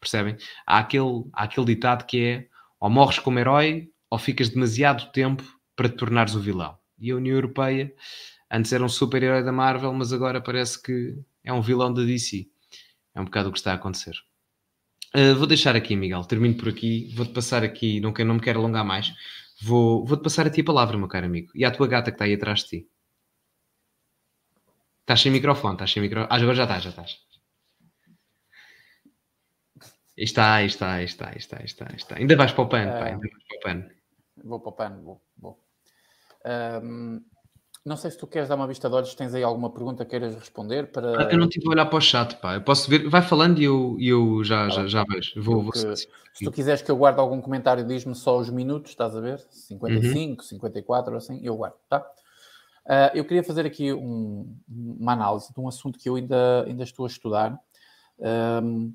[0.00, 0.36] percebem?
[0.66, 2.48] Há aquele, há aquele ditado que é
[2.80, 5.42] ou morres como herói ou ficas demasiado tempo
[5.76, 6.76] para te tornares o vilão.
[6.98, 7.94] E a União Europeia
[8.50, 12.46] antes era um super-herói da Marvel, mas agora parece que é um vilão da DC.
[13.14, 14.14] É um bocado o que está a acontecer.
[15.14, 16.24] Uh, vou deixar aqui, Miguel.
[16.24, 17.12] Termino por aqui.
[17.14, 18.00] Vou-te passar aqui.
[18.00, 19.12] Não, não me quero alongar mais.
[19.60, 21.52] Vou, vou-te passar a ti a palavra, meu caro amigo.
[21.54, 22.88] E à tua gata que está aí atrás de ti.
[25.00, 26.28] Estás sem microfone, estás sem microfone.
[26.30, 27.18] Ah, agora já estás, já estás.
[30.16, 32.16] Está, está, está, está, está, está.
[32.16, 33.90] Ainda vais para o pano, uh, pá, ainda vais para o pano.
[34.44, 35.22] Vou para o pano, vou.
[35.36, 35.64] vou.
[36.44, 37.24] Um,
[37.84, 40.10] não sei se tu queres dar uma vista de olhos, tens aí alguma pergunta que
[40.10, 41.26] queiras responder para.
[41.26, 42.54] Ah, eu não tive a olhar para o chat, pá.
[42.54, 45.42] Eu posso ver, vai falando e eu, eu já, ah, já, já vejo.
[45.42, 45.72] Vou, vou...
[45.74, 46.06] Se
[46.44, 49.44] tu quiseres que eu guarde algum comentário, diz-me só os minutos, estás a ver?
[49.50, 50.48] 55, uhum.
[50.48, 51.98] 54, assim, eu guardo, tá?
[52.86, 56.82] Uh, eu queria fazer aqui um, uma análise de um assunto que eu ainda, ainda
[56.84, 57.58] estou a estudar,
[58.18, 58.94] Um,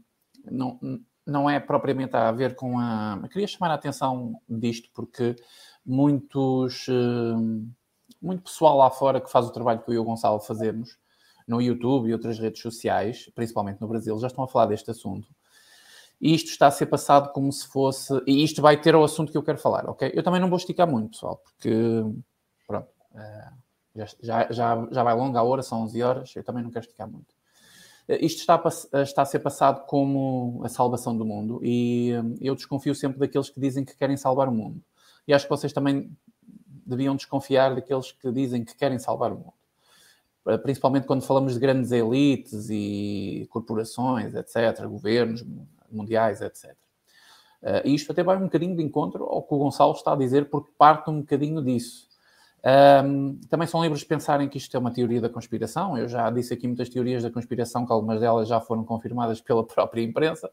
[0.49, 0.79] não,
[1.25, 3.19] não é propriamente a ver com a.
[3.21, 5.35] Eu queria chamar a atenção disto porque
[5.85, 6.87] muitos.
[8.21, 10.97] Muito pessoal lá fora que faz o trabalho que eu e o Gonçalo fazemos
[11.47, 15.27] no YouTube e outras redes sociais, principalmente no Brasil, já estão a falar deste assunto.
[16.19, 18.13] E isto está a ser passado como se fosse.
[18.25, 20.11] E isto vai ter o assunto que eu quero falar, ok?
[20.13, 22.03] Eu também não vou esticar muito, pessoal, porque.
[22.67, 22.89] Pronto.
[23.13, 23.57] Uh,
[24.21, 27.09] já, já, já vai longa a hora, são 11 horas, eu também não quero esticar
[27.09, 27.31] muito.
[28.09, 28.61] Uh, isto está
[28.93, 32.11] a, está a ser passado como a salvação do mundo e
[32.41, 34.81] eu desconfio sempre daqueles que dizem que querem salvar o mundo.
[35.27, 36.11] E acho que vocês também
[36.87, 39.53] deviam desconfiar daqueles que dizem que querem salvar o mundo.
[40.47, 45.45] Eh, principalmente quando falamos de grandes elites e corporações, etc., governos
[45.91, 46.75] mundiais, etc.
[47.61, 50.15] Uh, e isto até vai um bocadinho de encontro ao que o Gonçalo está a
[50.15, 52.07] dizer, porque parte um bocadinho disso.
[53.03, 55.97] Um, também são livres de pensarem que isto é uma teoria da conspiração.
[55.97, 59.65] Eu já disse aqui muitas teorias da conspiração, que algumas delas já foram confirmadas pela
[59.65, 60.51] própria imprensa.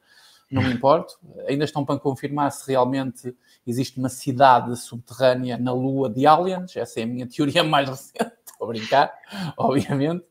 [0.51, 1.19] Não me importo.
[1.49, 3.35] Ainda estão para confirmar se realmente
[3.67, 6.77] existe uma cidade subterrânea na Lua de aliens.
[6.77, 8.33] Essa é a minha teoria mais recente.
[8.45, 9.13] Estou a brincar,
[9.57, 10.25] obviamente.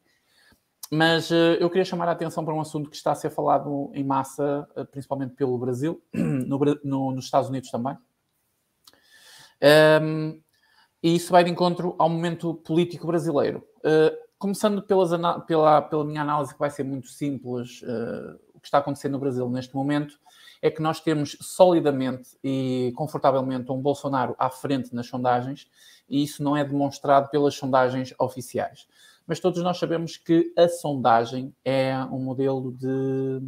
[0.94, 3.90] Mas uh, eu queria chamar a atenção para um assunto que está a ser falado
[3.96, 7.98] em massa, uh, principalmente pelo Brasil, no, no, nos Estados Unidos também.
[10.02, 10.40] Um,
[11.02, 13.68] e isso vai de encontro ao momento político brasileiro.
[13.80, 15.10] Uh, começando pelas,
[15.48, 19.48] pela, pela minha análise, que vai ser muito simples, o que está acontecendo no Brasil
[19.50, 20.18] neste momento
[20.62, 25.70] é que nós temos solidamente e confortavelmente um Bolsonaro à frente nas sondagens,
[26.10, 28.88] e isso não é demonstrado pelas sondagens oficiais.
[29.28, 33.42] Mas todos nós sabemos que a sondagem é um modelo de,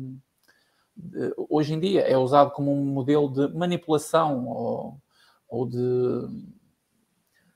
[1.50, 4.98] hoje em dia é usado como um modelo de manipulação ou,
[5.48, 5.78] ou de,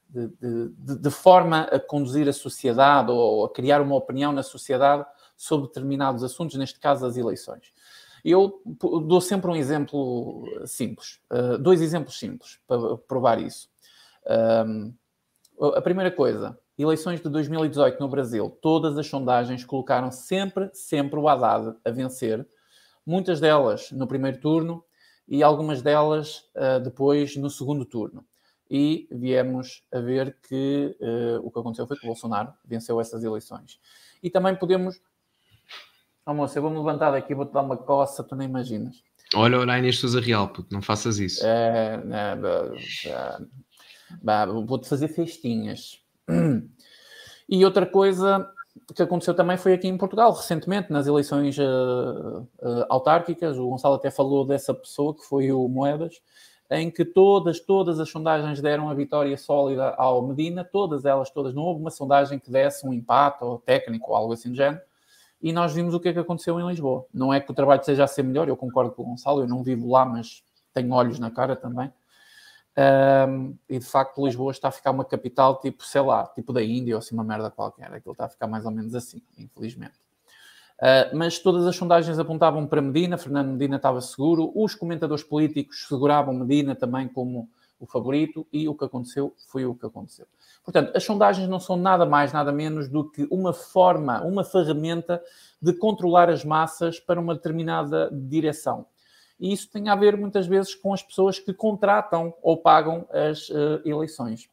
[0.09, 5.05] de, de, forma a conduzir a sociedade ou a criar uma opinião na sociedade
[5.39, 7.71] sobre determinados assuntos, neste caso as eleições.
[8.23, 13.69] Eu dou sempre um exemplo simples, uh, dois exemplos simples para provar isso.
[14.67, 14.93] Um,
[15.75, 21.29] a primeira coisa, eleições de 2018 no Brasil, todas as sondagens colocaram sempre, sempre o
[21.29, 22.45] Haddad a vencer,
[23.05, 24.83] muitas delas no primeiro turno
[25.25, 28.25] e algumas delas uh, depois no segundo turno.
[28.69, 33.23] E viemos a ver que uh, o que aconteceu foi que o Bolsonaro venceu essas
[33.23, 33.79] eleições.
[34.21, 35.01] E também podemos.
[36.29, 39.03] Oh, moça, eu vou-me levantar daqui, vou-te dar uma coça, tu nem imaginas.
[39.33, 41.43] Olha, olha a Inês Sousa Real, puto, não faças isso.
[41.43, 43.09] É, é,
[44.27, 45.99] é, vou-te fazer festinhas.
[47.51, 48.47] E outra coisa
[48.95, 53.57] que aconteceu também foi aqui em Portugal, recentemente, nas eleições uh, uh, autárquicas.
[53.57, 56.21] O Gonçalo até falou dessa pessoa, que foi o Moedas,
[56.69, 61.55] em que todas, todas as sondagens deram a vitória sólida ao Medina, todas elas, todas.
[61.55, 64.87] Não houve uma sondagem que desse um empate ou técnico ou algo assim do género.
[65.41, 67.05] E nós vimos o que é que aconteceu em Lisboa.
[67.13, 69.47] Não é que o trabalho seja a ser melhor, eu concordo com o Gonçalo, eu
[69.47, 70.43] não vivo lá, mas
[70.73, 71.91] tenho olhos na cara também.
[72.77, 76.63] Um, e de facto Lisboa está a ficar uma capital tipo, sei lá, tipo da
[76.63, 77.91] Índia ou assim uma merda qualquer.
[77.93, 79.95] Aquilo está a ficar mais ou menos assim, infelizmente.
[80.77, 85.85] Uh, mas todas as sondagens apontavam para Medina, Fernando Medina estava seguro, os comentadores políticos
[85.89, 90.25] seguravam Medina também como o favorito e o que aconteceu foi o que aconteceu.
[90.63, 95.21] Portanto, as sondagens não são nada mais, nada menos do que uma forma, uma ferramenta
[95.61, 98.85] de controlar as massas para uma determinada direção
[99.39, 103.49] e isso tem a ver muitas vezes com as pessoas que contratam ou pagam as
[103.49, 104.49] uh, eleições.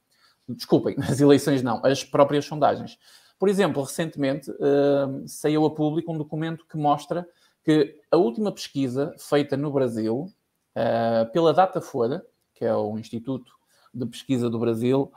[0.49, 2.97] Desculpem, as eleições não, as próprias sondagens.
[3.39, 7.29] Por exemplo, recentemente uh, saiu a público um documento que mostra
[7.65, 10.33] que a última pesquisa feita no Brasil
[10.77, 12.25] uh, pela Datafolha,
[12.55, 13.53] que é o Instituto
[13.97, 15.11] de Pesquisa do Brasil,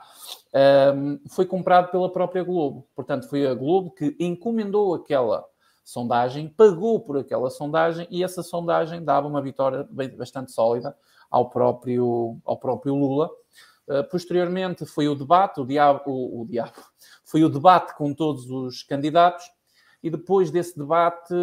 [1.28, 2.86] foi comprado pela própria Globo.
[2.94, 5.44] Portanto, foi a Globo que encomendou aquela
[5.84, 10.96] sondagem, pagou por aquela sondagem e essa sondagem dava uma vitória bastante sólida
[11.30, 13.30] ao próprio, ao próprio Lula.
[13.88, 16.72] Uh, posteriormente foi o debate, o diabo, o, o diabo,
[17.24, 19.44] foi o debate com todos os candidatos
[20.02, 21.34] e depois desse debate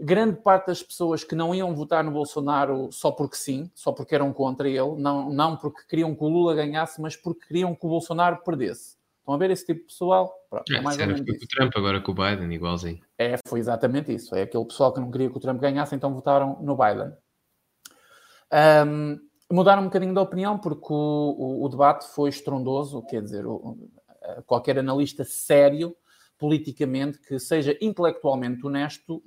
[0.00, 4.14] grande parte das pessoas que não iam votar no Bolsonaro só porque sim, só porque
[4.14, 7.86] eram contra ele, não, não porque queriam que o Lula ganhasse, mas porque queriam que
[7.86, 8.98] o Bolsonaro perdesse.
[9.18, 10.34] Estão a ver esse tipo de pessoal?
[10.48, 13.00] Pronto, é, é mais ou menos com o Trump, agora com o Biden, igualzinho.
[13.18, 14.34] É, foi exatamente isso.
[14.34, 17.12] É aquele pessoal que não queria que o Trump ganhasse, então votaram no Biden.
[18.86, 19.20] Um,
[19.52, 23.78] mudaram um bocadinho de opinião porque o, o, o debate foi estrondoso, quer dizer, o,
[24.46, 25.96] qualquer analista sério,
[26.38, 29.22] politicamente, que seja intelectualmente honesto,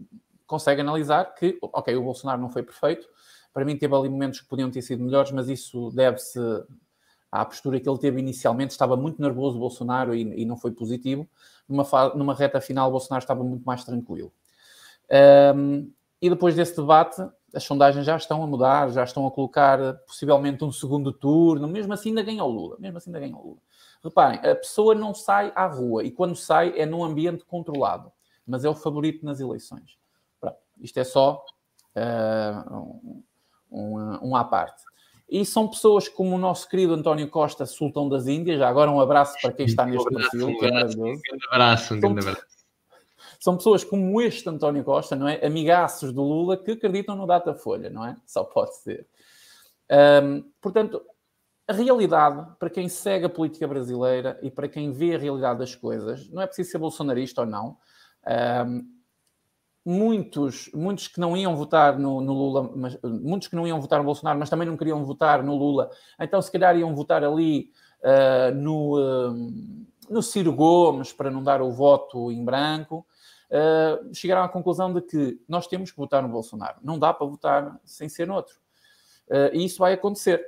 [0.45, 3.07] consegue analisar que, ok, o Bolsonaro não foi perfeito,
[3.53, 6.39] para mim teve ali momentos que podiam ter sido melhores, mas isso deve-se
[7.31, 8.71] à postura que ele teve inicialmente.
[8.71, 11.27] Estava muito nervoso o Bolsonaro e, e não foi positivo.
[11.67, 11.83] Numa,
[12.15, 14.33] numa reta final, o Bolsonaro estava muito mais tranquilo.
[15.55, 15.91] Um,
[16.21, 17.21] e depois desse debate,
[17.53, 21.93] as sondagens já estão a mudar, já estão a colocar possivelmente um segundo turno, mesmo
[21.93, 23.59] assim ainda ganha o Lula, mesmo assim ainda ganha o Lula.
[24.03, 28.11] Reparem, a pessoa não sai à rua e quando sai é num ambiente controlado,
[28.45, 29.97] mas é o favorito nas eleições.
[30.79, 31.43] Isto é só
[31.95, 33.23] uh, um,
[33.71, 34.83] um, um à parte.
[35.29, 38.59] E são pessoas como o nosso querido António Costa, sultão das Índias.
[38.59, 41.11] Já agora um abraço para quem está neste perfil, um que é maravilhoso.
[41.11, 42.45] Um grande abraço, um grande abraço.
[43.39, 45.45] São pessoas como este António Costa, não é?
[45.45, 48.15] Amigaços do Lula que acreditam no Datafolha, não é?
[48.25, 49.07] Só pode ser.
[50.23, 51.01] Um, portanto,
[51.67, 55.75] a realidade, para quem segue a política brasileira e para quem vê a realidade das
[55.75, 57.77] coisas, não é preciso ser bolsonarista ou não.
[58.67, 58.92] Um,
[59.85, 63.99] muitos, muitos que não iam votar no, no, Lula, mas, muitos que não iam votar
[63.99, 65.89] no Bolsonaro, mas também não queriam votar no Lula,
[66.19, 67.71] então se calhar iam votar ali
[68.03, 73.05] uh, no, uh, no Ciro Gomes para não dar o voto em branco.
[73.49, 76.79] Uh, chegaram à conclusão de que nós temos que votar no Bolsonaro.
[76.81, 78.55] Não dá para votar sem ser noutro.
[79.51, 80.43] e isso vai acontecer.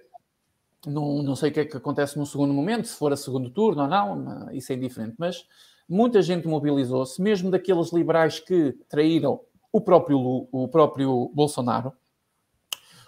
[0.88, 3.50] Não, não sei o que é que acontece no segundo momento, se for a segundo
[3.50, 5.48] turno ou não, isso é indiferente, mas
[5.88, 9.40] muita gente mobilizou-se, mesmo daqueles liberais que traíram
[9.72, 11.94] o próprio, o próprio Bolsonaro,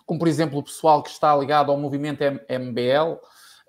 [0.05, 3.19] como por exemplo o pessoal que está ligado ao movimento MBL,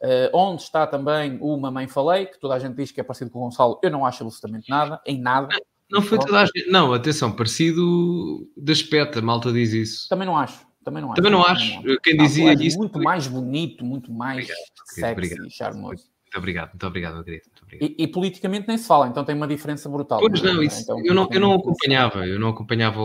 [0.00, 3.30] eh, onde está também o Mamãe Falei, que toda a gente diz que é parecido
[3.30, 5.48] com o Gonçalo, eu não acho absolutamente nada, em nada.
[5.90, 10.08] Não foi toda a gente, não, atenção, parecido da espeta, malta diz isso.
[10.08, 10.66] Também não acho.
[10.84, 11.16] Também não acho.
[11.16, 12.00] Também não acho.
[12.02, 12.78] Quem dizia isso.
[12.78, 15.46] Muito mais bonito, muito mais obrigado, sexy obrigado.
[15.46, 16.04] e charmoso.
[16.22, 17.44] Muito obrigado, muito obrigado, meu querido.
[17.76, 20.20] E, e, politicamente nem se fala, então tem uma diferença brutal.
[20.20, 23.00] Pois não, isso, então, eu, não, eu não acompanhava, eu não acompanhava,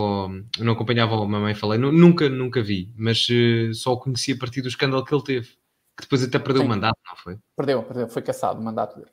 [0.58, 4.38] eu não acompanhava o Mamãe Falei, nunca, nunca vi, mas uh, só o conheci a
[4.38, 5.48] partir do escândalo que ele teve,
[5.96, 6.66] que depois até perdeu Sim.
[6.66, 7.38] o mandato, não foi?
[7.56, 9.10] Perdeu, perdeu, foi caçado o mandato dele.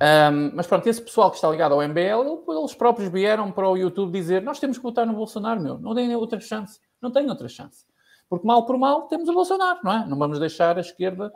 [0.00, 3.76] Um, mas pronto, esse pessoal que está ligado ao MBL, eles próprios vieram para o
[3.76, 7.28] YouTube dizer: Nós temos que votar no Bolsonaro, meu, não tem outra chance, não tem
[7.28, 7.84] outra chance.
[8.28, 10.06] Porque mal por mal temos o Bolsonaro, não é?
[10.06, 11.32] Não vamos deixar a esquerda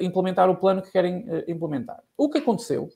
[0.00, 2.02] implementar o plano que querem uh, implementar.
[2.16, 2.88] O que aconteceu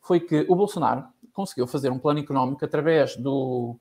[0.00, 3.76] foi que o Bolsonaro conseguiu fazer um plano económico através do,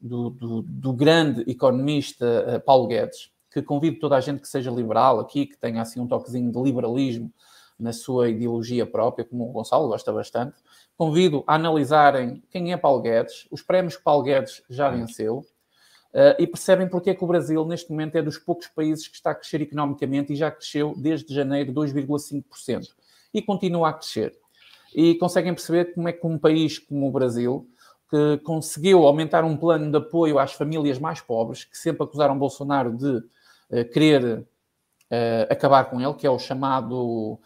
[0.00, 4.70] do, do, do grande economista uh, Paulo Guedes, que convido toda a gente que seja
[4.70, 7.32] liberal aqui, que tenha assim um toquezinho de liberalismo
[7.78, 10.56] na sua ideologia própria, como o Gonçalo gosta bastante.
[10.96, 15.44] Convido a analisarem quem é Paulo Guedes, os prémios que Paulo Guedes já venceu,
[16.12, 19.14] Uh, e percebem porque é que o Brasil, neste momento, é dos poucos países que
[19.14, 22.88] está a crescer economicamente e já cresceu desde janeiro 2,5%.
[23.32, 24.38] E continua a crescer.
[24.94, 27.66] E conseguem perceber como é que um país como o Brasil,
[28.10, 32.94] que conseguiu aumentar um plano de apoio às famílias mais pobres, que sempre acusaram Bolsonaro
[32.94, 34.46] de uh, querer uh,
[35.48, 37.40] acabar com ele, que é o chamado.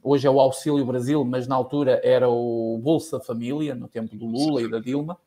[0.00, 4.26] hoje é o Auxílio Brasil, mas na altura era o Bolsa Família, no tempo do
[4.26, 5.18] Lula e da Dilma.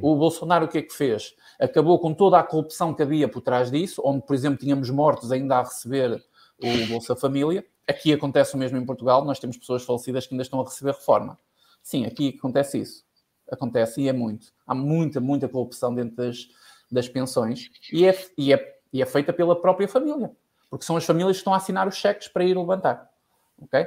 [0.00, 1.34] O Bolsonaro o que é que fez?
[1.58, 5.32] Acabou com toda a corrupção que havia por trás disso, onde, por exemplo, tínhamos mortos
[5.32, 6.22] ainda a receber
[6.62, 7.64] o Bolsa Família.
[7.86, 10.92] Aqui acontece o mesmo em Portugal, nós temos pessoas falecidas que ainda estão a receber
[10.92, 11.38] reforma.
[11.82, 13.04] Sim, aqui acontece isso.
[13.50, 14.52] Acontece e é muito.
[14.66, 16.48] Há muita, muita corrupção dentro das,
[16.90, 20.30] das pensões e é, e, é, e é feita pela própria família,
[20.68, 23.10] porque são as famílias que estão a assinar os cheques para ir levantar.
[23.60, 23.86] Ok?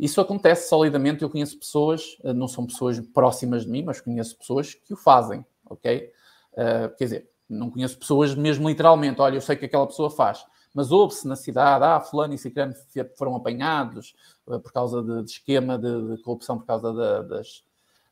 [0.00, 1.22] Isso acontece solidamente.
[1.22, 4.96] Eu conheço pessoas, eh, não são pessoas próximas de mim, mas conheço pessoas que o
[4.96, 6.10] fazem, ok?
[6.52, 9.20] Uh, quer dizer, não conheço pessoas mesmo literalmente.
[9.20, 12.72] Olha, eu sei que aquela pessoa faz, mas ouve-se na cidade, ah, fulano e ciclano
[13.18, 14.14] foram apanhados
[14.46, 17.62] uh, por causa de, de esquema de, de, corrupção, por causa das,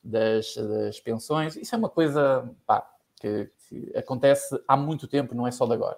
[0.04, 1.56] das, das, pensões.
[1.56, 2.86] Isso é uma coisa pá,
[3.16, 5.96] que, que acontece há muito tempo, não é só de agora.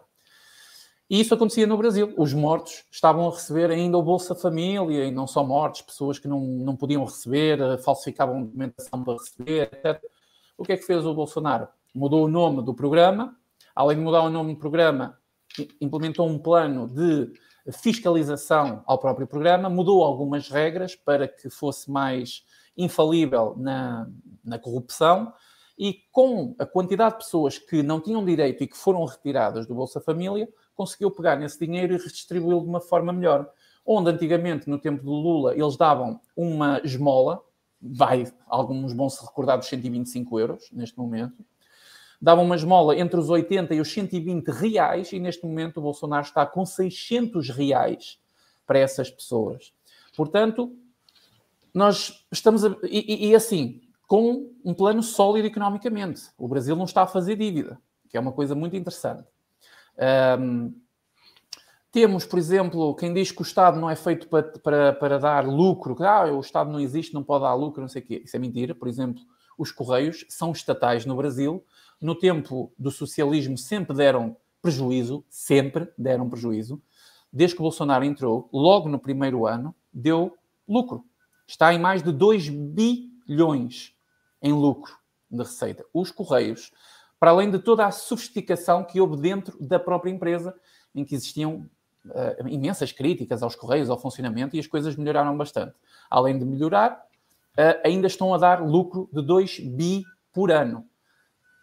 [1.11, 2.15] E isso acontecia no Brasil.
[2.16, 6.28] Os mortos estavam a receber ainda o Bolsa Família, e não só mortos, pessoas que
[6.28, 10.01] não, não podiam receber, eh, falsificavam documentação para receber, etc.
[10.57, 11.66] O que é que fez o Bolsonaro?
[11.93, 13.37] Mudou o nome do programa,
[13.74, 15.19] além de mudar o nome do programa,
[15.81, 17.32] implementou um plano de
[17.73, 22.45] fiscalização ao próprio programa, mudou algumas regras para que fosse mais
[22.77, 24.09] infalível na,
[24.45, 25.32] na corrupção
[25.77, 29.74] e com a quantidade de pessoas que não tinham direito e que foram retiradas do
[29.74, 30.49] Bolsa Família,
[30.81, 33.52] conseguiu pegar nesse dinheiro e redistribuí-lo de uma forma melhor.
[33.85, 37.43] Onde antigamente, no tempo do Lula, eles davam uma esmola,
[37.78, 41.44] vai, alguns vão se recordar dos 125 euros neste momento,
[42.20, 46.24] davam uma esmola entre os 80 e os 120 reais, e neste momento o Bolsonaro
[46.24, 48.19] está com 600 reais
[48.66, 49.74] para essas pessoas.
[50.16, 50.74] Portanto,
[51.74, 56.23] nós estamos a, e, e, assim, com um plano sólido economicamente.
[56.39, 57.78] O Brasil não está a fazer dívida,
[58.09, 59.28] que é uma coisa muito interessante.
[60.39, 60.75] Um,
[61.93, 65.45] temos, por exemplo, quem diz que o Estado não é feito para, para, para dar
[65.47, 68.23] lucro, que ah, o Estado não existe, não pode dar lucro, não sei o quê.
[68.25, 68.75] Isso é mentira.
[68.75, 69.21] Por exemplo,
[69.59, 71.65] os Correios são estatais no Brasil.
[72.01, 76.81] No tempo do socialismo sempre deram prejuízo, sempre deram prejuízo.
[77.33, 80.37] Desde que Bolsonaro entrou, logo no primeiro ano, deu
[80.69, 81.05] lucro.
[81.47, 83.95] Está em mais de 2 bilhões
[84.41, 84.97] em lucro
[85.31, 85.85] de receita.
[85.93, 86.73] Os Correios,
[87.21, 90.55] para além de toda a sofisticação que houve dentro da própria empresa,
[90.95, 91.69] em que existiam
[92.07, 95.75] uh, imensas críticas aos Correios, ao funcionamento, e as coisas melhoraram bastante.
[96.11, 96.93] Além de melhorar,
[97.59, 100.03] uh, ainda estão a dar lucro de 2 bi
[100.33, 100.87] por ano.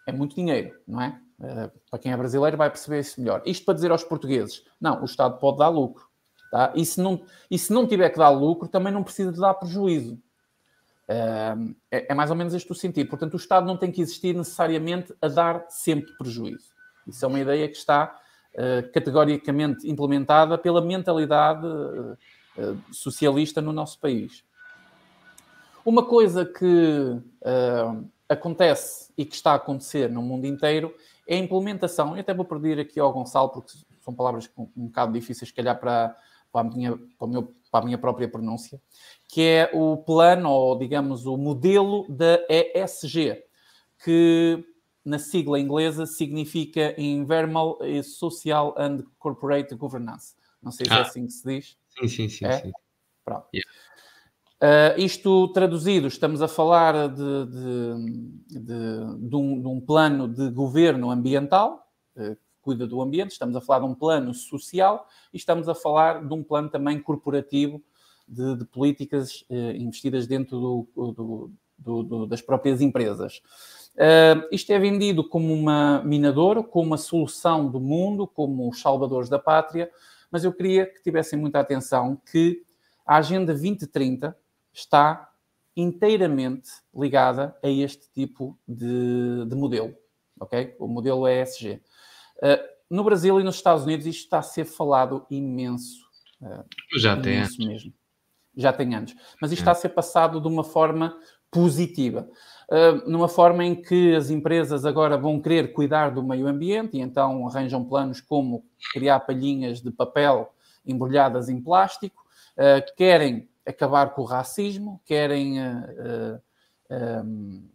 [0.06, 1.20] É muito dinheiro, não é?
[1.40, 3.42] Uh, para quem é brasileiro vai perceber isso melhor.
[3.44, 6.08] Isto para dizer aos portugueses, não, o Estado pode dar lucro.
[6.52, 6.72] Tá?
[6.76, 9.56] E, se não, e se não tiver que dar lucro, também não precisa de dar
[9.56, 10.22] prejuízo.
[11.10, 11.56] É,
[12.10, 13.10] é, mais ou menos este o sentido.
[13.10, 16.76] Portanto, o Estado não tem que existir necessariamente a dar sempre prejuízo.
[17.08, 18.20] Isso é uma ideia que está
[18.54, 22.18] uh, categoricamente implementada pela mentalidade uh,
[22.92, 24.44] socialista no nosso país.
[25.86, 27.18] Uma coisa que
[28.28, 30.94] acontece e que está a acontecer no mundo inteiro
[31.26, 32.14] é a implementação.
[32.14, 33.72] Eu até vou pedir aqui ao Gonçalo, porque
[34.02, 36.14] são palavras um bocado difíceis, se calhar, para,
[36.52, 38.82] para, a, minha, para, meu, para a minha própria pronúncia,
[39.28, 43.44] que é o plano, ou digamos, o modelo da ESG,
[44.04, 44.64] que
[45.04, 50.36] na sigla inglesa significa Environmental, Social and Corporate Governance.
[50.62, 51.00] Não sei se é ah.
[51.00, 51.78] é assim que se diz.
[52.00, 52.46] Sim, sim, sim.
[52.46, 52.62] É?
[52.62, 52.72] sim.
[53.24, 53.48] Pronto.
[53.54, 53.70] Yeah.
[54.60, 61.12] Uh, isto traduzido, estamos a falar de, de, de, de, um, um, plano de governo
[61.12, 65.70] ambiental, uh, que cuida do ambiente, estamos a falar de um plano social e estamos
[65.70, 67.82] a falar de um plano também corporativo
[68.28, 70.88] de, políticas uh, investidas dentro do,
[71.78, 73.42] do, do, das próprias empresas.
[74.52, 79.40] isto é vendido como uma minadora, como uma solução do mundo, como os salvadores da
[79.40, 79.90] pátria,
[80.30, 82.66] mas eu queria que tivessem muita atenção que
[83.06, 84.38] a Agenda 2030
[84.74, 85.32] está
[85.74, 89.96] inteiramente ligada a este tipo de, de modelo,
[90.38, 90.76] ok?
[90.80, 91.82] O modelo ESG.
[92.42, 96.06] Eh, no Brasil e nos Estados Unidos isto está a ser falado imenso.
[96.98, 97.58] Já imenso tem anos.
[97.58, 97.94] mesmo.
[98.56, 99.16] Já tem anos.
[99.42, 99.64] Mas isto é.
[99.64, 101.18] está a ser passado de uma forma
[101.52, 102.30] positiva.
[102.70, 107.00] Uh, numa forma em que as empresas agora vão querer cuidar do meio ambiente e
[107.00, 110.54] então arranjam planos como criar palhinhas de papel
[110.86, 112.26] embrulhadas em plástico,
[112.58, 116.42] uh, querem acabar com o racismo, querem uh,
[116.92, 117.70] uh,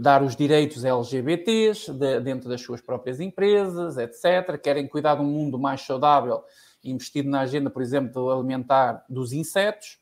[0.00, 4.60] dar os direitos LGBTs de, dentro das suas próprias empresas, etc.
[4.62, 6.42] Querem cuidar de um mundo mais saudável,
[6.82, 9.98] investido na agenda, por exemplo, alimentar dos insetos.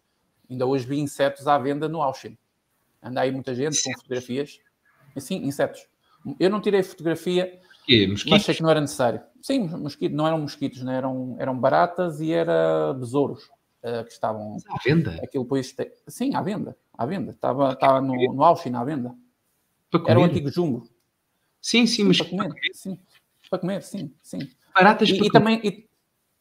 [0.50, 2.36] Ainda hoje vi insetos à venda no Auchan.
[3.02, 4.58] Anda aí muita gente com fotografias.
[5.16, 5.86] Sim, insetos.
[6.38, 7.60] Eu não tirei fotografia,
[8.08, 9.20] mas achei que não era necessário.
[9.40, 13.44] Sim, mosquitos, não eram mosquitos, não eram, eram baratas e era besouros
[13.82, 14.56] uh, que estavam.
[14.68, 15.18] à venda?
[15.22, 15.72] Aquilo depois.
[15.72, 15.92] Te...
[16.06, 16.76] Sim, à venda.
[16.96, 17.32] À venda.
[17.32, 19.14] Estava, estava no, no Auschwitz à venda.
[20.06, 20.88] Era o antigo jumbo.
[21.60, 22.18] Sim, sim, sim mas.
[22.18, 22.74] Para comer, para comer.
[22.74, 22.98] sim.
[23.50, 24.50] Para comer, sim, sim.
[24.74, 25.60] Baratas e, para e também.
[25.62, 25.88] E...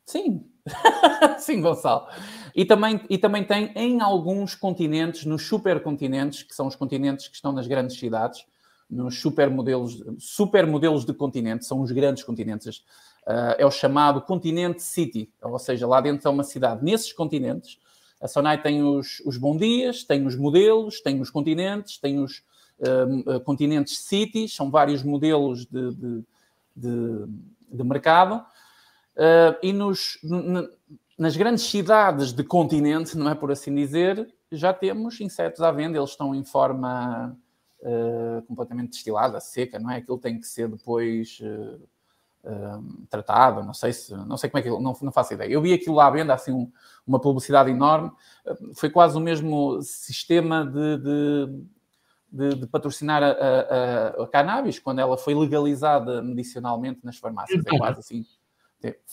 [0.06, 0.46] Sim.
[1.40, 2.08] sim, Gonçalo.
[2.56, 7.36] E também, e também tem em alguns continentes, nos supercontinentes, que são os continentes que
[7.36, 8.46] estão nas grandes cidades,
[8.90, 12.84] nos supermodelos, supermodelos de continente, são os grandes continentes.
[13.26, 16.84] Uh, é o chamado continente city, ou seja, lá dentro é uma cidade.
[16.84, 17.78] Nesses continentes,
[18.20, 22.44] a Sonai tem os, os bom dias, tem os modelos, tem os continentes, tem os
[22.82, 26.24] uh, continentes cities, são vários modelos de, de,
[26.76, 27.26] de,
[27.72, 28.44] de mercado.
[29.16, 30.20] Uh, e nos,
[31.18, 35.98] nas grandes cidades de continente, não é por assim dizer, já temos insetos à venda,
[35.98, 37.38] eles estão em forma
[37.82, 39.98] uh, completamente destilada, seca, não é?
[39.98, 41.80] Aquilo tem que ser depois uh,
[42.50, 45.52] uh, tratado, não sei se, não sei como é que, não, não faço ideia.
[45.52, 46.72] Eu vi aquilo lá à venda, assim, um,
[47.06, 48.12] uma publicidade enorme,
[48.74, 51.64] foi quase o mesmo sistema de, de,
[52.32, 57.78] de, de patrocinar a, a, a, cannabis, quando ela foi legalizada medicinalmente nas farmácias, é
[57.78, 58.26] quase assim,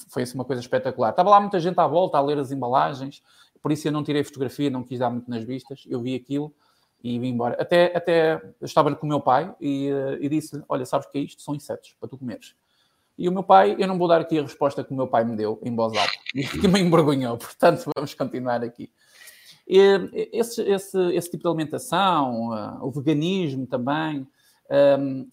[0.08, 1.10] foi assim uma coisa espetacular.
[1.10, 3.22] Estava lá muita gente à volta a ler as embalagens,
[3.60, 6.54] por isso eu não tirei fotografia, não quis dar muito nas vistas, eu vi aquilo,
[7.02, 7.60] e vim embora.
[7.60, 11.18] Até, até estava com o meu pai e, eh, e disse-lhe: Olha, sabes o que
[11.18, 11.42] é isto?
[11.42, 12.54] São insetos para tu comeres.
[13.16, 15.24] E o meu pai, eu não vou dar aqui a resposta que o meu pai
[15.24, 16.12] me deu em voz alta,
[16.60, 18.92] que me envergonhou, portanto vamos continuar aqui.
[19.68, 24.26] Esse, esse, esse tipo de alimentação, uh, o veganismo também,
[24.98, 25.28] um,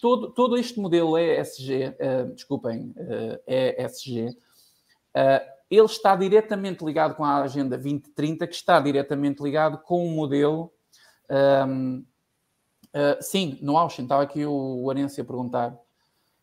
[0.00, 7.14] todo, todo este modelo ESG, uh, eh, desculpem, uh, ESG, uh, ele está diretamente ligado
[7.14, 10.72] com a Agenda 2030, que está diretamente ligado com o modelo.
[11.30, 12.04] Um, uh,
[12.92, 15.78] ah, sim, no Auchan, estava aqui o, o Arência a perguntar.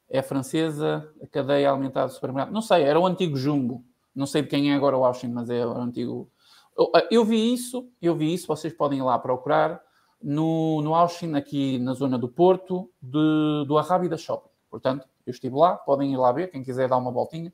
[0.09, 2.53] É francesa, a cadeia alimentar do supermercado.
[2.53, 3.83] Não sei, era o antigo Jumbo.
[4.15, 6.31] Não sei de quem é agora o Auchan, mas é o antigo.
[6.77, 9.81] Eu, ah, eu vi isso, eu vi isso, vocês podem ir lá procurar.
[10.21, 14.49] no, no Auschwitz, aqui na zona do Porto, de, do Arrábida Shopping.
[14.69, 17.53] Portanto, eu estive lá, podem ir lá ver, quem quiser dar uma voltinha.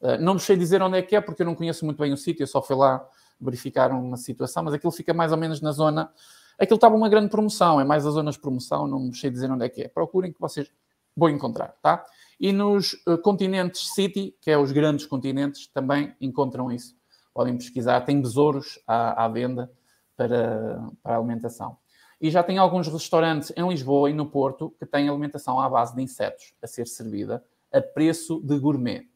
[0.00, 2.12] Uh, não me sei dizer onde é que é, porque eu não conheço muito bem
[2.12, 3.06] o sítio, eu só fui lá
[3.40, 6.12] verificar uma situação, mas aquilo fica mais ou menos na zona.
[6.58, 9.50] Aquilo estava uma grande promoção, é mais as zonas de promoção, não me sei dizer
[9.50, 9.88] onde é que é.
[9.88, 10.70] Procurem que vocês
[11.14, 12.04] vão encontrar, tá?
[12.38, 16.95] E nos uh, continentes City, que é os grandes continentes, também encontram isso.
[17.36, 19.70] Podem pesquisar, tem besouros à, à venda
[20.16, 21.76] para, para alimentação.
[22.18, 25.94] E já tem alguns restaurantes em Lisboa e no Porto que têm alimentação à base
[25.94, 29.06] de insetos a ser servida a preço de gourmet.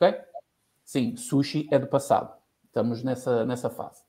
[0.00, 0.18] Ok?
[0.82, 2.34] Sim, sushi é do passado.
[2.64, 4.02] Estamos nessa, nessa fase.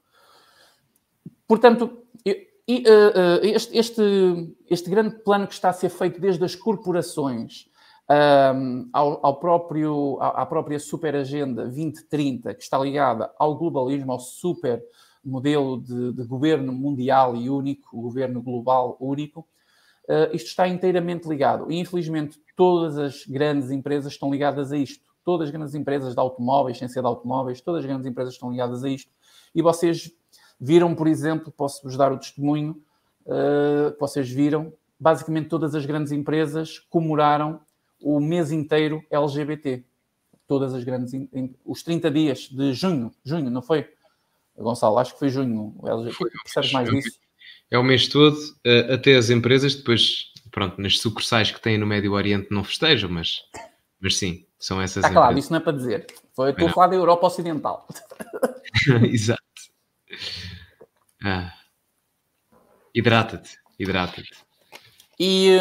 [1.46, 6.56] Portanto, e, uh, este, este, este, grande plano que está a ser feito desde as
[6.56, 7.70] corporações
[8.10, 14.12] um, ao, ao, próprio, à, à própria Super Agenda 2030, que está ligada ao globalismo,
[14.12, 14.82] ao super
[15.24, 19.42] modelo de, de governo mundial e único, governo global único,
[20.08, 21.70] uh, isto está inteiramente ligado.
[21.72, 25.06] E, infelizmente, todas as grandes empresas estão ligadas a isto.
[25.24, 28.50] Todas as grandes empresas de automóveis, sem ser de automóveis, todas as grandes empresas estão
[28.50, 29.12] ligadas a isto.
[29.54, 30.10] E vocês
[30.60, 32.82] viram, por exemplo, posso-vos dar o testemunho,
[33.26, 37.60] uh, vocês viram, basicamente todas as grandes empresas comemoraram
[38.02, 39.84] o mês inteiro LGBT.
[40.48, 41.12] Todas as grandes,
[41.66, 43.86] os 30 dias de junho, junho, não foi?
[44.58, 45.76] Gonçalo, acho que foi junho.
[46.14, 47.20] Foi, percebes mais disso?
[47.70, 51.86] É o mês todo, eh, até as empresas, depois, pronto, nas sucursais que têm no
[51.86, 53.42] Médio Oriente não festejam, mas,
[54.00, 56.08] mas sim, são essas Está claro, isso não é para dizer.
[56.34, 57.88] Foi, estou a falar da Europa Ocidental.
[59.04, 59.42] Exato.
[61.24, 61.54] Ah.
[62.96, 64.32] Hidrata-te, hidrata-te.
[65.20, 65.58] E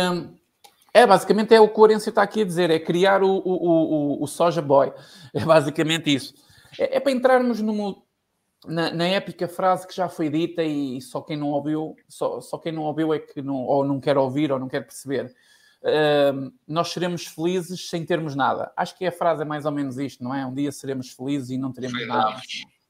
[0.97, 4.23] é basicamente é o que o está aqui a dizer, é criar o, o, o,
[4.25, 4.91] o Soja Boy.
[5.35, 6.35] É basicamente isso.
[6.79, 7.97] É, é para entrarmos numa,
[8.67, 12.57] na, na, épica frase que já foi dita e só quem não ouviu, só, só
[12.57, 15.35] quem não ouviu é que não, ou não quer ouvir ou não quer perceber.
[15.83, 18.73] Uh, nós seremos felizes sem termos nada.
[18.75, 20.47] Acho que a frase é mais ou menos isto, não é?
[20.47, 22.41] Um dia seremos felizes e não teremos foi nada.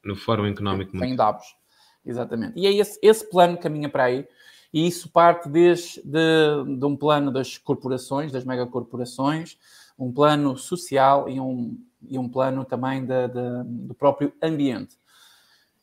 [0.04, 1.56] No Fórum Económico Sem Davos.
[2.04, 2.52] Exatamente.
[2.56, 4.28] E é esse, esse plano que caminha para aí.
[4.76, 9.56] E isso parte desde de, de um plano das corporações, das megacorporações,
[9.98, 14.98] um plano social e um, e um plano também de, de, do próprio ambiente.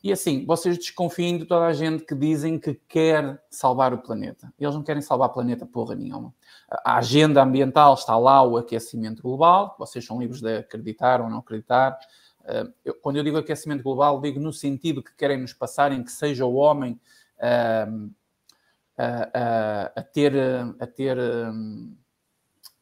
[0.04, 4.54] E assim, vocês desconfiem de toda a gente que dizem que quer salvar o planeta.
[4.60, 6.32] Eles não querem salvar o planeta porra nenhuma.
[6.70, 11.40] A agenda ambiental está lá, o aquecimento global, vocês são livres de acreditar ou não
[11.40, 11.98] acreditar.
[12.46, 16.04] Eh, eu, quando eu digo aquecimento global, digo no sentido que querem nos passar em
[16.04, 17.00] que seja o homem
[17.40, 18.14] uh,
[18.98, 20.34] a, a, ter,
[20.80, 21.96] a ter um,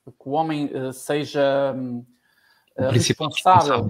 [0.06, 2.06] que o homem seja um,
[2.92, 3.88] responsável,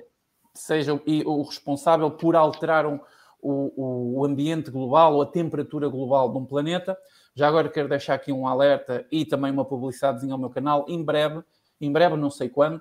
[0.53, 2.99] seja o, o responsável por alterar um,
[3.41, 6.97] o, o ambiente global ou a temperatura global de um planeta.
[7.33, 10.85] Já agora quero deixar aqui um alerta e também uma publicidadezinha ao meu canal.
[10.87, 11.43] Em breve,
[11.79, 12.79] em breve, não sei quando,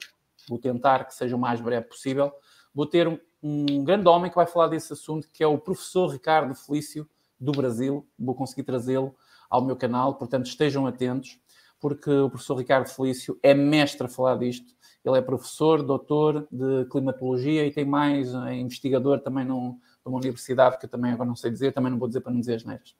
[0.48, 2.32] vou tentar que seja o mais breve possível,
[2.74, 6.08] vou ter um, um grande homem que vai falar desse assunto, que é o professor
[6.08, 7.08] Ricardo Felício,
[7.38, 8.06] do Brasil.
[8.18, 9.16] Vou conseguir trazê-lo
[9.50, 11.38] ao meu canal, portanto estejam atentos,
[11.80, 14.72] porque o professor Ricardo Felício é mestre a falar disto.
[15.04, 20.78] Ele é professor, doutor de climatologia e tem mais, é investigador também num, uma universidade
[20.78, 22.64] que eu também agora não sei dizer, também não vou dizer para não dizer as
[22.64, 22.94] neiras.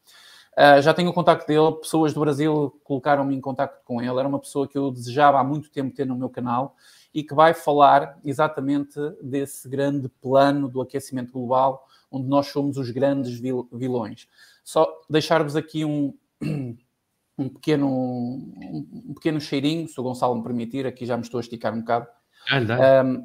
[0.57, 4.27] Uh, já tenho o contacto dele, pessoas do Brasil colocaram-me em contacto com ele, era
[4.27, 6.75] uma pessoa que eu desejava há muito tempo ter no meu canal
[7.15, 12.91] e que vai falar exatamente desse grande plano do aquecimento global, onde nós somos os
[12.91, 13.41] grandes
[13.73, 14.27] vilões.
[14.65, 21.07] Só deixar-vos aqui um, um, pequeno, um, pequeno cheirinho, se o Gonçalo me permitir, aqui
[21.07, 22.07] já me estou a esticar um bocado.
[22.49, 23.25] Ah, um,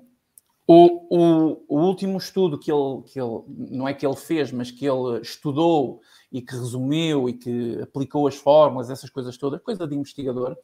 [0.68, 4.72] o, o, o, último estudo que ele, que ele, não é que ele fez, mas
[4.72, 6.02] que ele estudou
[6.32, 10.58] e que resumiu e que aplicou as fórmulas, essas coisas todas, coisa de investigador,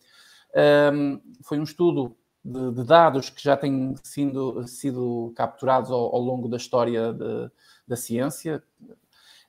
[0.93, 6.19] um, foi um estudo de, de, dados que já têm sido, sido capturados ao, ao
[6.19, 7.51] longo da história de,
[7.87, 8.63] da ciência,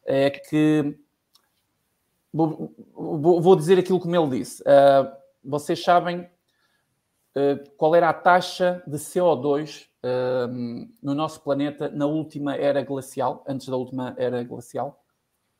[0.05, 0.99] é que
[2.33, 4.63] vou, dizer aquilo como ele disse.
[4.63, 5.13] Uh,
[5.45, 9.91] vocês sabem uh, qual era a taxa de CO2
[11.01, 15.01] no nosso planeta na última era glacial, antes da última era glacial,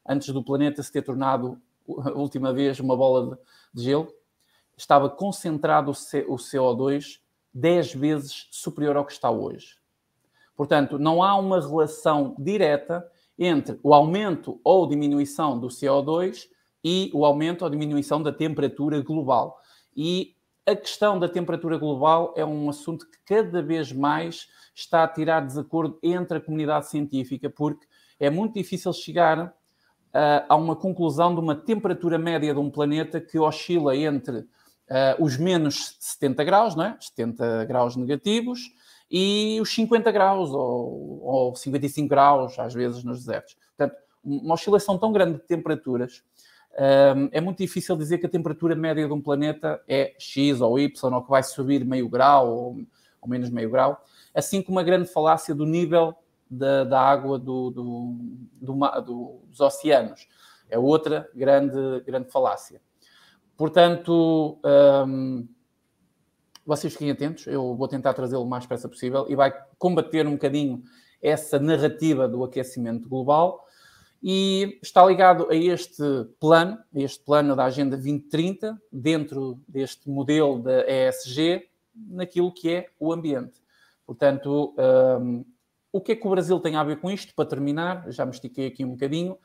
[0.05, 3.43] antes do planeta se ter tornado a última vez uma bola de,
[3.73, 4.13] de gelo,
[4.77, 7.21] estava concentrado o, C, o CO2
[7.55, 9.77] 10 vezes superior ao que está hoje.
[10.57, 13.09] Portanto, não há uma relação direta
[13.39, 16.49] entre o aumento ou diminuição do CO2
[16.85, 19.61] e o aumento ou diminuição da temperatura global.
[19.97, 20.35] E
[20.67, 25.41] a questão da temperatura global é um assunto que cada vez mais está a tirar
[25.41, 27.87] desacordo entre a comunidade científica, porque
[28.19, 33.21] é muito difícil chegar uh, há uma conclusão de uma temperatura média de um planeta
[33.21, 34.47] que oscila entre uh,
[35.19, 36.97] os menos 70 graus, não é?
[37.01, 38.61] 70 graus negativos,
[39.11, 43.57] e os 50 graus ou, ou 55 graus, às vezes, nos desertos.
[43.77, 46.23] Portanto, uma oscilação tão grande de temperaturas,
[46.75, 51.15] é muito difícil dizer que a temperatura média de um planeta é X ou Y,
[51.15, 52.81] ou que vai subir meio grau ou,
[53.21, 54.03] ou menos meio grau,
[54.35, 56.15] assim como uma grande falácia do nível
[56.51, 58.17] da, da água do, do,
[58.61, 60.27] do, do, dos oceanos.
[60.69, 62.81] É outra grande, grande falácia.
[63.57, 64.59] Portanto,
[66.65, 70.33] vocês fiquem atentos, eu vou tentar trazê-lo o mais depressa possível e vai combater um
[70.33, 70.83] bocadinho
[71.21, 73.67] essa narrativa do aquecimento global
[74.23, 76.03] e está ligado a este
[76.39, 82.87] plano, a este plano da Agenda 2030, dentro deste modelo da ESG, naquilo que é
[83.01, 83.61] o ambiente.
[84.07, 84.75] Portanto,
[85.21, 85.45] um,
[85.93, 87.35] o que é que o Brasil tem a ver com isto?
[87.35, 89.37] Para terminar, já me estiquei aqui um bocadinho.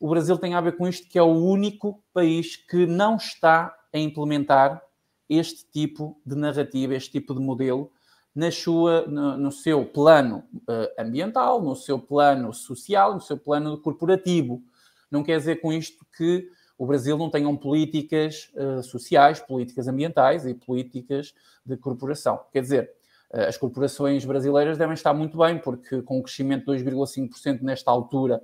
[0.00, 3.74] O Brasil tem a ver com isto que é o único país que não está
[3.92, 4.82] a implementar
[5.28, 7.90] este tipo de narrativa, este tipo de modelo
[8.34, 13.78] na sua, no, no seu plano uh, ambiental, no seu plano social, no seu plano
[13.78, 14.62] corporativo.
[15.10, 20.44] Não quer dizer com isto que o Brasil não tenha políticas uh, sociais, políticas ambientais
[20.46, 21.32] e políticas
[21.64, 22.40] de corporação.
[22.52, 22.90] Quer dizer,
[23.32, 27.90] uh, as corporações brasileiras devem estar muito bem, porque com o crescimento de 2,5% nesta
[27.90, 28.42] altura,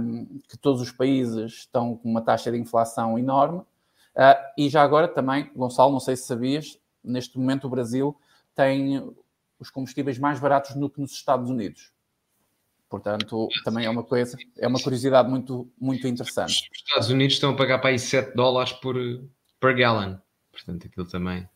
[0.00, 3.62] um, que todos os países estão com uma taxa de inflação enorme,
[4.14, 8.16] Uh, e já agora também, Gonçalo, não sei se sabias, neste momento o Brasil
[8.54, 9.14] tem
[9.58, 11.92] os combustíveis mais baratos do que nos Estados Unidos.
[12.88, 16.70] Portanto, também é uma coisa, é uma curiosidade muito, muito interessante.
[16.72, 18.94] Os Estados Unidos estão a pagar para aí 7 dólares por,
[19.58, 20.16] per gallon.
[20.52, 21.48] Portanto, aquilo também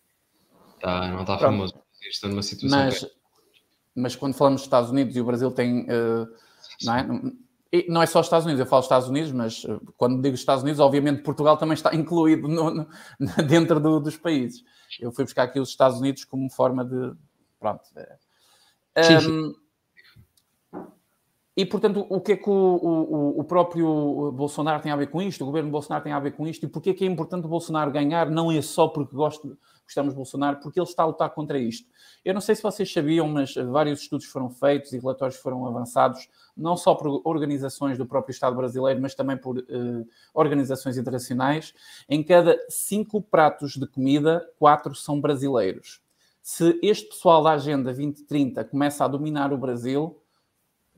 [0.74, 1.74] está, não está famoso.
[2.02, 2.78] Estão numa situação.
[2.78, 3.06] Mas,
[3.94, 5.82] mas quando falamos dos Estados Unidos e o Brasil tem.
[5.82, 6.26] Uh,
[6.82, 7.06] não é?
[7.70, 10.34] E não é só os Estados Unidos, eu falo Estados Unidos, mas eh, quando digo
[10.34, 12.86] Estados Unidos, obviamente Portugal também está incluído no, no,
[13.46, 14.64] dentro do, dos países.
[14.98, 17.12] Eu fui buscar aqui os Estados Unidos como forma de.
[17.60, 17.82] Pronto.
[18.96, 19.54] Um, sim, sim.
[21.58, 25.20] E, portanto, o que é que o, o, o, próprio Bolsonaro tem a ver com
[25.20, 25.42] isto?
[25.42, 26.64] O governo Bolsonaro tem a ver com isto?
[26.64, 28.30] E porquê é que é importante o Bolsonaro ganhar?
[28.30, 29.58] Não é só porque gosto,
[29.88, 31.88] gostamos de Bolsonaro, porque ele está a lutar contra isto.
[32.22, 36.28] Eu não sei se vocês sabiam, mas vários estudos foram feitos e relatórios foram avançados,
[36.54, 41.74] não só por organizações do próprio Estado brasileiro, mas também por uh, organizações internacionais.
[42.06, 46.02] Em cada cinco pratos de comida, quatro são brasileiros.
[46.42, 50.20] Se este pessoal da Agenda 2030 começa a dominar o Brasil,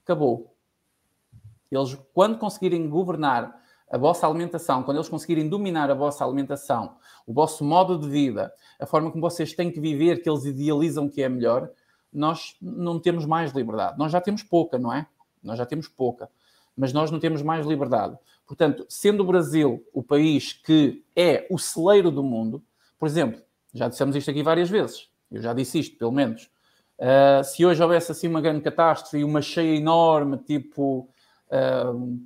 [0.02, 0.52] acabou.
[1.70, 3.56] Eles, quando conseguirem governar
[3.90, 6.96] a vossa alimentação, quando eles conseguirem dominar a vossa alimentação,
[7.26, 11.08] o vosso modo de vida, a forma como vocês têm que viver, que eles idealizam
[11.08, 11.68] que é melhor,
[12.12, 13.98] nós não temos mais liberdade.
[13.98, 15.06] Nós já temos pouca, não é?
[15.42, 16.30] Nós já temos pouca,
[16.76, 18.16] mas nós não temos mais liberdade.
[18.46, 22.62] Portanto, sendo o Brasil o país que é o celeiro do mundo,
[22.98, 23.40] por exemplo,
[23.74, 26.50] já dissemos isto aqui várias vezes, eu já disse isto, pelo menos.
[26.98, 31.08] Uh, se hoje houvesse assim uma grande catástrofe e uma cheia enorme, tipo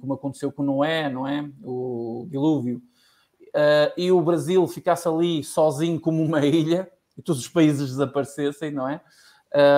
[0.01, 1.49] como aconteceu com Noé, não é?
[1.63, 2.83] O dilúvio,
[3.55, 8.71] uh, e o Brasil ficasse ali sozinho como uma ilha e todos os países desaparecessem,
[8.71, 9.01] não é?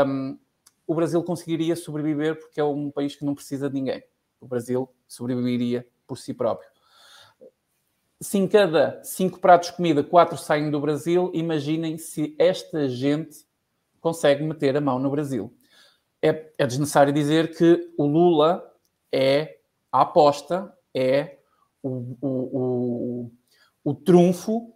[0.07, 0.39] Um,
[0.87, 4.03] o Brasil conseguiria sobreviver porque é um país que não precisa de ninguém.
[4.41, 6.69] O Brasil sobreviveria por si próprio.
[8.21, 13.45] Se em cada cinco pratos de comida, quatro saem do Brasil, imaginem se esta gente
[14.01, 15.53] consegue meter a mão no Brasil.
[16.23, 18.65] É, é desnecessário dizer que o Lula
[19.17, 19.61] é
[19.91, 21.39] a aposta, é
[21.83, 23.33] o, o, o,
[23.83, 24.75] o trunfo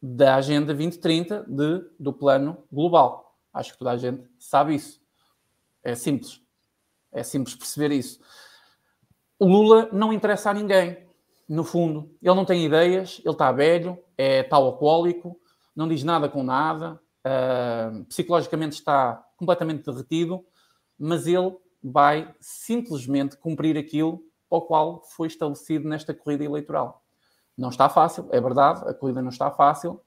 [0.00, 3.36] da Agenda 2030 de, do plano global.
[3.52, 5.02] Acho que toda a gente sabe isso.
[5.82, 6.40] É simples.
[7.12, 8.20] É simples perceber isso.
[9.38, 11.06] O Lula não interessa a ninguém,
[11.46, 12.10] no fundo.
[12.22, 15.38] Ele não tem ideias, ele está velho, é tal alcoólico,
[15.76, 20.44] não diz nada com nada, uh, psicologicamente está completamente derretido,
[20.98, 27.02] mas ele vai simplesmente cumprir aquilo ao qual foi estabelecido nesta corrida eleitoral.
[27.56, 30.00] Não está fácil, é verdade, a corrida não está fácil.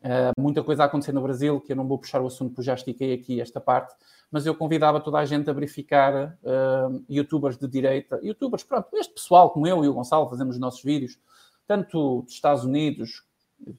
[0.00, 2.62] Uh, muita coisa a acontecer no Brasil, que eu não vou puxar o assunto porque
[2.62, 3.94] já estiquei aqui esta parte,
[4.30, 9.14] mas eu convidava toda a gente a verificar uh, youtubers de direita, youtubers, pronto, este
[9.14, 11.18] pessoal como eu e o Gonçalo fazemos os nossos vídeos,
[11.66, 13.24] tanto dos Estados Unidos,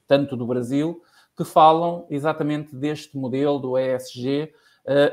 [0.06, 1.02] tanto do Brasil,
[1.36, 4.52] que falam exatamente deste modelo do ESG,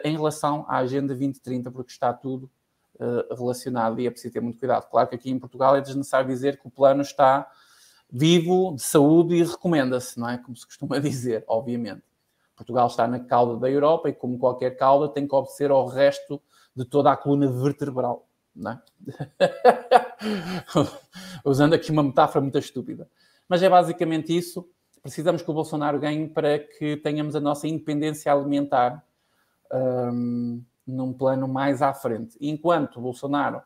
[0.03, 2.49] em relação à Agenda 2030, porque está tudo
[2.95, 4.89] uh, relacionado e é preciso ter muito cuidado.
[4.89, 7.49] Claro que aqui em Portugal é desnecessário dizer que o plano está
[8.10, 10.38] vivo, de saúde e recomenda-se, não é?
[10.38, 12.03] Como se costuma dizer, obviamente.
[12.56, 16.41] Portugal está na cauda da Europa e, como qualquer cauda, tem que obedecer ao resto
[16.73, 18.27] de toda a coluna vertebral.
[18.56, 18.81] Não é?
[21.43, 23.10] Usando aqui uma metáfora muito estúpida.
[23.49, 24.65] Mas é basicamente isso.
[25.02, 29.06] Precisamos que o Bolsonaro ganhe para que tenhamos a nossa independência alimentar
[29.74, 32.38] um, num plano mais à frente.
[32.40, 33.62] Enquanto Bolsonaro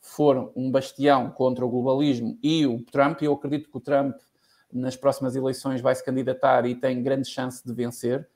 [0.00, 4.16] for um bastião contra o globalismo e o Trump, eu acredito que o Trump
[4.72, 8.28] nas próximas eleições vai se candidatar e tem grande chance de vencer,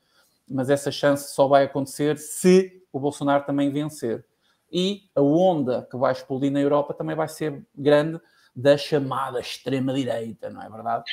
[0.48, 4.24] mas essa chance só vai acontecer se o Bolsonaro também vencer.
[4.70, 8.20] E a onda que vai explodir na Europa também vai ser grande
[8.54, 11.04] da chamada extrema-direita, não é verdade?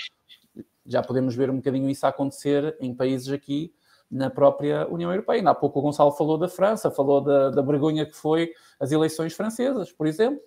[0.86, 3.74] Já podemos ver um bocadinho isso acontecer em países aqui
[4.14, 5.40] na própria União Europeia.
[5.40, 8.92] Ainda há pouco o Gonçalo falou da França, falou da, da vergonha que foi as
[8.92, 10.40] eleições francesas, por exemplo.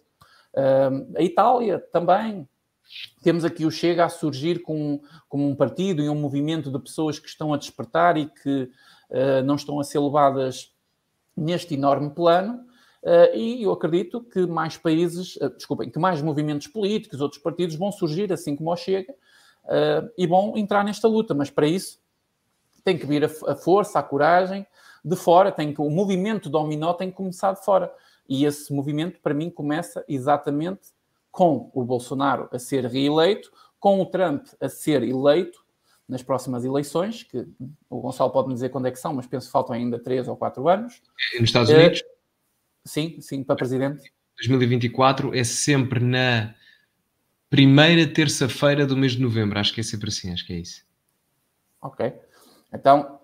[1.15, 2.49] A Itália também.
[3.23, 7.19] Temos aqui o Chega a surgir com, com um partido e um movimento de pessoas
[7.19, 8.71] que estão a despertar e que
[9.11, 10.73] uh, não estão a ser levadas
[11.37, 12.65] neste enorme plano.
[13.03, 17.77] Uh, e eu acredito que mais países, uh, desculpem, que mais movimentos políticos, outros partidos
[17.77, 19.13] vão surgir, assim como o Chega,
[19.65, 21.35] uh, e vão entrar nesta luta.
[21.35, 21.99] Mas para isso
[22.87, 24.65] tem que vir a, a força, a coragem
[25.05, 27.93] de fora, tem que, o movimento dominó tem que começar de fora.
[28.29, 30.93] E esse movimento, para mim, começa exatamente
[31.33, 33.51] com o Bolsonaro a ser reeleito,
[33.81, 35.65] com o Trump a ser eleito
[36.09, 37.45] nas próximas eleições, que
[37.91, 40.29] o Gonçalo pode me dizer quando é que são, mas penso que faltam ainda três
[40.29, 41.03] ou quatro anos.
[41.35, 42.01] E nos Estados Unidos?
[42.01, 42.05] Uh,
[42.85, 44.13] sim, sim, para presidente.
[44.37, 46.55] 2024 é sempre na
[47.51, 50.85] primeira terça-feira do mês de novembro, acho que é sempre assim, acho que é isso.
[51.83, 52.26] Ok.
[52.77, 53.19] Então,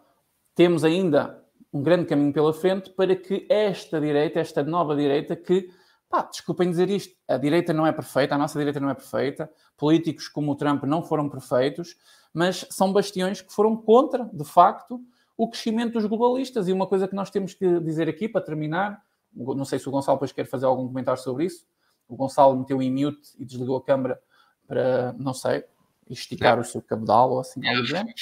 [0.55, 1.43] temos ainda
[1.73, 5.71] um grande caminho pela frente para que esta direita, esta nova direita, que,
[6.09, 9.51] pá, desculpem dizer isto, a direita não é perfeita, a nossa direita não é perfeita,
[9.77, 11.97] políticos como o Trump não foram perfeitos,
[12.33, 15.01] mas são bastiões que foram contra, de facto,
[15.37, 16.67] o crescimento dos globalistas.
[16.69, 19.03] E uma coisa que nós temos que dizer aqui, para terminar,
[19.35, 21.67] não sei se o Gonçalo depois quer fazer algum comentário sobre isso,
[22.09, 24.21] o Gonçalo meteu em mute e desligou a câmera
[24.67, 25.65] para, não sei,
[26.13, 28.15] esticar o seu cabedal ou assim, algo do género.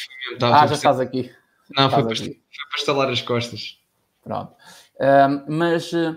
[0.43, 1.31] Ah, já estás aqui.
[1.77, 2.43] Não, estás foi, aqui.
[2.71, 3.79] Para, estalar as costas.
[4.23, 4.55] Pronto.
[5.01, 6.17] Um, mas uh,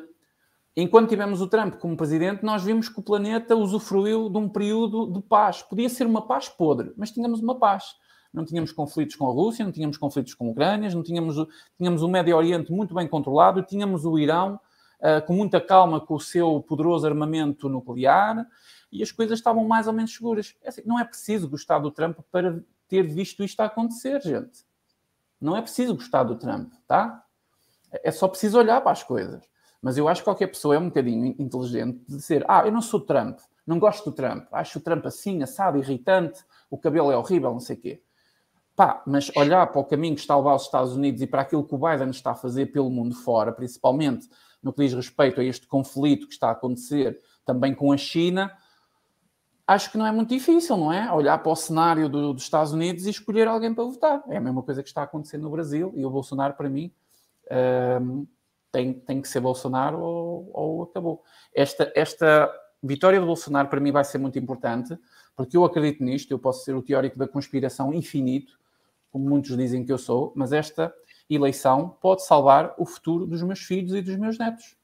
[0.75, 5.11] enquanto tivemos o Trump como presidente, nós vimos que o planeta usufruiu de um período
[5.11, 5.61] de paz.
[5.61, 7.95] Podia ser uma paz podre, mas tínhamos uma paz.
[8.33, 11.35] Não tínhamos conflitos com a Rússia, não tínhamos conflitos com a Ucrânia, não tínhamos,
[11.77, 14.59] tínhamos o Médio Oriente muito bem controlado, tínhamos o Irão
[14.99, 18.43] uh, com muita calma com o seu poderoso armamento nuclear,
[18.93, 20.55] e as coisas estavam mais ou menos seguras.
[20.61, 24.63] É assim, não é preciso gostar do Trump para ter visto isto acontecer, gente.
[25.41, 27.25] Não é preciso gostar do Trump, tá?
[27.91, 29.43] É só preciso olhar para as coisas.
[29.81, 32.81] Mas eu acho que qualquer pessoa é um bocadinho inteligente de dizer: ah, eu não
[32.81, 37.17] sou Trump, não gosto do Trump, acho o Trump assim, assado, irritante, o cabelo é
[37.17, 38.01] horrível, não sei o quê.
[38.75, 41.41] Pá, mas olhar para o caminho que está a levar os Estados Unidos e para
[41.41, 44.29] aquilo que o Biden está a fazer pelo mundo fora, principalmente
[44.61, 48.51] no que diz respeito a este conflito que está a acontecer também com a China,
[49.67, 51.11] acho que não é muito difícil, não é?
[51.11, 54.23] Olhar para o cenário do, dos Estados Unidos e escolher alguém para votar.
[54.27, 56.91] É a mesma coisa que está acontecendo no Brasil e o Bolsonaro, para mim,
[58.01, 58.25] um,
[58.71, 61.23] tem, tem que ser Bolsonaro ou, ou, acabou.
[61.53, 64.97] Esta, esta vitória do Bolsonaro, para mim, vai ser muito importante,
[65.35, 66.31] porque eu acredito nisto.
[66.31, 68.59] Eu posso ser o teórico da conspiração infinito,
[69.11, 70.93] como muitos dizem que eu sou, mas esta
[71.29, 74.75] eleição pode salvar o futuro dos meus filhos e dos meus netos.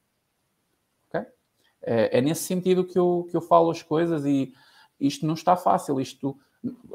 [1.82, 4.52] É, é nesse sentido que eu, que eu falo as coisas e
[5.00, 6.00] isto não está fácil.
[6.00, 6.36] Isto,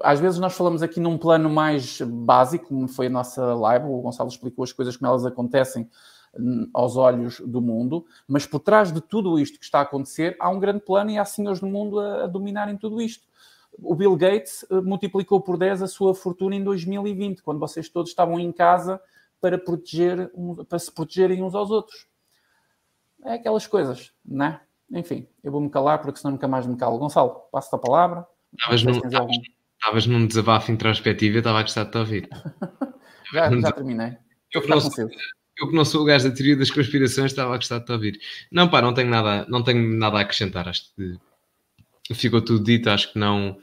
[0.02, 4.02] às vezes nós falamos aqui num plano mais básico, como foi a nossa live, o
[4.02, 5.90] Gonçalo explicou as coisas como elas acontecem
[6.38, 10.36] hum, aos olhos do mundo, mas por trás de tudo isto que está a acontecer,
[10.40, 13.28] há um grande plano e há senhores no mundo a, a dominarem tudo isto.
[13.78, 18.12] O Bill Gates eh, multiplicou por 10 a sua fortuna em 2020, quando vocês todos
[18.12, 19.02] estavam em casa
[19.42, 20.32] para, proteger,
[20.70, 22.08] para se protegerem uns aos outros.
[23.24, 24.62] É aquelas coisas, não é?
[24.92, 26.98] Enfim, eu vou-me calar porque senão nunca mais me calo.
[26.98, 28.26] Gonçalo, passo-te a palavra.
[28.58, 30.20] Estavas num, algum...
[30.20, 32.30] num desabafo introspectivo e eu estava a gostar de te ouvir.
[33.34, 34.18] já, já terminei.
[34.54, 35.10] Eu que, não sou,
[35.60, 37.92] eu que não sou o gajo da teoria das conspirações estava a gostar de te
[37.92, 38.20] ouvir.
[38.52, 40.68] Não, pá, não tenho nada, não tenho nada a acrescentar.
[40.68, 42.90] Acho que ficou tudo dito.
[42.90, 43.58] Acho que não,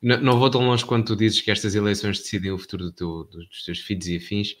[0.00, 2.92] não, não vou tão longe quanto tu dizes que estas eleições decidem o futuro do
[2.92, 4.56] teu, dos teus filhos e afins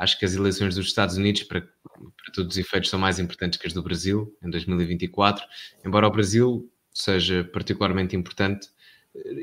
[0.00, 3.60] acho que as eleições dos Estados Unidos, para, para todos os efeitos, são mais importantes
[3.60, 5.44] que as do Brasil, em 2024,
[5.84, 8.68] embora o Brasil seja particularmente importante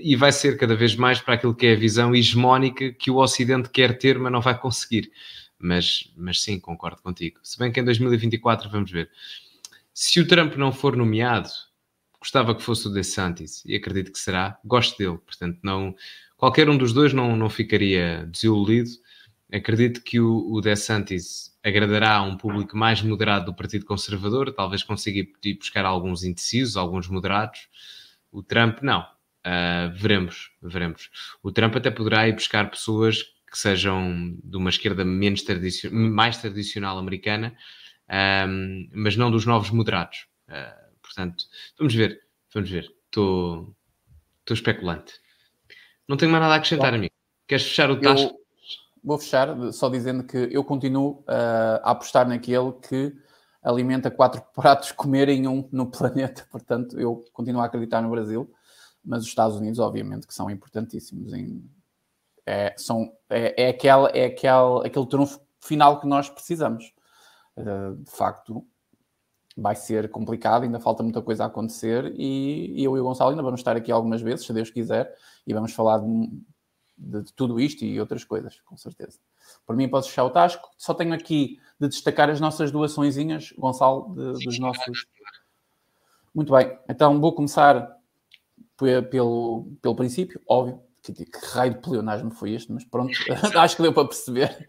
[0.01, 3.17] e vai ser cada vez mais para aquilo que é a visão hegemónica que o
[3.17, 5.11] Ocidente quer ter, mas não vai conseguir.
[5.59, 7.39] Mas, mas sim, concordo contigo.
[7.43, 9.11] Se bem que em 2024, vamos ver.
[9.93, 11.49] Se o Trump não for nomeado,
[12.19, 15.95] gostava que fosse o DeSantis, e acredito que será, gosto dele, portanto, não,
[16.35, 18.89] qualquer um dos dois não, não ficaria desiludido
[19.51, 24.83] acredito que o, o DeSantis agradará a um público mais moderado do Partido Conservador, talvez
[24.83, 27.67] consiga ir buscar alguns indecisos, alguns moderados.
[28.31, 29.01] O Trump, não.
[29.45, 31.09] Uh, veremos, veremos.
[31.41, 36.37] O Trump até poderá ir buscar pessoas que sejam de uma esquerda menos tradicio mais
[36.37, 37.55] tradicional americana,
[38.47, 40.27] um, mas não dos novos moderados.
[40.49, 41.45] Uh, portanto,
[41.77, 42.19] vamos ver,
[42.53, 42.91] vamos ver.
[43.05, 43.73] Estou
[44.49, 45.13] especulante.
[46.07, 47.13] Não tenho mais nada a acrescentar, Bom, amigo.
[47.47, 48.33] Queres fechar o tacho?
[49.07, 53.15] Vou fechar só dizendo que eu continuo uh, a apostar naquele que
[53.63, 56.45] alimenta quatro pratos comer em um no planeta.
[56.51, 58.53] Portanto, eu continuo a acreditar no Brasil,
[59.01, 61.31] mas os Estados Unidos, obviamente, que são importantíssimos.
[61.31, 61.63] Em,
[62.45, 66.93] é, são, é, é, aquela, é aquele, aquele trunfo final que nós precisamos.
[67.55, 68.67] Uh, de facto,
[69.55, 73.29] vai ser complicado, ainda falta muita coisa a acontecer e, e eu e o Gonçalo
[73.29, 75.15] ainda vamos estar aqui algumas vezes, se Deus quiser,
[75.47, 76.29] e vamos falar de,
[76.97, 79.19] de, de tudo isto e outras coisas, com certeza.
[79.65, 80.69] Por mim, posso fechar o tasco.
[80.77, 85.05] Só tenho aqui de destacar as nossas doaçõezinhas, Gonçalo, de, dos nossos.
[86.33, 87.97] Muito bem, então vou começar
[88.77, 90.81] pelo, pelo princípio, óbvio.
[91.01, 93.13] Que, que raio de pleonasmo foi este, mas pronto,
[93.57, 94.67] acho que deu para perceber.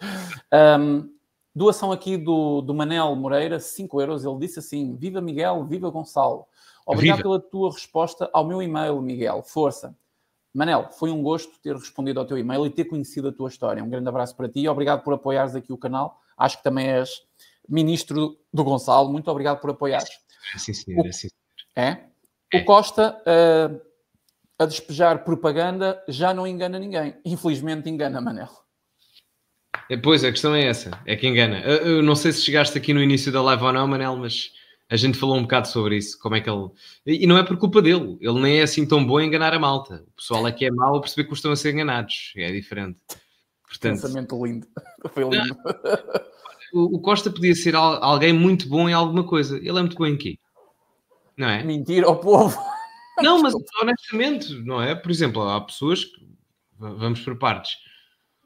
[0.78, 1.18] Um,
[1.58, 4.24] Doação aqui do, do Manel Moreira, 5 euros.
[4.24, 6.46] Ele disse assim: Viva Miguel, viva Gonçalo.
[6.86, 7.28] Obrigado viva.
[7.30, 9.42] pela tua resposta ao meu e-mail, Miguel.
[9.42, 9.92] Força.
[10.58, 13.82] Manel, foi um gosto ter respondido ao teu e-mail e ter conhecido a tua história.
[13.82, 16.20] Um grande abraço para ti e obrigado por apoiares aqui o canal.
[16.36, 17.22] Acho que também és
[17.68, 19.08] ministro do Gonçalo.
[19.08, 20.08] Muito obrigado por apoiares.
[20.56, 21.06] Sim, senhor.
[21.06, 21.28] O, sim.
[21.76, 21.98] É?
[22.52, 22.58] é?
[22.58, 23.80] O Costa uh,
[24.58, 27.14] a despejar propaganda já não engana ninguém.
[27.24, 28.50] Infelizmente engana Manel.
[29.88, 31.60] É, pois, a questão é essa, é que engana.
[31.60, 34.50] Eu não sei se chegaste aqui no início da live ou não, Manel, mas
[34.90, 36.70] a gente falou um bocado sobre isso, como é que ele...
[37.06, 39.58] E não é por culpa dele, ele nem é assim tão bom a enganar a
[39.58, 40.04] malta.
[40.08, 42.98] O pessoal é que é mau a perceber que estão a ser enganados, é diferente.
[43.66, 44.00] Portanto...
[44.00, 44.66] Pensamento lindo,
[45.12, 45.56] foi lindo.
[46.72, 50.16] O Costa podia ser alguém muito bom em alguma coisa, ele é muito bom em
[50.16, 50.38] quê?
[51.36, 51.62] Não é?
[51.62, 52.58] Mentir ao povo.
[53.20, 53.52] Não, mas
[53.82, 54.94] honestamente, não é?
[54.94, 56.28] Por exemplo, há pessoas que...
[56.78, 57.72] Vamos por partes.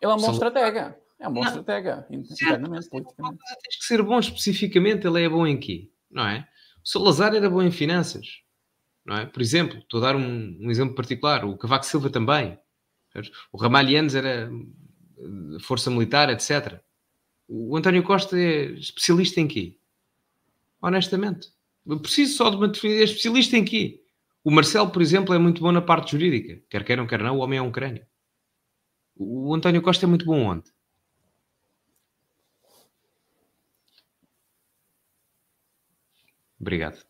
[0.01, 0.99] Ele é uma estratega.
[1.23, 3.39] É uma boa estratégia, internamente, politicamente.
[3.63, 5.92] Tens que ser bom especificamente, ele é bom em quê?
[6.13, 6.47] Não é?
[6.85, 8.27] O Salazar era bom em finanças,
[9.05, 9.27] não é?
[9.27, 12.59] Por exemplo, estou a dar um, um exemplo particular, o Cavaco Silva também.
[13.53, 16.81] O Ramalhianes era eh, força militar, etc.
[17.49, 19.79] O António Costa é especialista em quê?
[20.81, 21.49] Honestamente.
[21.85, 23.01] Eu preciso só de uma definição.
[23.01, 24.03] É especialista em quê?
[24.45, 26.63] O Marcelo, por exemplo, é muito bom na parte jurídica.
[26.69, 28.07] Quer queiram, quer não, o homem é um crânio.
[29.15, 30.72] O António Costa é muito bom onde?
[36.63, 37.05] Obrigado.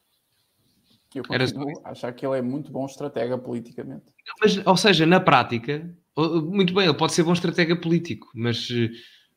[1.14, 4.06] Eu continuo a achar que ele é muito bom estratega politicamente.
[4.40, 8.90] Mas, ou seja, na prática, muito bem, ele pode ser bom estratega político, mas eh,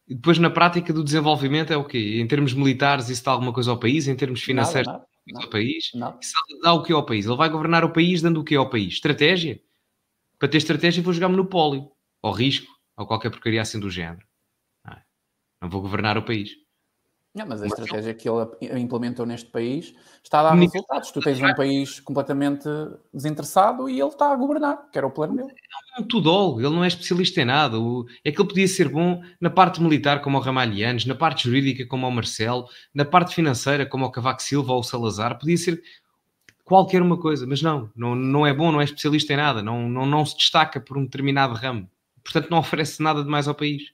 [0.07, 2.21] depois na prática do desenvolvimento é o quê?
[2.21, 4.07] Em termos militares, isso dá alguma coisa ao país?
[4.07, 5.91] Em termos financeiros, nada, nada, ao país?
[5.93, 6.17] Nada.
[6.21, 6.33] Isso
[6.63, 7.25] dá o que ao país?
[7.25, 8.93] Ele vai governar o país dando o que ao país?
[8.93, 9.59] Estratégia?
[10.39, 14.25] Para ter estratégia vou jogar monopólio, ou risco, ou qualquer porcaria assim do género.
[14.85, 15.03] Não, é?
[15.61, 16.51] não vou governar o país.
[17.35, 18.47] Não, mas a estratégia que ele
[18.79, 19.93] implementou neste país
[20.23, 21.11] está a dar resultados.
[21.11, 22.63] Tu tens um país completamente
[23.13, 25.53] desinteressado e ele está a governar, que era o plano dele.
[25.97, 27.75] É um tudol, ele não é especialista em nada.
[28.23, 31.85] É que ele podia ser bom na parte militar, como o Ramalhianes, na parte jurídica,
[31.85, 35.37] como o Marcelo, na parte financeira, como o Cavaco Silva ou o Salazar.
[35.37, 35.83] Podia ser
[36.63, 39.89] qualquer uma coisa, mas não, não, não é bom, não é especialista em nada, não,
[39.89, 41.89] não, não se destaca por um determinado ramo.
[42.23, 43.91] Portanto, não oferece nada de mais ao país.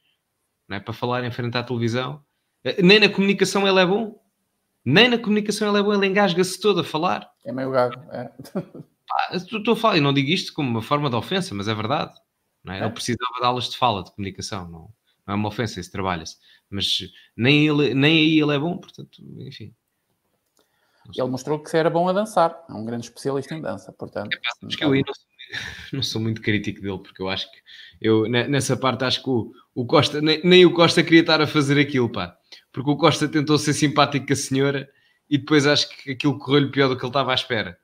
[0.69, 2.23] Não é para falar em frente à televisão
[2.81, 4.19] nem na comunicação ele é bom.
[4.83, 7.29] Nem na comunicação ele é bom, ele engasga-se todo a falar.
[7.45, 8.31] É meio gago, é.
[9.33, 12.13] Estou a falar, e não digo isto como uma forma de ofensa, mas é verdade.
[12.63, 12.79] Não é?
[12.79, 12.83] é.
[12.83, 14.89] Ele precisava de aulas de fala, de comunicação, não,
[15.27, 16.38] não é uma ofensa, isso trabalha-se.
[16.69, 16.99] Mas
[17.35, 19.73] nem, ele, nem aí ele é bom, portanto, enfim.
[21.15, 24.33] Ele mostrou que era bom a dançar, é um grande especialista em dança, portanto.
[24.33, 25.25] É, que eu aí não sou,
[25.93, 27.57] não sou, muito crítico dele, porque eu acho que
[27.99, 31.47] eu nessa parte acho que o, o Costa, nem, nem o Costa queria estar a
[31.47, 32.38] fazer aquilo, pá
[32.72, 34.89] porque o Costa tentou ser simpático com a senhora
[35.30, 37.77] e depois acho que aquilo correu-lhe pior do que ele estava à espera.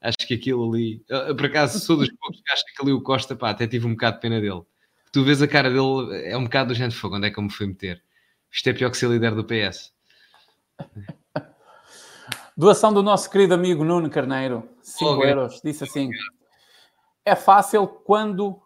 [0.00, 1.04] Acho que aquilo ali,
[1.36, 3.92] por acaso, sou dos poucos que acho que ali o Costa, pá, até tive um
[3.92, 4.62] bocado de pena dele.
[5.12, 7.38] Tu vês a cara dele, é um bocado do género de fogo, onde é que
[7.38, 8.02] eu me fui meter?
[8.50, 9.92] Isto é pior que ser líder do PS.
[12.56, 15.60] Doação do nosso querido amigo Nuno Carneiro, 5 euros.
[15.64, 16.10] Disse assim:
[17.24, 18.60] É fácil quando,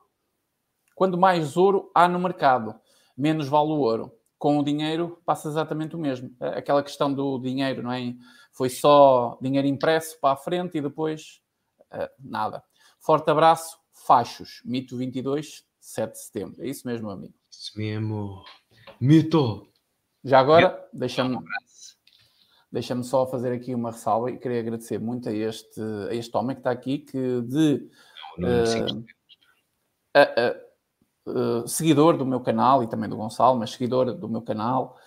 [0.94, 2.74] quando mais ouro há no mercado,
[3.16, 6.34] menos vale o ouro com o dinheiro passa exatamente o mesmo.
[6.40, 8.14] Aquela questão do dinheiro, não é?
[8.52, 11.40] Foi só dinheiro impresso para a frente e depois
[11.92, 12.62] uh, nada.
[13.00, 16.62] Forte abraço, Fachos, Mito 22, 7 de setembro.
[16.62, 17.34] É isso mesmo, amigo.
[17.50, 18.44] Isso mesmo.
[19.00, 19.68] Mito!
[20.24, 21.38] Já agora, deixa-me
[22.70, 25.80] deixa só fazer aqui uma ressalva e queria agradecer muito a este,
[26.10, 27.88] a este homem que está aqui, que de
[28.38, 28.82] uh,
[30.16, 30.65] uh,
[31.26, 34.98] uh, seguidor do meu canal e também do Gonçalo, mas seguidor do meu canal,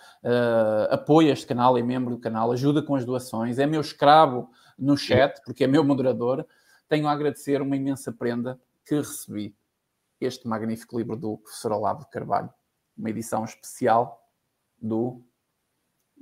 [0.90, 4.94] apoia este canal, é membro do canal, ajuda com as doações, é meu escravo no
[4.94, 6.46] chat, porque é meu moderador.
[6.88, 9.56] Tenho a agradecer uma imensa prenda que recebi
[10.20, 12.52] este magnífico livro do professor Olavo de Carvalho,
[12.96, 14.22] uma edição especial
[14.80, 15.24] do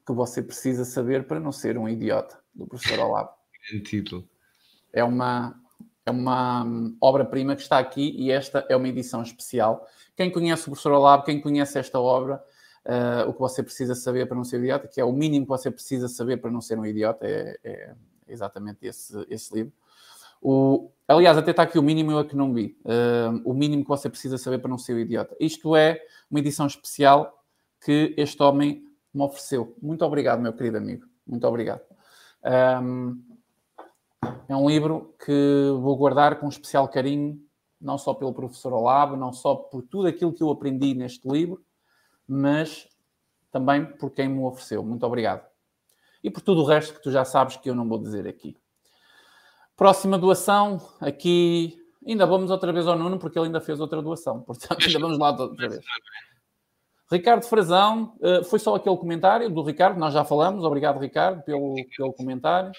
[0.06, 3.30] que você precisa saber para não ser um idiota, do professor Olavo.
[3.84, 4.28] Título.
[4.92, 5.60] É uma,
[6.08, 6.66] é uma
[7.00, 9.86] obra-prima que está aqui e esta é uma edição especial.
[10.16, 12.42] Quem conhece o professor Olavo, quem conhece esta obra,
[12.86, 15.50] uh, o que você precisa saber para não ser idiota, que é o mínimo que
[15.50, 17.94] você precisa saber para não ser um idiota, é, é
[18.26, 19.72] exatamente esse, esse livro.
[20.40, 22.78] O, aliás, até está aqui o mínimo, eu é que não vi.
[22.84, 25.36] Uh, o mínimo que você precisa saber para não ser um idiota.
[25.38, 27.44] Isto é uma edição especial
[27.84, 29.76] que este homem me ofereceu.
[29.82, 31.06] Muito obrigado, meu querido amigo.
[31.26, 31.82] Muito obrigado.
[32.82, 33.27] Um,
[34.48, 37.40] é um livro que vou guardar com especial carinho,
[37.80, 41.62] não só pelo professor Olavo, não só por tudo aquilo que eu aprendi neste livro,
[42.26, 42.88] mas
[43.50, 44.82] também por quem me ofereceu.
[44.82, 45.46] Muito obrigado.
[46.22, 48.56] E por tudo o resto que tu já sabes que eu não vou dizer aqui.
[49.76, 54.40] Próxima doação, aqui ainda vamos outra vez ao Nuno, porque ele ainda fez outra doação.
[54.44, 55.84] Portanto, ainda vamos lá outra vez.
[57.10, 61.74] Ricardo Frazão, uh, foi só aquele comentário do Ricardo, nós já falamos, obrigado Ricardo pelo,
[61.96, 62.72] pelo comentário.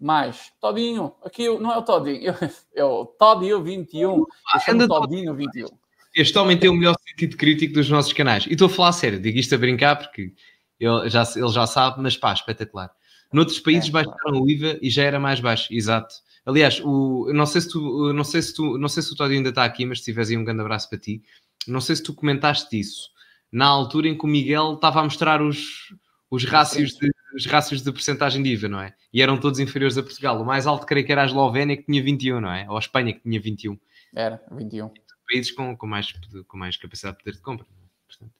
[0.00, 2.34] Mais, Todinho, aqui não é o Todinho,
[2.74, 4.24] é o Todinho 21.
[4.68, 5.66] Anda Todinho 21.
[6.14, 8.46] Este homem tem o melhor sentido crítico dos nossos canais.
[8.46, 10.32] E estou a falar sério, digo isto a brincar porque
[10.78, 12.90] ele já, ele já sabe, mas pá, espetacular.
[13.32, 14.42] Noutros países é, baixaram claro.
[14.42, 16.14] o IVA e já era mais baixo, exato.
[16.46, 19.38] Aliás, o, não sei se tu, não sei se tu, não sei se o Todinho
[19.38, 21.22] ainda está aqui, mas se tiveres aí um grande abraço para ti
[21.68, 23.10] não sei se tu comentaste isso,
[23.52, 25.94] na altura em que o Miguel estava a mostrar os,
[26.30, 28.94] os rácios de, os rácios de porcentagem de IVA, não é?
[29.12, 30.40] E eram todos inferiores a Portugal.
[30.40, 32.66] O mais alto creio que era a Eslovénia que tinha 21, não é?
[32.68, 33.78] Ou a Espanha que tinha 21.
[34.14, 34.90] Era, 21.
[35.30, 36.12] Países com, com, mais,
[36.46, 37.66] com mais capacidade de poder de compra.
[37.66, 37.88] É?
[38.06, 38.32] Portanto,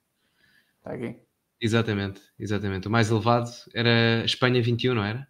[0.78, 1.16] Está aqui.
[1.60, 2.89] Exatamente, exatamente.
[2.89, 5.27] O mais elevado era Espanha 21, não era?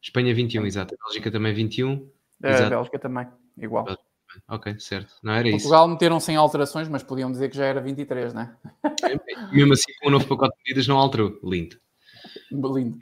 [0.00, 0.94] Espanha 21, exato.
[0.94, 2.10] A Bélgica também 21.
[2.42, 3.26] É, a Bélgica também,
[3.56, 3.86] igual.
[4.48, 5.14] Ok, certo.
[5.22, 5.58] Não era isso.
[5.58, 8.56] Portugal meteram sem alterações, mas podiam dizer que já era 23, né?
[9.52, 11.38] Mesmo assim, com o novo pacote de medidas não alterou.
[11.42, 11.78] Lindo.
[12.50, 12.98] Lindo.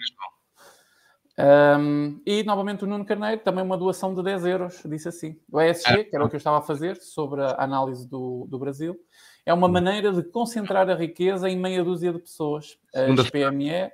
[1.39, 5.41] Um, e novamente o Nuno Carneiro, também uma doação de 10 euros, disse assim.
[5.51, 8.47] O ESG, ah, que era o que eu estava a fazer sobre a análise do,
[8.49, 8.99] do Brasil,
[9.45, 12.79] é uma maneira de concentrar a riqueza em meia dúzia de pessoas.
[12.95, 13.91] As PME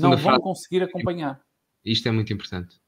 [0.00, 1.40] não vão conseguir acompanhar.
[1.84, 2.80] Isto é muito importante.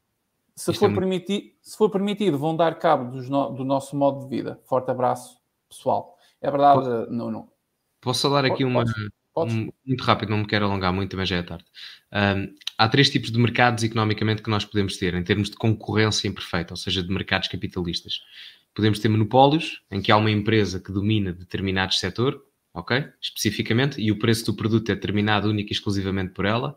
[0.55, 4.29] Se for, é permiti se for permitido, vão dar cabo no do nosso modo de
[4.29, 4.61] vida.
[4.65, 5.39] Forte abraço,
[5.69, 6.19] pessoal.
[6.41, 7.11] É verdade, Posso...
[7.11, 7.49] não.
[8.01, 8.85] Posso falar aqui uma.
[9.37, 11.65] Um, muito rápido, não me quero alongar muito, também já é tarde.
[12.13, 16.29] Um, há três tipos de mercados economicamente que nós podemos ter, em termos de concorrência
[16.29, 18.21] imperfeita, ou seja, de mercados capitalistas.
[18.75, 22.43] Podemos ter monopólios, em que há uma empresa que domina determinado setor,
[22.75, 23.05] ok?
[23.21, 26.77] Especificamente, e o preço do produto é determinado única e exclusivamente por ela.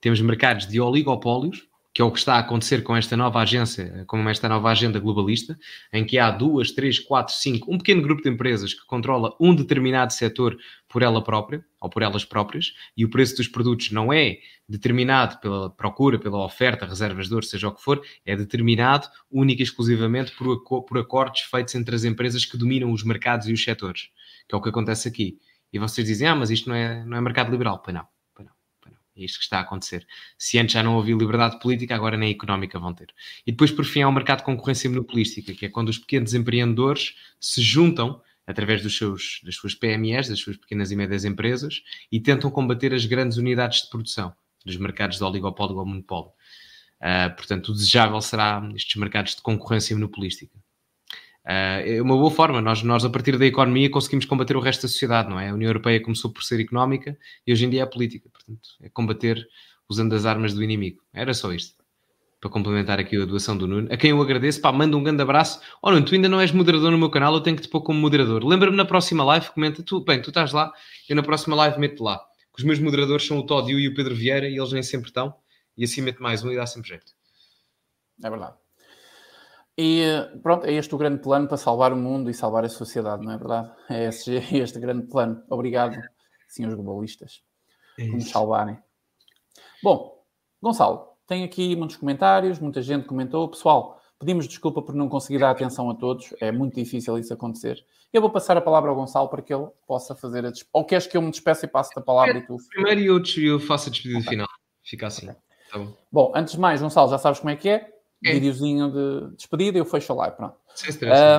[0.00, 4.04] Temos mercados de oligopólios, que é o que está a acontecer com esta nova agência,
[4.06, 5.58] com esta nova agenda globalista,
[5.92, 9.54] em que há duas, três, quatro, cinco, um pequeno grupo de empresas que controla um
[9.54, 10.56] determinado setor
[10.88, 15.38] por ela própria, ou por elas próprias, e o preço dos produtos não é determinado
[15.40, 19.64] pela procura, pela oferta, reservas de ouro, seja o que for, é determinado única e
[19.64, 24.08] exclusivamente por, por acordos feitos entre as empresas que dominam os mercados e os setores,
[24.48, 25.38] que é o que acontece aqui.
[25.72, 27.80] E vocês dizem, ah, mas isto não é, não é mercado liberal.
[27.82, 28.06] Pois não.
[29.14, 30.06] É isto que está a acontecer.
[30.38, 33.12] Se antes já não havia liberdade política, agora nem económica vão ter.
[33.46, 36.32] E depois, por fim, há o mercado de concorrência monopolística, que é quando os pequenos
[36.32, 41.82] empreendedores se juntam através dos seus, das suas PMEs, das suas pequenas e médias empresas,
[42.10, 44.34] e tentam combater as grandes unidades de produção
[44.64, 46.32] dos mercados de oligopólio ou monopólio.
[47.00, 50.61] Uh, portanto, o desejável será estes mercados de concorrência monopolística.
[51.44, 52.60] Uh, é uma boa forma.
[52.60, 55.50] Nós, nós, a partir da economia, conseguimos combater o resto da sociedade, não é?
[55.50, 58.28] A União Europeia começou por ser económica e hoje em dia é política.
[58.30, 59.46] Portanto, é combater
[59.88, 61.02] usando as armas do inimigo.
[61.12, 61.82] Era só isto.
[62.40, 65.22] Para complementar aqui a doação do Nuno, a quem eu agradeço, pá, manda um grande
[65.22, 65.60] abraço.
[65.80, 67.82] Oh Nuno, tu ainda não és moderador no meu canal, eu tenho que te pôr
[67.82, 68.44] como moderador.
[68.44, 70.72] Lembra-me na próxima live, comenta, tu, bem, tu estás lá,
[71.08, 72.18] eu na próxima live meto lá.
[72.52, 75.08] Que os meus moderadores são o Todd e o Pedro Vieira e eles nem sempre
[75.08, 75.34] estão.
[75.76, 77.12] E assim meto mais um e dá sempre jeito.
[78.22, 78.61] É verdade.
[79.76, 80.04] E
[80.42, 83.32] pronto, é este o grande plano para salvar o mundo e salvar a sociedade, não
[83.32, 83.70] é verdade?
[83.88, 85.42] É este, é este grande plano.
[85.48, 85.96] Obrigado,
[86.48, 87.42] senhores globalistas,
[87.98, 88.78] é por nos salvarem.
[89.82, 90.22] Bom,
[90.60, 93.48] Gonçalo, tem aqui muitos comentários, muita gente comentou.
[93.48, 97.84] Pessoal, Pedimos desculpa por não conseguir dar atenção a todos, é muito difícil isso acontecer.
[98.12, 100.70] Eu vou passar a palavra ao Gonçalo para que ele possa fazer a despedida.
[100.72, 102.56] Ou queres que eu me despeça e passe a palavra é, e tu?
[102.70, 104.30] Primeiro eu, eu faço a despedida okay.
[104.30, 104.46] final.
[104.84, 105.28] Fica assim.
[105.28, 105.40] Okay.
[105.72, 105.96] Tá bom.
[106.12, 106.32] bom.
[106.36, 107.92] antes de mais, Gonçalo, já sabes como é que é?
[108.24, 108.32] É.
[108.32, 110.36] Videozinho de despedida, eu fecho a live.
[110.36, 110.56] Pronto.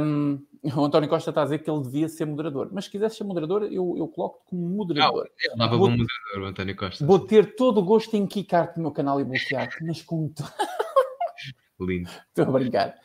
[0.02, 0.40] Um,
[0.76, 3.24] o António Costa está a dizer que ele devia ser moderador, mas se quisesse ser
[3.24, 5.24] moderador, eu, eu coloco-te como moderador.
[5.24, 7.06] Não, ele dava bom moderador, o António Costa.
[7.06, 10.32] Vou ter todo o gosto em quicar-te no meu canal e bloquear-te, mas com.
[11.80, 12.10] Lindo.
[12.30, 12.96] Estou a brincar.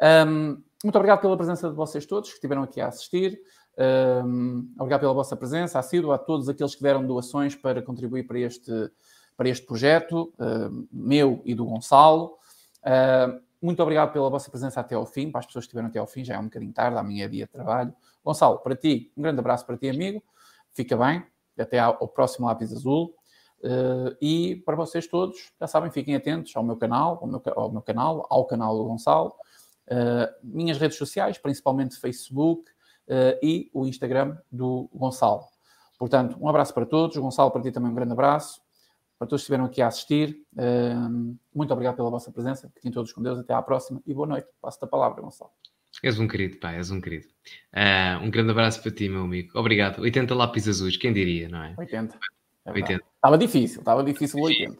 [0.00, 3.40] Um, muito obrigado pela presença de vocês todos que estiveram aqui a assistir.
[4.24, 8.38] Um, obrigado pela vossa presença, assídua a todos aqueles que deram doações para contribuir para
[8.38, 8.72] este,
[9.36, 12.38] para este projeto, uh, meu e do Gonçalo.
[12.88, 15.98] Uh, muito obrigado pela vossa presença até ao fim, para as pessoas que estiveram até
[15.98, 17.92] ao fim, já é um bocadinho tarde, amanhã é dia de trabalho.
[18.24, 20.22] Gonçalo, para ti, um grande abraço para ti, amigo.
[20.70, 21.24] Fica bem,
[21.58, 23.14] até ao próximo Lápis Azul.
[23.60, 27.72] Uh, e para vocês todos, já sabem, fiquem atentos ao meu canal, ao meu, ao
[27.72, 29.34] meu canal, ao canal do Gonçalo.
[29.88, 32.70] Uh, minhas redes sociais, principalmente Facebook
[33.08, 35.44] uh, e o Instagram do Gonçalo.
[35.98, 37.16] Portanto, um abraço para todos.
[37.16, 38.60] Gonçalo, para ti também um grande abraço.
[39.18, 40.38] Para todos que estiveram aqui a assistir,
[41.52, 42.70] muito obrigado pela vossa presença.
[42.74, 43.38] Fiquem todos com Deus.
[43.38, 44.46] Até à próxima e boa noite.
[44.62, 45.50] Passo-te a palavra, Gonçalo.
[46.02, 47.26] És um querido, pá, és um querido.
[47.74, 49.50] Uh, um grande abraço para ti, meu amigo.
[49.58, 50.00] Obrigado.
[50.00, 51.74] 80 lápis azuis, quem diria, não é?
[51.76, 52.18] 80.
[52.66, 53.04] É 80.
[53.16, 54.78] Estava difícil, estava difícil 80.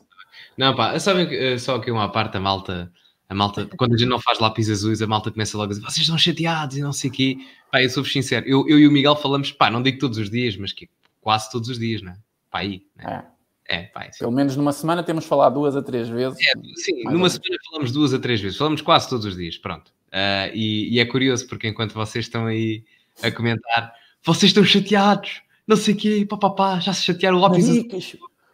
[0.57, 2.93] Não, pá, sabem só que uma parte, a malta
[3.29, 5.85] a malta, quando a gente não faz lápis azuis, a malta começa logo a dizer
[5.85, 7.37] vocês estão chateados e não sei o quê.
[7.71, 10.31] Pá, eu sou-vos sincero, eu, eu e o Miguel falamos, pá, não digo todos os
[10.31, 10.89] dias, mas que
[11.21, 12.17] quase todos os dias, né?
[12.51, 13.25] Pá, aí, né?
[13.35, 13.38] É.
[13.69, 16.39] é pá, Pelo menos numa semana temos falado duas a três vezes.
[16.41, 19.93] É, sim, numa semana falamos duas a três vezes, falamos quase todos os dias, pronto.
[20.09, 22.83] Uh, e, e, é curioso porque enquanto vocês estão aí
[23.23, 23.93] a comentar,
[24.25, 27.69] vocês estão chateados, não sei o quê, pá, pá, pá, já se chatearam o lápis
[27.69, 27.87] azul.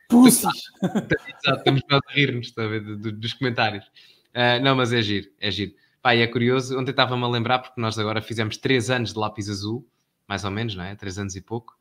[0.08, 0.44] Pussies!
[0.82, 3.84] Exato, estamos a rir-nos dos comentários.
[4.34, 5.72] Uh, não, mas é giro, é giro.
[6.02, 9.18] Pá, e é curioso, ontem estava-me a lembrar, porque nós agora fizemos três anos de
[9.18, 9.88] lápis azul,
[10.28, 10.96] mais ou menos, não é?
[10.96, 11.74] Três anos e pouco.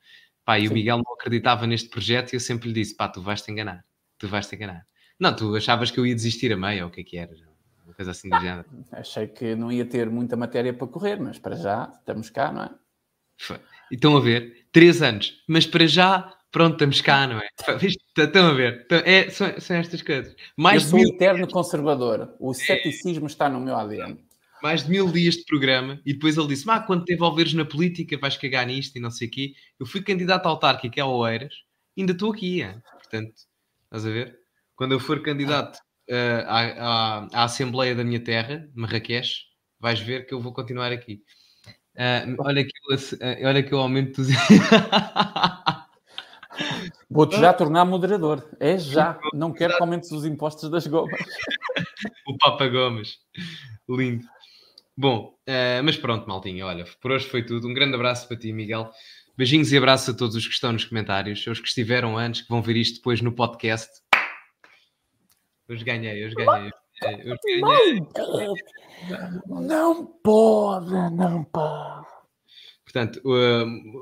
[0.46, 0.70] Pá, e Sim.
[0.70, 3.86] o Miguel não acreditava neste projeto e eu sempre lhe disse, pá, tu vais-te enganar,
[4.18, 4.86] tu vais-te enganar.
[5.20, 7.32] Não, tu achavas que eu ia desistir a meio, ou o que é que era?
[7.86, 8.66] Uma coisa assim do género.
[8.92, 12.64] Achei que não ia ter muita matéria para correr, mas para já estamos cá, não
[12.64, 12.72] é?
[13.38, 13.60] Foi.
[13.92, 17.48] E estão a ver, três anos, mas para já Pronto, estamos cá, não é?
[18.16, 18.86] Estão a ver?
[19.06, 20.36] É, são, são estas coisas.
[20.56, 21.10] Mais Eu sou mil...
[21.10, 22.36] eterno conservador.
[22.40, 23.28] O ceticismo é.
[23.28, 24.24] está no meu ADN.
[24.64, 27.66] Mais de mil dias de programa e depois ele disse: Ah, quando te envolveres na
[27.66, 29.54] política vais cagar nisto e não sei o quê.
[29.78, 31.54] Eu fui candidato autárquico a Oeiras,
[31.98, 32.64] ainda estou aqui.
[32.64, 32.80] É?
[32.94, 33.34] Portanto,
[33.84, 34.40] estás a ver?
[34.74, 35.80] Quando eu for candidato
[36.10, 39.42] uh, à, à, à, Assembleia da minha terra, Marrakech,
[39.82, 41.22] vais ver que eu vou continuar aqui.
[41.96, 44.22] Uh, olha, que eu, uh, olha que eu aumento.
[47.10, 48.50] Vou-te já tornar moderador.
[48.60, 49.20] É já.
[49.34, 51.20] Não quero que aumentes os impostos das gomas.
[52.28, 53.18] o Papa Gomes.
[53.90, 54.26] Lindo.
[54.96, 56.66] Bom, uh, mas pronto, maltinha.
[56.66, 57.68] Olha, por hoje foi tudo.
[57.68, 58.92] Um grande abraço para ti, Miguel.
[59.36, 62.50] Beijinhos e abraços a todos os que estão nos comentários, os que estiveram antes, que
[62.50, 63.90] vão ver isto depois no podcast.
[65.68, 66.72] Hoje ganhei, hoje ganhei.
[67.02, 68.00] Hoje ganhei.
[69.48, 72.13] Não pode, não pode.
[72.94, 73.20] Portanto,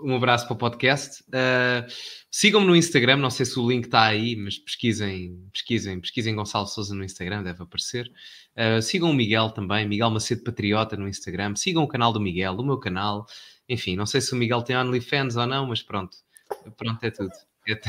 [0.04, 1.24] um abraço para o podcast.
[1.30, 1.90] Uh,
[2.30, 6.68] Sigam-me no Instagram, não sei se o link está aí, mas pesquisem, pesquisem, pesquisem Gonçalo
[6.68, 8.12] Souza no Instagram, deve aparecer.
[8.52, 11.56] Uh, sigam o Miguel também, Miguel Macedo Patriota no Instagram.
[11.56, 13.26] Sigam o canal do Miguel, o meu canal.
[13.70, 16.18] Enfim, não sei se o Miguel tem OnlyFans ou não, mas pronto.
[16.76, 17.32] Pronto, é tudo.
[17.70, 17.80] É, uh,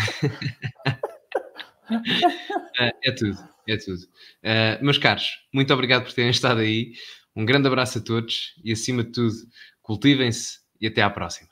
[3.03, 4.03] é tudo, é tudo.
[4.05, 6.93] Uh, meus caros, muito obrigado por terem estado aí.
[7.35, 9.35] Um grande abraço a todos e, acima de tudo,
[9.83, 11.52] cultivem-se e até à próxima.